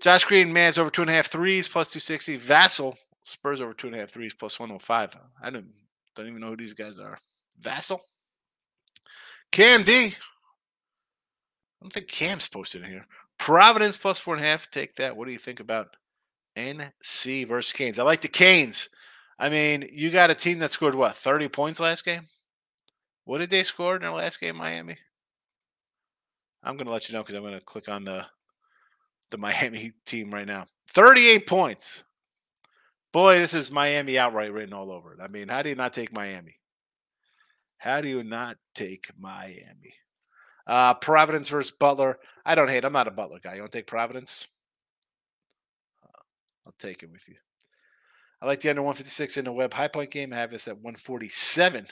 Josh 0.00 0.24
Green, 0.24 0.54
Mavs 0.54 0.78
over 0.78 0.90
two 0.90 1.02
and 1.02 1.10
a 1.10 1.14
half 1.14 1.26
threes 1.26 1.68
plus 1.68 1.88
260. 1.88 2.38
Vassell, 2.38 2.96
Spurs 3.24 3.60
over 3.60 3.74
two 3.74 3.88
and 3.88 3.96
a 3.96 4.00
half 4.00 4.10
threes 4.10 4.34
plus 4.34 4.58
105. 4.58 5.16
I 5.42 5.50
don't, 5.50 5.66
don't 6.16 6.26
even 6.26 6.40
know 6.40 6.48
who 6.48 6.56
these 6.56 6.74
guys 6.74 6.98
are. 6.98 7.18
Vassell. 7.62 8.00
Cam 9.52 9.82
D. 9.82 10.06
I 10.06 10.12
don't 11.82 11.92
think 11.92 12.08
Cam's 12.08 12.48
posted 12.48 12.82
in 12.82 12.90
here. 12.90 13.06
Providence 13.38 13.96
plus 13.96 14.18
four 14.18 14.34
and 14.34 14.44
a 14.44 14.46
half. 14.46 14.70
Take 14.70 14.96
that. 14.96 15.16
What 15.16 15.26
do 15.26 15.32
you 15.32 15.38
think 15.38 15.60
about 15.60 15.96
NC 16.56 17.48
versus 17.48 17.72
Canes? 17.72 17.98
I 17.98 18.02
like 18.02 18.20
the 18.20 18.28
Canes. 18.28 18.88
I 19.38 19.48
mean, 19.48 19.88
you 19.92 20.10
got 20.10 20.30
a 20.30 20.34
team 20.34 20.58
that 20.58 20.72
scored 20.72 20.94
what, 20.94 21.16
30 21.16 21.48
points 21.48 21.80
last 21.80 22.04
game? 22.04 22.22
What 23.24 23.38
did 23.38 23.50
they 23.50 23.62
score 23.62 23.96
in 23.96 24.02
their 24.02 24.12
last 24.12 24.40
game, 24.40 24.56
Miami? 24.56 24.96
I'm 26.62 26.76
going 26.76 26.86
to 26.86 26.92
let 26.92 27.08
you 27.08 27.14
know 27.14 27.22
because 27.22 27.34
I'm 27.34 27.42
going 27.42 27.54
to 27.54 27.64
click 27.64 27.88
on 27.88 28.04
the 28.04 28.26
the 29.30 29.38
Miami 29.38 29.92
team 30.06 30.32
right 30.32 30.46
now. 30.46 30.66
38 30.92 31.46
points. 31.46 32.04
Boy, 33.12 33.38
this 33.38 33.54
is 33.54 33.70
Miami 33.70 34.18
outright 34.18 34.52
written 34.52 34.74
all 34.74 34.92
over 34.92 35.14
it. 35.14 35.20
I 35.20 35.28
mean, 35.28 35.48
how 35.48 35.62
do 35.62 35.68
you 35.68 35.74
not 35.74 35.92
take 35.92 36.12
Miami? 36.12 36.56
How 37.78 38.00
do 38.00 38.08
you 38.08 38.22
not 38.22 38.56
take 38.74 39.10
Miami? 39.18 39.94
Uh, 40.66 40.94
Providence 40.94 41.48
versus 41.48 41.72
Butler. 41.72 42.18
I 42.44 42.54
don't 42.54 42.70
hate. 42.70 42.84
I'm 42.84 42.92
not 42.92 43.08
a 43.08 43.12
Butler 43.12 43.40
guy. 43.42 43.54
You 43.54 43.62
want 43.62 43.72
to 43.72 43.78
take 43.78 43.86
Providence? 43.86 44.46
Uh, 46.04 46.20
I'll 46.66 46.74
take 46.78 47.02
it 47.02 47.10
with 47.10 47.28
you. 47.28 47.34
I 48.40 48.46
like 48.46 48.60
the 48.60 48.70
under 48.70 48.82
156 48.82 49.36
in 49.36 49.44
the 49.46 49.52
Webb 49.52 49.74
high 49.74 49.88
point 49.88 50.10
game. 50.10 50.32
I 50.32 50.36
have 50.36 50.50
this 50.50 50.68
at 50.68 50.76
147. 50.76 51.86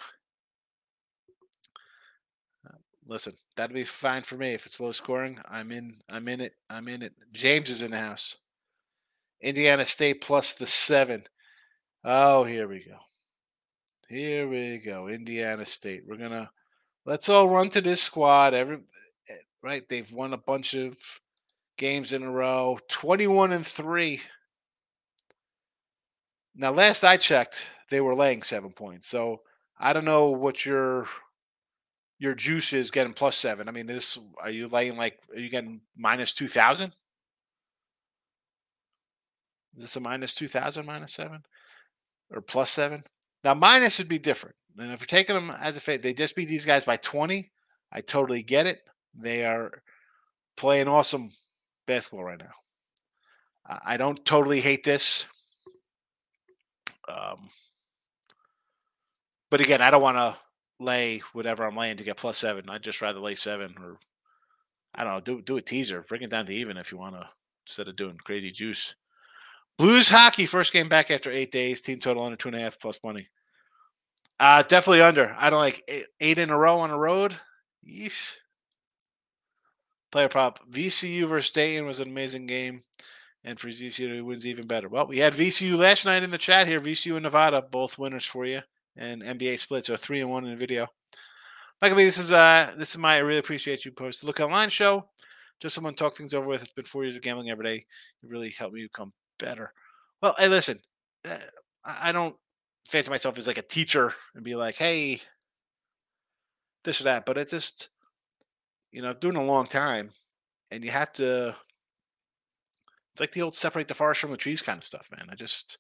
Listen, 3.09 3.33
that'd 3.57 3.75
be 3.75 3.85
fine 3.85 4.23
for 4.23 4.37
me 4.37 4.53
if 4.53 4.67
it's 4.67 4.79
low 4.79 4.93
scoring. 4.93 5.39
I'm 5.51 5.73
in. 5.73 5.97
I'm 6.11 6.29
in 6.29 6.43
it. 6.43 6.53
I'm 6.69 6.89
in 6.89 7.03
it. 7.03 7.15
James 7.33 7.71
is 7.71 7.81
in 7.81 7.93
the 7.93 7.99
house. 7.99 8.37
Indiana 9.41 9.87
State 9.87 10.21
plus 10.21 10.53
the 10.53 10.67
seven. 10.67 11.25
Oh, 12.05 12.45
here 12.45 12.69
we 12.69 12.81
go. 12.81 12.99
Here 14.09 14.47
we 14.47 14.79
go. 14.79 15.09
Indiana 15.09 15.65
State. 15.65 16.03
We're 16.07 16.17
gonna 16.17 16.51
let's 17.07 17.31
all 17.31 17.49
run 17.49 17.71
to 17.71 17.81
this 17.81 18.03
squad. 18.03 18.53
Every 18.53 18.81
eh, 19.31 19.35
right, 19.63 19.89
they've 19.89 20.13
won 20.13 20.35
a 20.35 20.39
bunch 20.39 20.75
of 20.75 20.99
games 21.79 22.13
in 22.13 22.23
a 22.23 22.31
row, 22.31 22.79
21 22.89 23.53
and 23.53 23.67
3. 23.67 24.21
Now, 26.55 26.73
last 26.73 27.05
I 27.05 27.17
checked, 27.17 27.63
they 27.89 28.01
were 28.01 28.17
laying 28.17 28.43
seven 28.43 28.73
points. 28.73 29.07
So 29.07 29.43
I 29.79 29.93
don't 29.93 30.05
know 30.05 30.31
what 30.31 30.67
your 30.67 31.07
your 32.19 32.35
juice 32.35 32.73
is 32.73 32.91
getting 32.91 33.13
plus 33.13 33.37
seven. 33.37 33.69
I 33.69 33.73
mean, 33.73 33.87
this 33.87 34.19
are 34.43 34.51
you 34.51 34.69
laying 34.69 34.97
like 34.97 35.19
are 35.35 35.41
you 35.41 35.49
getting 35.49 35.81
minus 35.97 36.33
two 36.33 36.49
thousand? 36.49 36.95
Is 39.77 39.83
this 39.83 39.97
a 39.97 40.01
minus 40.01 40.35
two 40.35 40.49
thousand 40.49 40.87
minus 40.87 41.15
seven 41.15 41.43
or 42.31 42.41
plus 42.41 42.71
seven? 42.71 43.05
Now 43.45 43.55
minus 43.55 43.99
would 43.99 44.09
be 44.09 44.19
different. 44.19 44.57
And 44.79 44.93
if 44.93 45.01
you're 45.01 45.07
taking 45.07 45.35
them 45.35 45.51
as 45.51 45.77
a 45.77 45.81
fate, 45.81 46.03
they 46.03 46.13
just 46.13 46.37
beat 46.37 46.49
these 46.49 46.67
guys 46.67 46.85
by 46.85 46.97
20. 46.97 47.51
I 47.91 48.01
totally 48.01 48.43
get 48.43 48.67
it. 48.67 48.81
They 49.15 49.45
are 49.45 49.83
playing 50.57 50.87
awesome 50.87 51.31
basketball 51.87 52.25
right 52.25 52.39
now. 52.39 52.53
I 53.85 53.97
don't 53.97 54.25
totally 54.25 54.61
hate 54.61 54.85
this. 54.85 55.27
Um, 57.09 57.49
but 59.51 59.61
again, 59.61 59.83
I 59.83 59.91
don't 59.91 60.03
want 60.03 60.17
to 60.17 60.37
lay 60.81 61.23
whatever 61.33 61.65
I'm 61.65 61.77
laying 61.77 61.97
to 61.97 62.05
get 62.05 62.17
plus 62.17 62.39
seven. 62.39 62.69
I'd 62.69 62.83
just 62.83 63.01
rather 63.01 63.21
lay 63.21 63.35
seven 63.35 63.75
or 63.83 63.99
I 64.95 65.05
don't 65.05 65.15
know, 65.15 65.21
do 65.21 65.43
do 65.43 65.57
a 65.57 65.63
teaser, 65.63 66.05
bring 66.09 66.23
it 66.23 66.31
down 66.31 66.47
to 66.47 66.53
even 66.53 66.77
if 66.77 66.93
you 66.93 66.99
want 66.99 67.15
to 67.15 67.29
instead 67.67 67.89
of 67.89 67.97
doing 67.97 68.17
crazy 68.25 68.51
juice. 68.51 68.95
Blues 69.77 70.09
hockey, 70.09 70.47
first 70.47 70.73
game 70.73 70.89
back 70.89 71.11
after 71.11 71.31
eight 71.31 71.53
days, 71.53 71.83
team 71.83 72.01
total 72.01 72.25
under 72.25 72.37
two 72.37 72.49
and 72.49 72.57
a 72.57 72.61
half 72.61 72.81
plus 72.81 72.99
money. 73.05 73.29
Uh, 74.41 74.63
definitely 74.63 75.03
under. 75.03 75.35
I 75.39 75.51
don't 75.51 75.61
like 75.61 75.83
eight, 75.89 76.07
eight 76.21 76.39
in 76.39 76.51
a 76.51 76.59
row 76.59 76.81
on 76.81 76.91
a 76.91 76.99
road. 76.99 77.39
Yeesh. 77.87 78.37
Player 80.11 80.29
prop. 80.29 80.61
VCU 80.71 81.29
versus 81.29 81.53
Dayton 81.53 81.87
was 81.87 82.01
an 82.01 82.09
amazing 82.09 82.47
game. 82.47 82.81
And 83.45 83.59
for 83.59 83.69
VCU, 83.69 84.19
it 84.19 84.23
wins 84.23 84.47
even 84.47 84.67
better. 84.67 84.89
Well, 84.89 85.07
we 85.07 85.19
had 85.19 85.33
VCU 85.33 85.77
last 85.77 86.05
night 86.05 86.23
in 86.23 86.31
the 86.31 86.39
chat 86.39 86.67
here. 86.67 86.81
VCU 86.81 87.15
and 87.15 87.23
Nevada, 87.23 87.63
both 87.63 87.99
winners 87.99 88.27
for 88.27 88.45
you. 88.47 88.63
And 88.99 89.23
NBA 89.23 89.59
split. 89.59 89.85
So 89.85 89.97
three 89.97 90.21
and 90.21 90.31
one 90.31 90.45
in 90.45 90.51
the 90.51 90.57
video. 90.57 90.87
Michael 91.81 91.97
B, 91.97 92.05
this 92.05 92.19
is 92.19 92.33
uh 92.33 92.75
this 92.77 92.91
is 92.91 92.99
my 92.99 93.17
I 93.17 93.19
really 93.19 93.39
appreciate 93.39 93.85
you 93.85 93.93
post. 93.93 94.25
Look 94.25 94.41
online 94.41 94.69
show. 94.69 95.09
Just 95.61 95.75
someone 95.75 95.95
talk 95.95 96.15
things 96.15 96.35
over 96.35 96.49
with. 96.49 96.63
It's 96.63 96.73
been 96.73 96.85
four 96.85 97.05
years 97.05 97.17
of 97.17 97.23
gambling 97.23 97.51
every 97.51 97.65
day. 97.65 97.77
It 97.77 98.29
really 98.29 98.51
helped 98.51 98.75
me 98.75 98.83
become 98.83 99.13
better. 99.39 99.73
Well, 100.21 100.35
hey, 100.39 100.49
listen, 100.49 100.79
uh, 101.29 101.37
I 101.85 102.13
don't 102.13 102.37
fancy 102.87 103.11
myself 103.11 103.39
as 103.39 103.47
like 103.47 103.59
a 103.59 103.63
teacher 103.63 104.15
and 104.35 104.45
be 104.45 104.57
like, 104.57 104.77
hey, 104.77 105.21
this 106.85 107.01
or 107.01 107.05
that. 107.05 107.27
But 107.27 107.39
it's 107.39 107.53
just, 107.53 107.89
you 108.93 109.03
know, 109.03 109.13
doing 109.13 109.37
a 109.37 109.45
long 109.45 109.65
time 109.65 110.11
and 110.71 110.85
you 110.85 110.91
have 110.91 111.13
to, 111.15 111.55
it's 113.13 113.21
like 113.21 113.33
the 113.33 113.43
old 113.43 113.55
separate 113.55 113.89
the 113.89 113.95
forest 113.95 114.21
from 114.21 114.31
the 114.31 114.37
trees 114.37 114.63
kind 114.63 114.79
of 114.79 114.85
stuff, 114.85 115.09
man. 115.11 115.29
I 115.31 115.35
just 115.35 115.79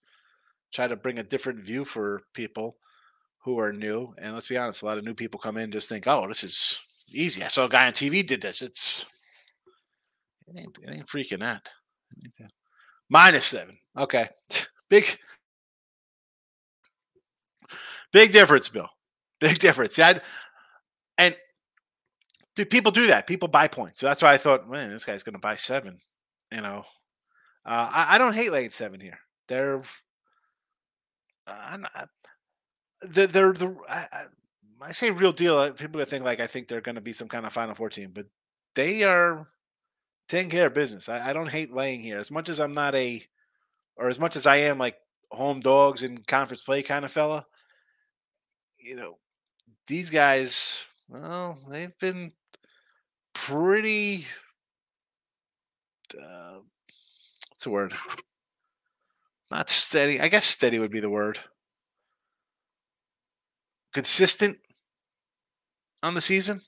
try 0.72 0.86
to 0.86 0.96
bring 0.96 1.18
a 1.18 1.24
different 1.24 1.60
view 1.60 1.84
for 1.84 2.22
people 2.34 2.76
who 3.48 3.58
are 3.60 3.72
new. 3.72 4.14
And 4.18 4.34
let's 4.34 4.46
be 4.46 4.58
honest, 4.58 4.82
a 4.82 4.86
lot 4.86 4.98
of 4.98 5.04
new 5.04 5.14
people 5.14 5.40
come 5.40 5.56
in 5.56 5.70
just 5.70 5.88
think, 5.88 6.06
oh, 6.06 6.28
this 6.28 6.44
is 6.44 6.78
easy. 7.12 7.42
I 7.42 7.48
saw 7.48 7.64
a 7.64 7.68
guy 7.68 7.86
on 7.86 7.92
TV 7.92 8.26
did 8.26 8.42
this. 8.42 8.60
It's, 8.60 9.06
it 10.46 10.58
ain't, 10.58 10.78
it 10.82 10.90
ain't 10.90 11.06
freaking 11.06 11.40
that. 11.40 11.66
Minus 13.08 13.46
seven. 13.46 13.78
Okay. 13.96 14.28
Big, 14.90 15.18
big 18.10 18.32
difference, 18.32 18.70
Bill. 18.70 18.88
Big 19.38 19.58
difference. 19.58 19.98
Yeah, 19.98 20.18
and 21.18 21.36
dude, 22.56 22.70
people 22.70 22.90
do 22.90 23.08
that. 23.08 23.26
People 23.26 23.48
buy 23.48 23.68
points. 23.68 23.98
So 23.98 24.06
that's 24.06 24.22
why 24.22 24.32
I 24.32 24.38
thought, 24.38 24.70
man, 24.70 24.90
this 24.90 25.04
guy's 25.04 25.22
to 25.22 25.38
buy 25.38 25.56
seven. 25.56 25.98
You 26.50 26.62
know, 26.62 26.84
uh, 27.66 27.90
I, 27.92 28.14
I, 28.14 28.18
don't 28.18 28.34
hate 28.34 28.50
lane 28.50 28.70
seven 28.70 28.98
here. 28.98 29.18
They're, 29.46 29.82
uh, 31.46 31.76
they're, 33.02 33.26
they're 33.26 33.52
the. 33.52 33.76
I, 33.88 34.26
I 34.80 34.92
say 34.92 35.10
real 35.10 35.32
deal. 35.32 35.58
Uh, 35.58 35.72
people 35.72 36.04
think 36.04 36.24
like 36.24 36.40
I 36.40 36.46
think 36.46 36.68
they're 36.68 36.80
going 36.80 36.94
to 36.94 37.00
be 37.00 37.12
some 37.12 37.28
kind 37.28 37.46
of 37.46 37.52
Final 37.52 37.74
Four 37.74 37.90
team, 37.90 38.10
but 38.14 38.26
they 38.74 39.02
are 39.02 39.46
taking 40.28 40.50
care 40.50 40.66
of 40.66 40.74
business. 40.74 41.08
I, 41.08 41.30
I 41.30 41.32
don't 41.32 41.50
hate 41.50 41.72
laying 41.72 42.02
here 42.02 42.18
as 42.18 42.30
much 42.30 42.48
as 42.48 42.60
I'm 42.60 42.72
not 42.72 42.94
a, 42.94 43.22
or 43.96 44.08
as 44.08 44.18
much 44.18 44.36
as 44.36 44.46
I 44.46 44.56
am 44.56 44.78
like 44.78 44.96
home 45.30 45.60
dogs 45.60 46.02
and 46.02 46.26
conference 46.26 46.62
play 46.62 46.82
kind 46.82 47.04
of 47.04 47.12
fella. 47.12 47.46
You 48.78 48.96
know, 48.96 49.18
these 49.86 50.10
guys, 50.10 50.84
well, 51.08 51.58
they've 51.68 51.98
been 51.98 52.32
pretty. 53.32 54.26
Uh, 56.14 56.58
what's 57.50 57.64
the 57.64 57.70
word? 57.70 57.94
Not 59.50 59.70
steady. 59.70 60.20
I 60.20 60.28
guess 60.28 60.44
steady 60.44 60.78
would 60.78 60.90
be 60.90 61.00
the 61.00 61.10
word. 61.10 61.38
Consistent 63.92 64.58
on 66.02 66.14
the 66.14 66.20
season. 66.20 66.60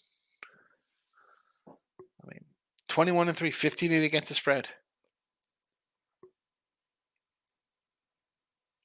I 1.68 2.26
mean, 2.26 2.44
21 2.88 3.28
and 3.28 3.36
3, 3.36 3.50
15 3.50 3.92
against 3.92 4.28
the 4.28 4.34
spread. 4.34 4.68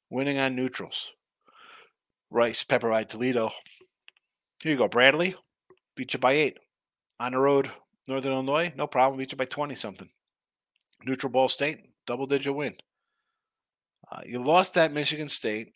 Winning 0.10 0.38
on 0.38 0.56
neutrals. 0.56 1.12
Rice, 2.30 2.64
Pepperdine, 2.64 3.08
Toledo. 3.08 3.52
Here 4.62 4.72
you 4.74 4.78
go, 4.78 4.88
Bradley. 4.88 5.36
Beat 5.96 6.14
you 6.14 6.20
by 6.20 6.34
eight. 6.34 6.58
On 7.20 7.32
the 7.32 7.38
road, 7.38 7.72
Northern 8.08 8.34
Illinois, 8.34 8.74
no 8.76 8.88
problem. 8.88 9.18
Beat 9.18 9.32
you 9.32 9.38
by 9.38 9.46
20 9.46 9.76
something. 9.76 10.10
Neutral 11.06 11.32
Ball 11.32 11.48
State, 11.48 11.80
double 12.06 12.26
digit 12.26 12.54
win. 12.54 12.76
Uh, 14.12 14.22
you 14.26 14.42
lost 14.42 14.74
that 14.74 14.92
Michigan 14.92 15.28
State. 15.28 15.74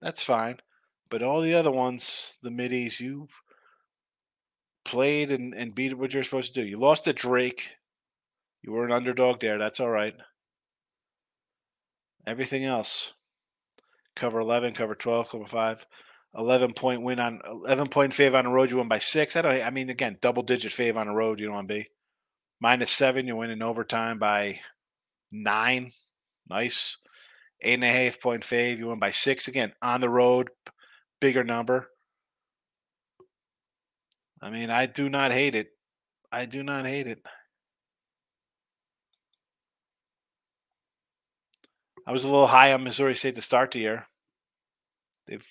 That's 0.00 0.22
fine. 0.22 0.58
But 1.10 1.22
all 1.22 1.40
the 1.40 1.54
other 1.54 1.70
ones, 1.70 2.36
the 2.42 2.50
middies, 2.50 3.00
you 3.00 3.28
played 4.84 5.30
and, 5.30 5.54
and 5.54 5.74
beat 5.74 5.96
what 5.96 6.12
you're 6.12 6.22
supposed 6.22 6.54
to 6.54 6.62
do. 6.62 6.68
You 6.68 6.78
lost 6.78 7.04
to 7.04 7.12
Drake. 7.12 7.72
You 8.62 8.72
were 8.72 8.84
an 8.84 8.92
underdog 8.92 9.40
there. 9.40 9.58
That's 9.58 9.80
all 9.80 9.90
right. 9.90 10.14
Everything 12.26 12.64
else 12.64 13.14
cover 14.18 14.40
11, 14.40 14.74
cover 14.74 14.94
12, 14.94 15.28
cover 15.30 15.46
5. 15.46 15.86
11 16.36 16.74
point 16.74 17.02
win 17.02 17.18
on 17.18 17.40
11 17.46 17.88
point 17.88 18.12
fave 18.12 18.34
on 18.34 18.44
the 18.44 18.50
road. 18.50 18.70
You 18.70 18.76
win 18.76 18.88
by 18.88 18.98
six. 18.98 19.34
I 19.34 19.42
don't. 19.42 19.62
I 19.62 19.70
mean, 19.70 19.88
again, 19.88 20.18
double 20.20 20.42
digit 20.42 20.72
fave 20.72 20.96
on 20.96 21.06
the 21.06 21.14
road. 21.14 21.40
You 21.40 21.46
don't 21.46 21.54
want 21.54 21.68
to 21.68 21.74
be 21.74 21.88
minus 22.60 22.90
seven. 22.90 23.26
You 23.26 23.36
win 23.36 23.50
in 23.50 23.62
overtime 23.62 24.18
by 24.18 24.60
nine. 25.32 25.90
Nice. 26.48 26.98
Eight 27.62 27.74
and 27.74 27.84
a 27.84 27.88
half 27.88 28.20
point 28.20 28.42
fave. 28.42 28.78
You 28.78 28.88
win 28.88 28.98
by 28.98 29.10
six 29.10 29.48
again 29.48 29.72
on 29.80 30.02
the 30.02 30.10
road. 30.10 30.50
Bigger 31.20 31.44
number. 31.44 31.88
I 34.40 34.50
mean, 34.50 34.70
I 34.70 34.86
do 34.86 35.08
not 35.08 35.32
hate 35.32 35.54
it. 35.54 35.68
I 36.30 36.46
do 36.46 36.62
not 36.62 36.86
hate 36.86 37.06
it. 37.08 37.18
I 42.06 42.12
was 42.12 42.24
a 42.24 42.28
little 42.28 42.46
high 42.46 42.72
on 42.72 42.84
Missouri 42.84 43.14
State 43.14 43.34
to 43.34 43.42
start 43.42 43.72
the 43.72 43.80
year. 43.80 44.06
They've 45.26 45.46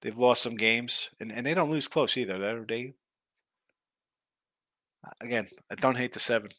they've 0.00 0.16
lost 0.16 0.42
some 0.42 0.56
games, 0.56 1.10
and, 1.20 1.30
and 1.30 1.44
they 1.44 1.52
don't 1.52 1.70
lose 1.70 1.88
close 1.88 2.16
either. 2.16 2.38
They're, 2.38 2.64
they 2.64 2.94
again, 5.20 5.46
I 5.70 5.74
don't 5.74 5.98
hate 5.98 6.12
the 6.12 6.20
seven. 6.20 6.50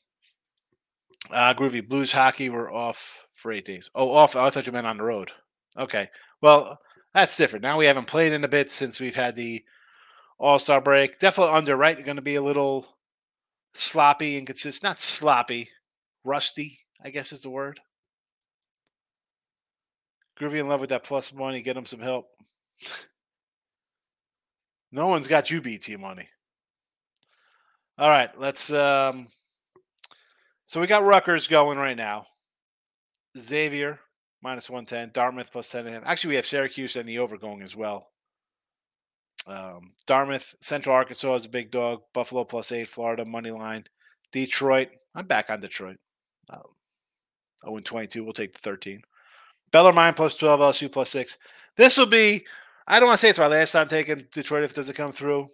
Uh, 1.32 1.54
Groovy 1.54 1.88
Blues 1.88 2.12
hockey 2.12 2.50
were 2.50 2.72
off 2.72 3.26
for 3.34 3.52
eight 3.52 3.66
days. 3.66 3.90
Oh, 3.96 4.12
off. 4.12 4.36
I 4.36 4.50
thought 4.50 4.68
you 4.68 4.72
meant 4.72 4.88
on 4.88 4.98
the 4.98 5.04
road. 5.04 5.32
Okay, 5.78 6.10
well 6.42 6.80
that's 7.18 7.36
different. 7.36 7.63
Now 7.63 7.80
we 7.80 7.88
haven't 7.88 8.05
played 8.05 8.32
in 8.32 8.43
a 8.43 8.47
bit 8.47 8.70
since 8.70 8.99
we've 8.99 9.15
had 9.15 9.36
the 9.36 9.63
all 10.38 10.59
Star 10.59 10.80
break. 10.80 11.18
Definitely 11.18 11.55
under, 11.55 11.76
right? 11.76 12.05
Going 12.05 12.18
to 12.18 12.22
be 12.22 12.36
a 12.36 12.43
little 12.43 12.86
sloppy 13.74 14.38
and 14.38 14.45
consistent. 14.45 14.88
Not 14.88 15.01
sloppy, 15.01 15.68
rusty, 16.24 16.78
I 17.03 17.09
guess 17.09 17.32
is 17.32 17.41
the 17.41 17.49
word. 17.49 17.80
Groovy 20.39 20.59
in 20.59 20.68
love 20.68 20.80
with 20.80 20.91
that 20.91 21.03
plus 21.03 21.34
money. 21.34 21.63
Get 21.63 21.76
him 21.76 21.88
some 21.88 22.01
help. 22.01 22.28
no 24.91 25.07
one's 25.07 25.28
got 25.28 25.49
you 25.49 25.59
BT 25.59 25.95
money. 25.95 26.30
All 27.97 28.09
right, 28.09 28.30
let's. 28.39 28.72
um 28.72 29.26
So 30.68 30.80
we 30.80 30.86
got 30.86 31.03
Rutgers 31.03 31.47
going 31.47 31.80
right 31.80 31.97
now. 31.97 32.28
Xavier 33.36 34.01
minus 34.42 34.70
one 34.70 34.86
ten. 34.86 35.12
Dartmouth 35.14 35.52
plus 35.52 35.70
ten. 35.70 35.88
Actually, 35.88 36.30
we 36.30 36.36
have 36.36 36.46
Syracuse 36.46 36.96
and 36.96 37.08
the 37.08 37.20
over 37.20 37.38
going 37.38 37.62
as 37.62 37.76
well. 37.76 38.10
Um, 39.48 39.94
Dartmouth, 40.06 40.56
Central 40.62 40.96
Arkansas 40.96 41.36
is 41.36 41.46
a 41.46 41.50
big 41.50 41.72
dog. 41.72 42.02
Buffalo 42.14 42.44
plus 42.44 42.72
eight. 42.72 42.88
Florida 42.88 43.26
money 43.26 43.52
line. 43.52 43.86
Detroit. 44.32 44.90
I'm 45.16 45.26
back 45.26 45.50
on 45.50 45.60
Detroit. 45.60 45.98
Um, 46.50 46.62
oh, 47.64 47.78
and 47.78 47.86
22. 47.86 48.24
We'll 48.24 48.34
take 48.34 48.54
the 48.54 48.60
13. 48.60 49.02
Bellarmine 49.72 50.14
plus 50.14 50.36
12. 50.36 50.60
LSU 50.60 50.92
plus 50.92 51.10
six. 51.10 51.38
This 51.76 51.98
will 51.98 52.06
be. 52.06 52.46
I 52.88 53.00
don't 53.00 53.08
want 53.08 53.20
to 53.20 53.26
say 53.26 53.30
it's 53.30 53.40
my 53.40 53.48
last 53.48 53.74
time 53.74 53.88
taking 53.88 54.28
Detroit 54.32 54.64
if 54.64 54.72
it 54.72 54.76
doesn't 54.76 54.96
come 54.96 55.12
through, 55.12 55.48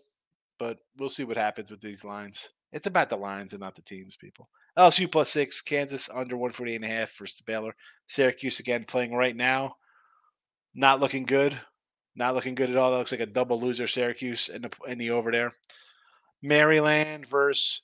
but 0.59 0.77
we'll 0.97 1.09
see 1.09 1.23
what 1.23 1.37
happens 1.37 1.71
with 1.71 1.81
these 1.81 2.03
lines. 2.03 2.49
It's 2.73 2.87
about 2.87 3.09
the 3.09 3.15
lines 3.15 3.53
and 3.53 3.61
not 3.61 3.75
the 3.75 3.83
teams, 3.83 4.15
people. 4.15 4.49
LSU 4.77 5.09
plus 5.09 5.29
six. 5.29 5.61
Kansas 5.61 6.09
under 6.09 6.35
148 6.35 6.75
and 6.75 6.85
a 6.85 6.87
half 6.87 7.15
versus 7.15 7.39
Baylor. 7.41 7.75
Syracuse 8.07 8.59
again 8.59 8.83
playing 8.85 9.13
right 9.13 9.35
now. 9.35 9.75
Not 10.73 10.99
looking 10.99 11.25
good. 11.25 11.57
Not 12.15 12.33
looking 12.33 12.55
good 12.55 12.71
at 12.71 12.75
all. 12.75 12.91
That 12.91 12.97
looks 12.97 13.11
like 13.11 13.21
a 13.21 13.27
double 13.27 13.59
loser, 13.59 13.87
Syracuse 13.87 14.49
in 14.49 14.63
the, 14.63 14.71
in 14.87 14.97
the 14.97 15.11
over 15.11 15.31
there. 15.31 15.51
Maryland 16.41 17.27
versus 17.27 17.83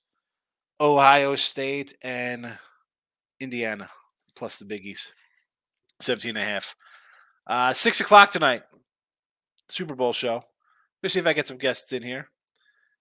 Ohio 0.81 1.35
State 1.35 1.95
and 2.03 2.57
Indiana, 3.39 3.89
plus 4.35 4.57
the 4.57 4.65
biggies. 4.65 5.11
17 5.99 6.29
and 6.29 6.37
a 6.39 6.43
half. 6.43 6.75
Uh, 7.45 7.73
six 7.73 8.01
o'clock 8.01 8.31
tonight, 8.31 8.63
Super 9.67 9.95
Bowl 9.95 10.13
show. 10.13 10.43
Let's 11.01 11.13
see 11.13 11.19
if 11.19 11.27
I 11.27 11.33
get 11.33 11.47
some 11.47 11.57
guests 11.57 11.91
in 11.93 12.03
here. 12.03 12.29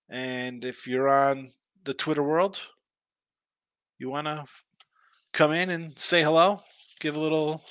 And 0.09 0.65
if 0.65 0.87
you're 0.87 1.09
on 1.09 1.51
the 1.85 1.95
Twitter 1.95 2.23
world, 2.23 2.61
you 3.99 4.11
want 4.11 4.27
to 4.27 4.45
come 5.33 5.53
in 5.53 5.71
and 5.71 5.99
say 5.99 6.23
hello, 6.23 6.61
give 7.01 7.17
a 7.17 7.21
little 7.21 7.63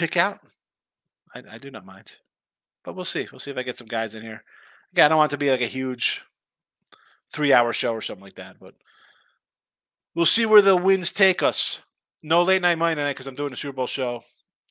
pick 0.00 0.16
out, 0.16 0.40
I, 1.34 1.42
I 1.52 1.58
do 1.58 1.70
not 1.70 1.84
mind. 1.84 2.16
But 2.84 2.96
we'll 2.96 3.04
see. 3.04 3.28
We'll 3.30 3.38
see 3.38 3.50
if 3.50 3.58
I 3.58 3.62
get 3.62 3.76
some 3.76 3.86
guys 3.86 4.14
in 4.14 4.22
here. 4.22 4.42
Again, 4.92 5.06
I 5.06 5.08
don't 5.08 5.18
want 5.18 5.30
it 5.30 5.34
to 5.34 5.38
be 5.38 5.50
like 5.50 5.60
a 5.60 5.66
huge 5.66 6.22
three 7.32 7.52
hour 7.52 7.72
show 7.72 7.92
or 7.92 8.00
something 8.00 8.24
like 8.24 8.36
that, 8.36 8.56
but 8.58 8.74
we'll 10.14 10.26
see 10.26 10.46
where 10.46 10.62
the 10.62 10.76
winds 10.76 11.12
take 11.12 11.42
us. 11.42 11.80
No 12.22 12.42
late 12.42 12.62
night 12.62 12.78
money 12.78 12.94
tonight 12.94 13.12
because 13.12 13.26
I'm 13.26 13.34
doing 13.34 13.52
a 13.52 13.56
Super 13.56 13.76
Bowl 13.76 13.86
show. 13.86 14.22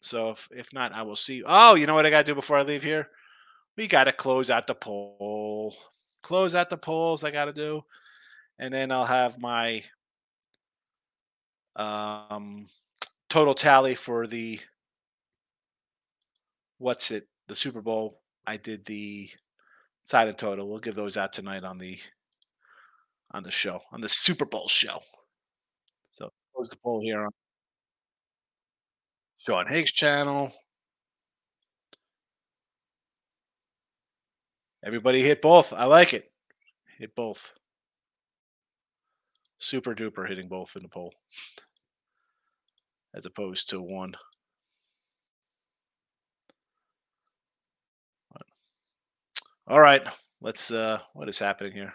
So 0.01 0.31
if, 0.31 0.49
if 0.51 0.73
not, 0.73 0.93
I 0.93 1.03
will 1.03 1.15
see. 1.15 1.43
Oh, 1.45 1.75
you 1.75 1.85
know 1.85 1.95
what 1.95 2.05
I 2.05 2.09
got 2.09 2.25
to 2.25 2.31
do 2.31 2.35
before 2.35 2.57
I 2.57 2.63
leave 2.63 2.83
here? 2.83 3.09
We 3.77 3.87
got 3.87 4.05
to 4.05 4.11
close 4.11 4.49
out 4.49 4.67
the 4.67 4.75
poll. 4.75 5.75
Close 6.21 6.55
out 6.55 6.69
the 6.69 6.77
polls. 6.77 7.23
I 7.23 7.31
got 7.31 7.45
to 7.45 7.53
do, 7.53 7.83
and 8.57 8.73
then 8.73 8.91
I'll 8.91 9.05
have 9.05 9.39
my 9.39 9.83
um, 11.75 12.65
total 13.29 13.53
tally 13.53 13.95
for 13.95 14.27
the 14.27 14.59
what's 16.77 17.11
it? 17.11 17.27
The 17.47 17.55
Super 17.55 17.81
Bowl. 17.81 18.21
I 18.45 18.57
did 18.57 18.85
the 18.85 19.29
side 20.03 20.27
and 20.27 20.37
total. 20.37 20.69
We'll 20.69 20.79
give 20.79 20.95
those 20.95 21.17
out 21.17 21.33
tonight 21.33 21.63
on 21.63 21.77
the 21.77 21.97
on 23.31 23.43
the 23.43 23.51
show 23.51 23.79
on 23.91 24.01
the 24.01 24.09
Super 24.09 24.45
Bowl 24.45 24.67
show. 24.67 24.99
So 26.13 26.31
close 26.53 26.69
the 26.69 26.77
poll 26.77 27.01
here 27.01 27.23
on 27.23 27.31
Sean 29.37 29.67
Higgs 29.67 29.91
channel. 29.91 30.51
Everybody 34.83 35.21
hit 35.21 35.41
both. 35.41 35.73
I 35.73 35.85
like 35.85 36.13
it. 36.13 36.31
Hit 36.97 37.15
both. 37.15 37.53
Super 39.57 39.93
duper 39.93 40.27
hitting 40.27 40.47
both 40.47 40.75
in 40.75 40.83
the 40.83 40.89
poll 40.89 41.13
as 43.13 43.25
opposed 43.25 43.69
to 43.69 43.81
one. 43.81 44.13
All 49.67 49.79
right, 49.79 50.01
let's. 50.41 50.71
uh 50.71 50.99
What 51.13 51.29
is 51.29 51.37
happening 51.37 51.73
here? 51.73 51.93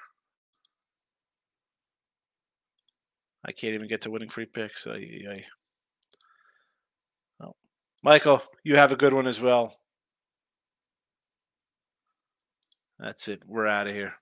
I 3.45 3.53
can't 3.53 3.75
even 3.75 3.89
get 3.89 4.03
to 4.03 4.11
winning 4.11 4.29
free 4.29 4.47
picks. 4.47 4.87
I, 4.87 4.93
I, 4.93 5.45
Michael, 8.03 8.43
you 8.63 8.77
have 8.77 8.93
a 8.93 8.97
good 8.97 9.13
one 9.13 9.27
as 9.27 9.41
well. 9.41 9.75
That's 12.99 13.29
it. 13.29 13.43
We're 13.47 13.67
out 13.67 13.87
of 13.87 13.95
here. 13.95 14.15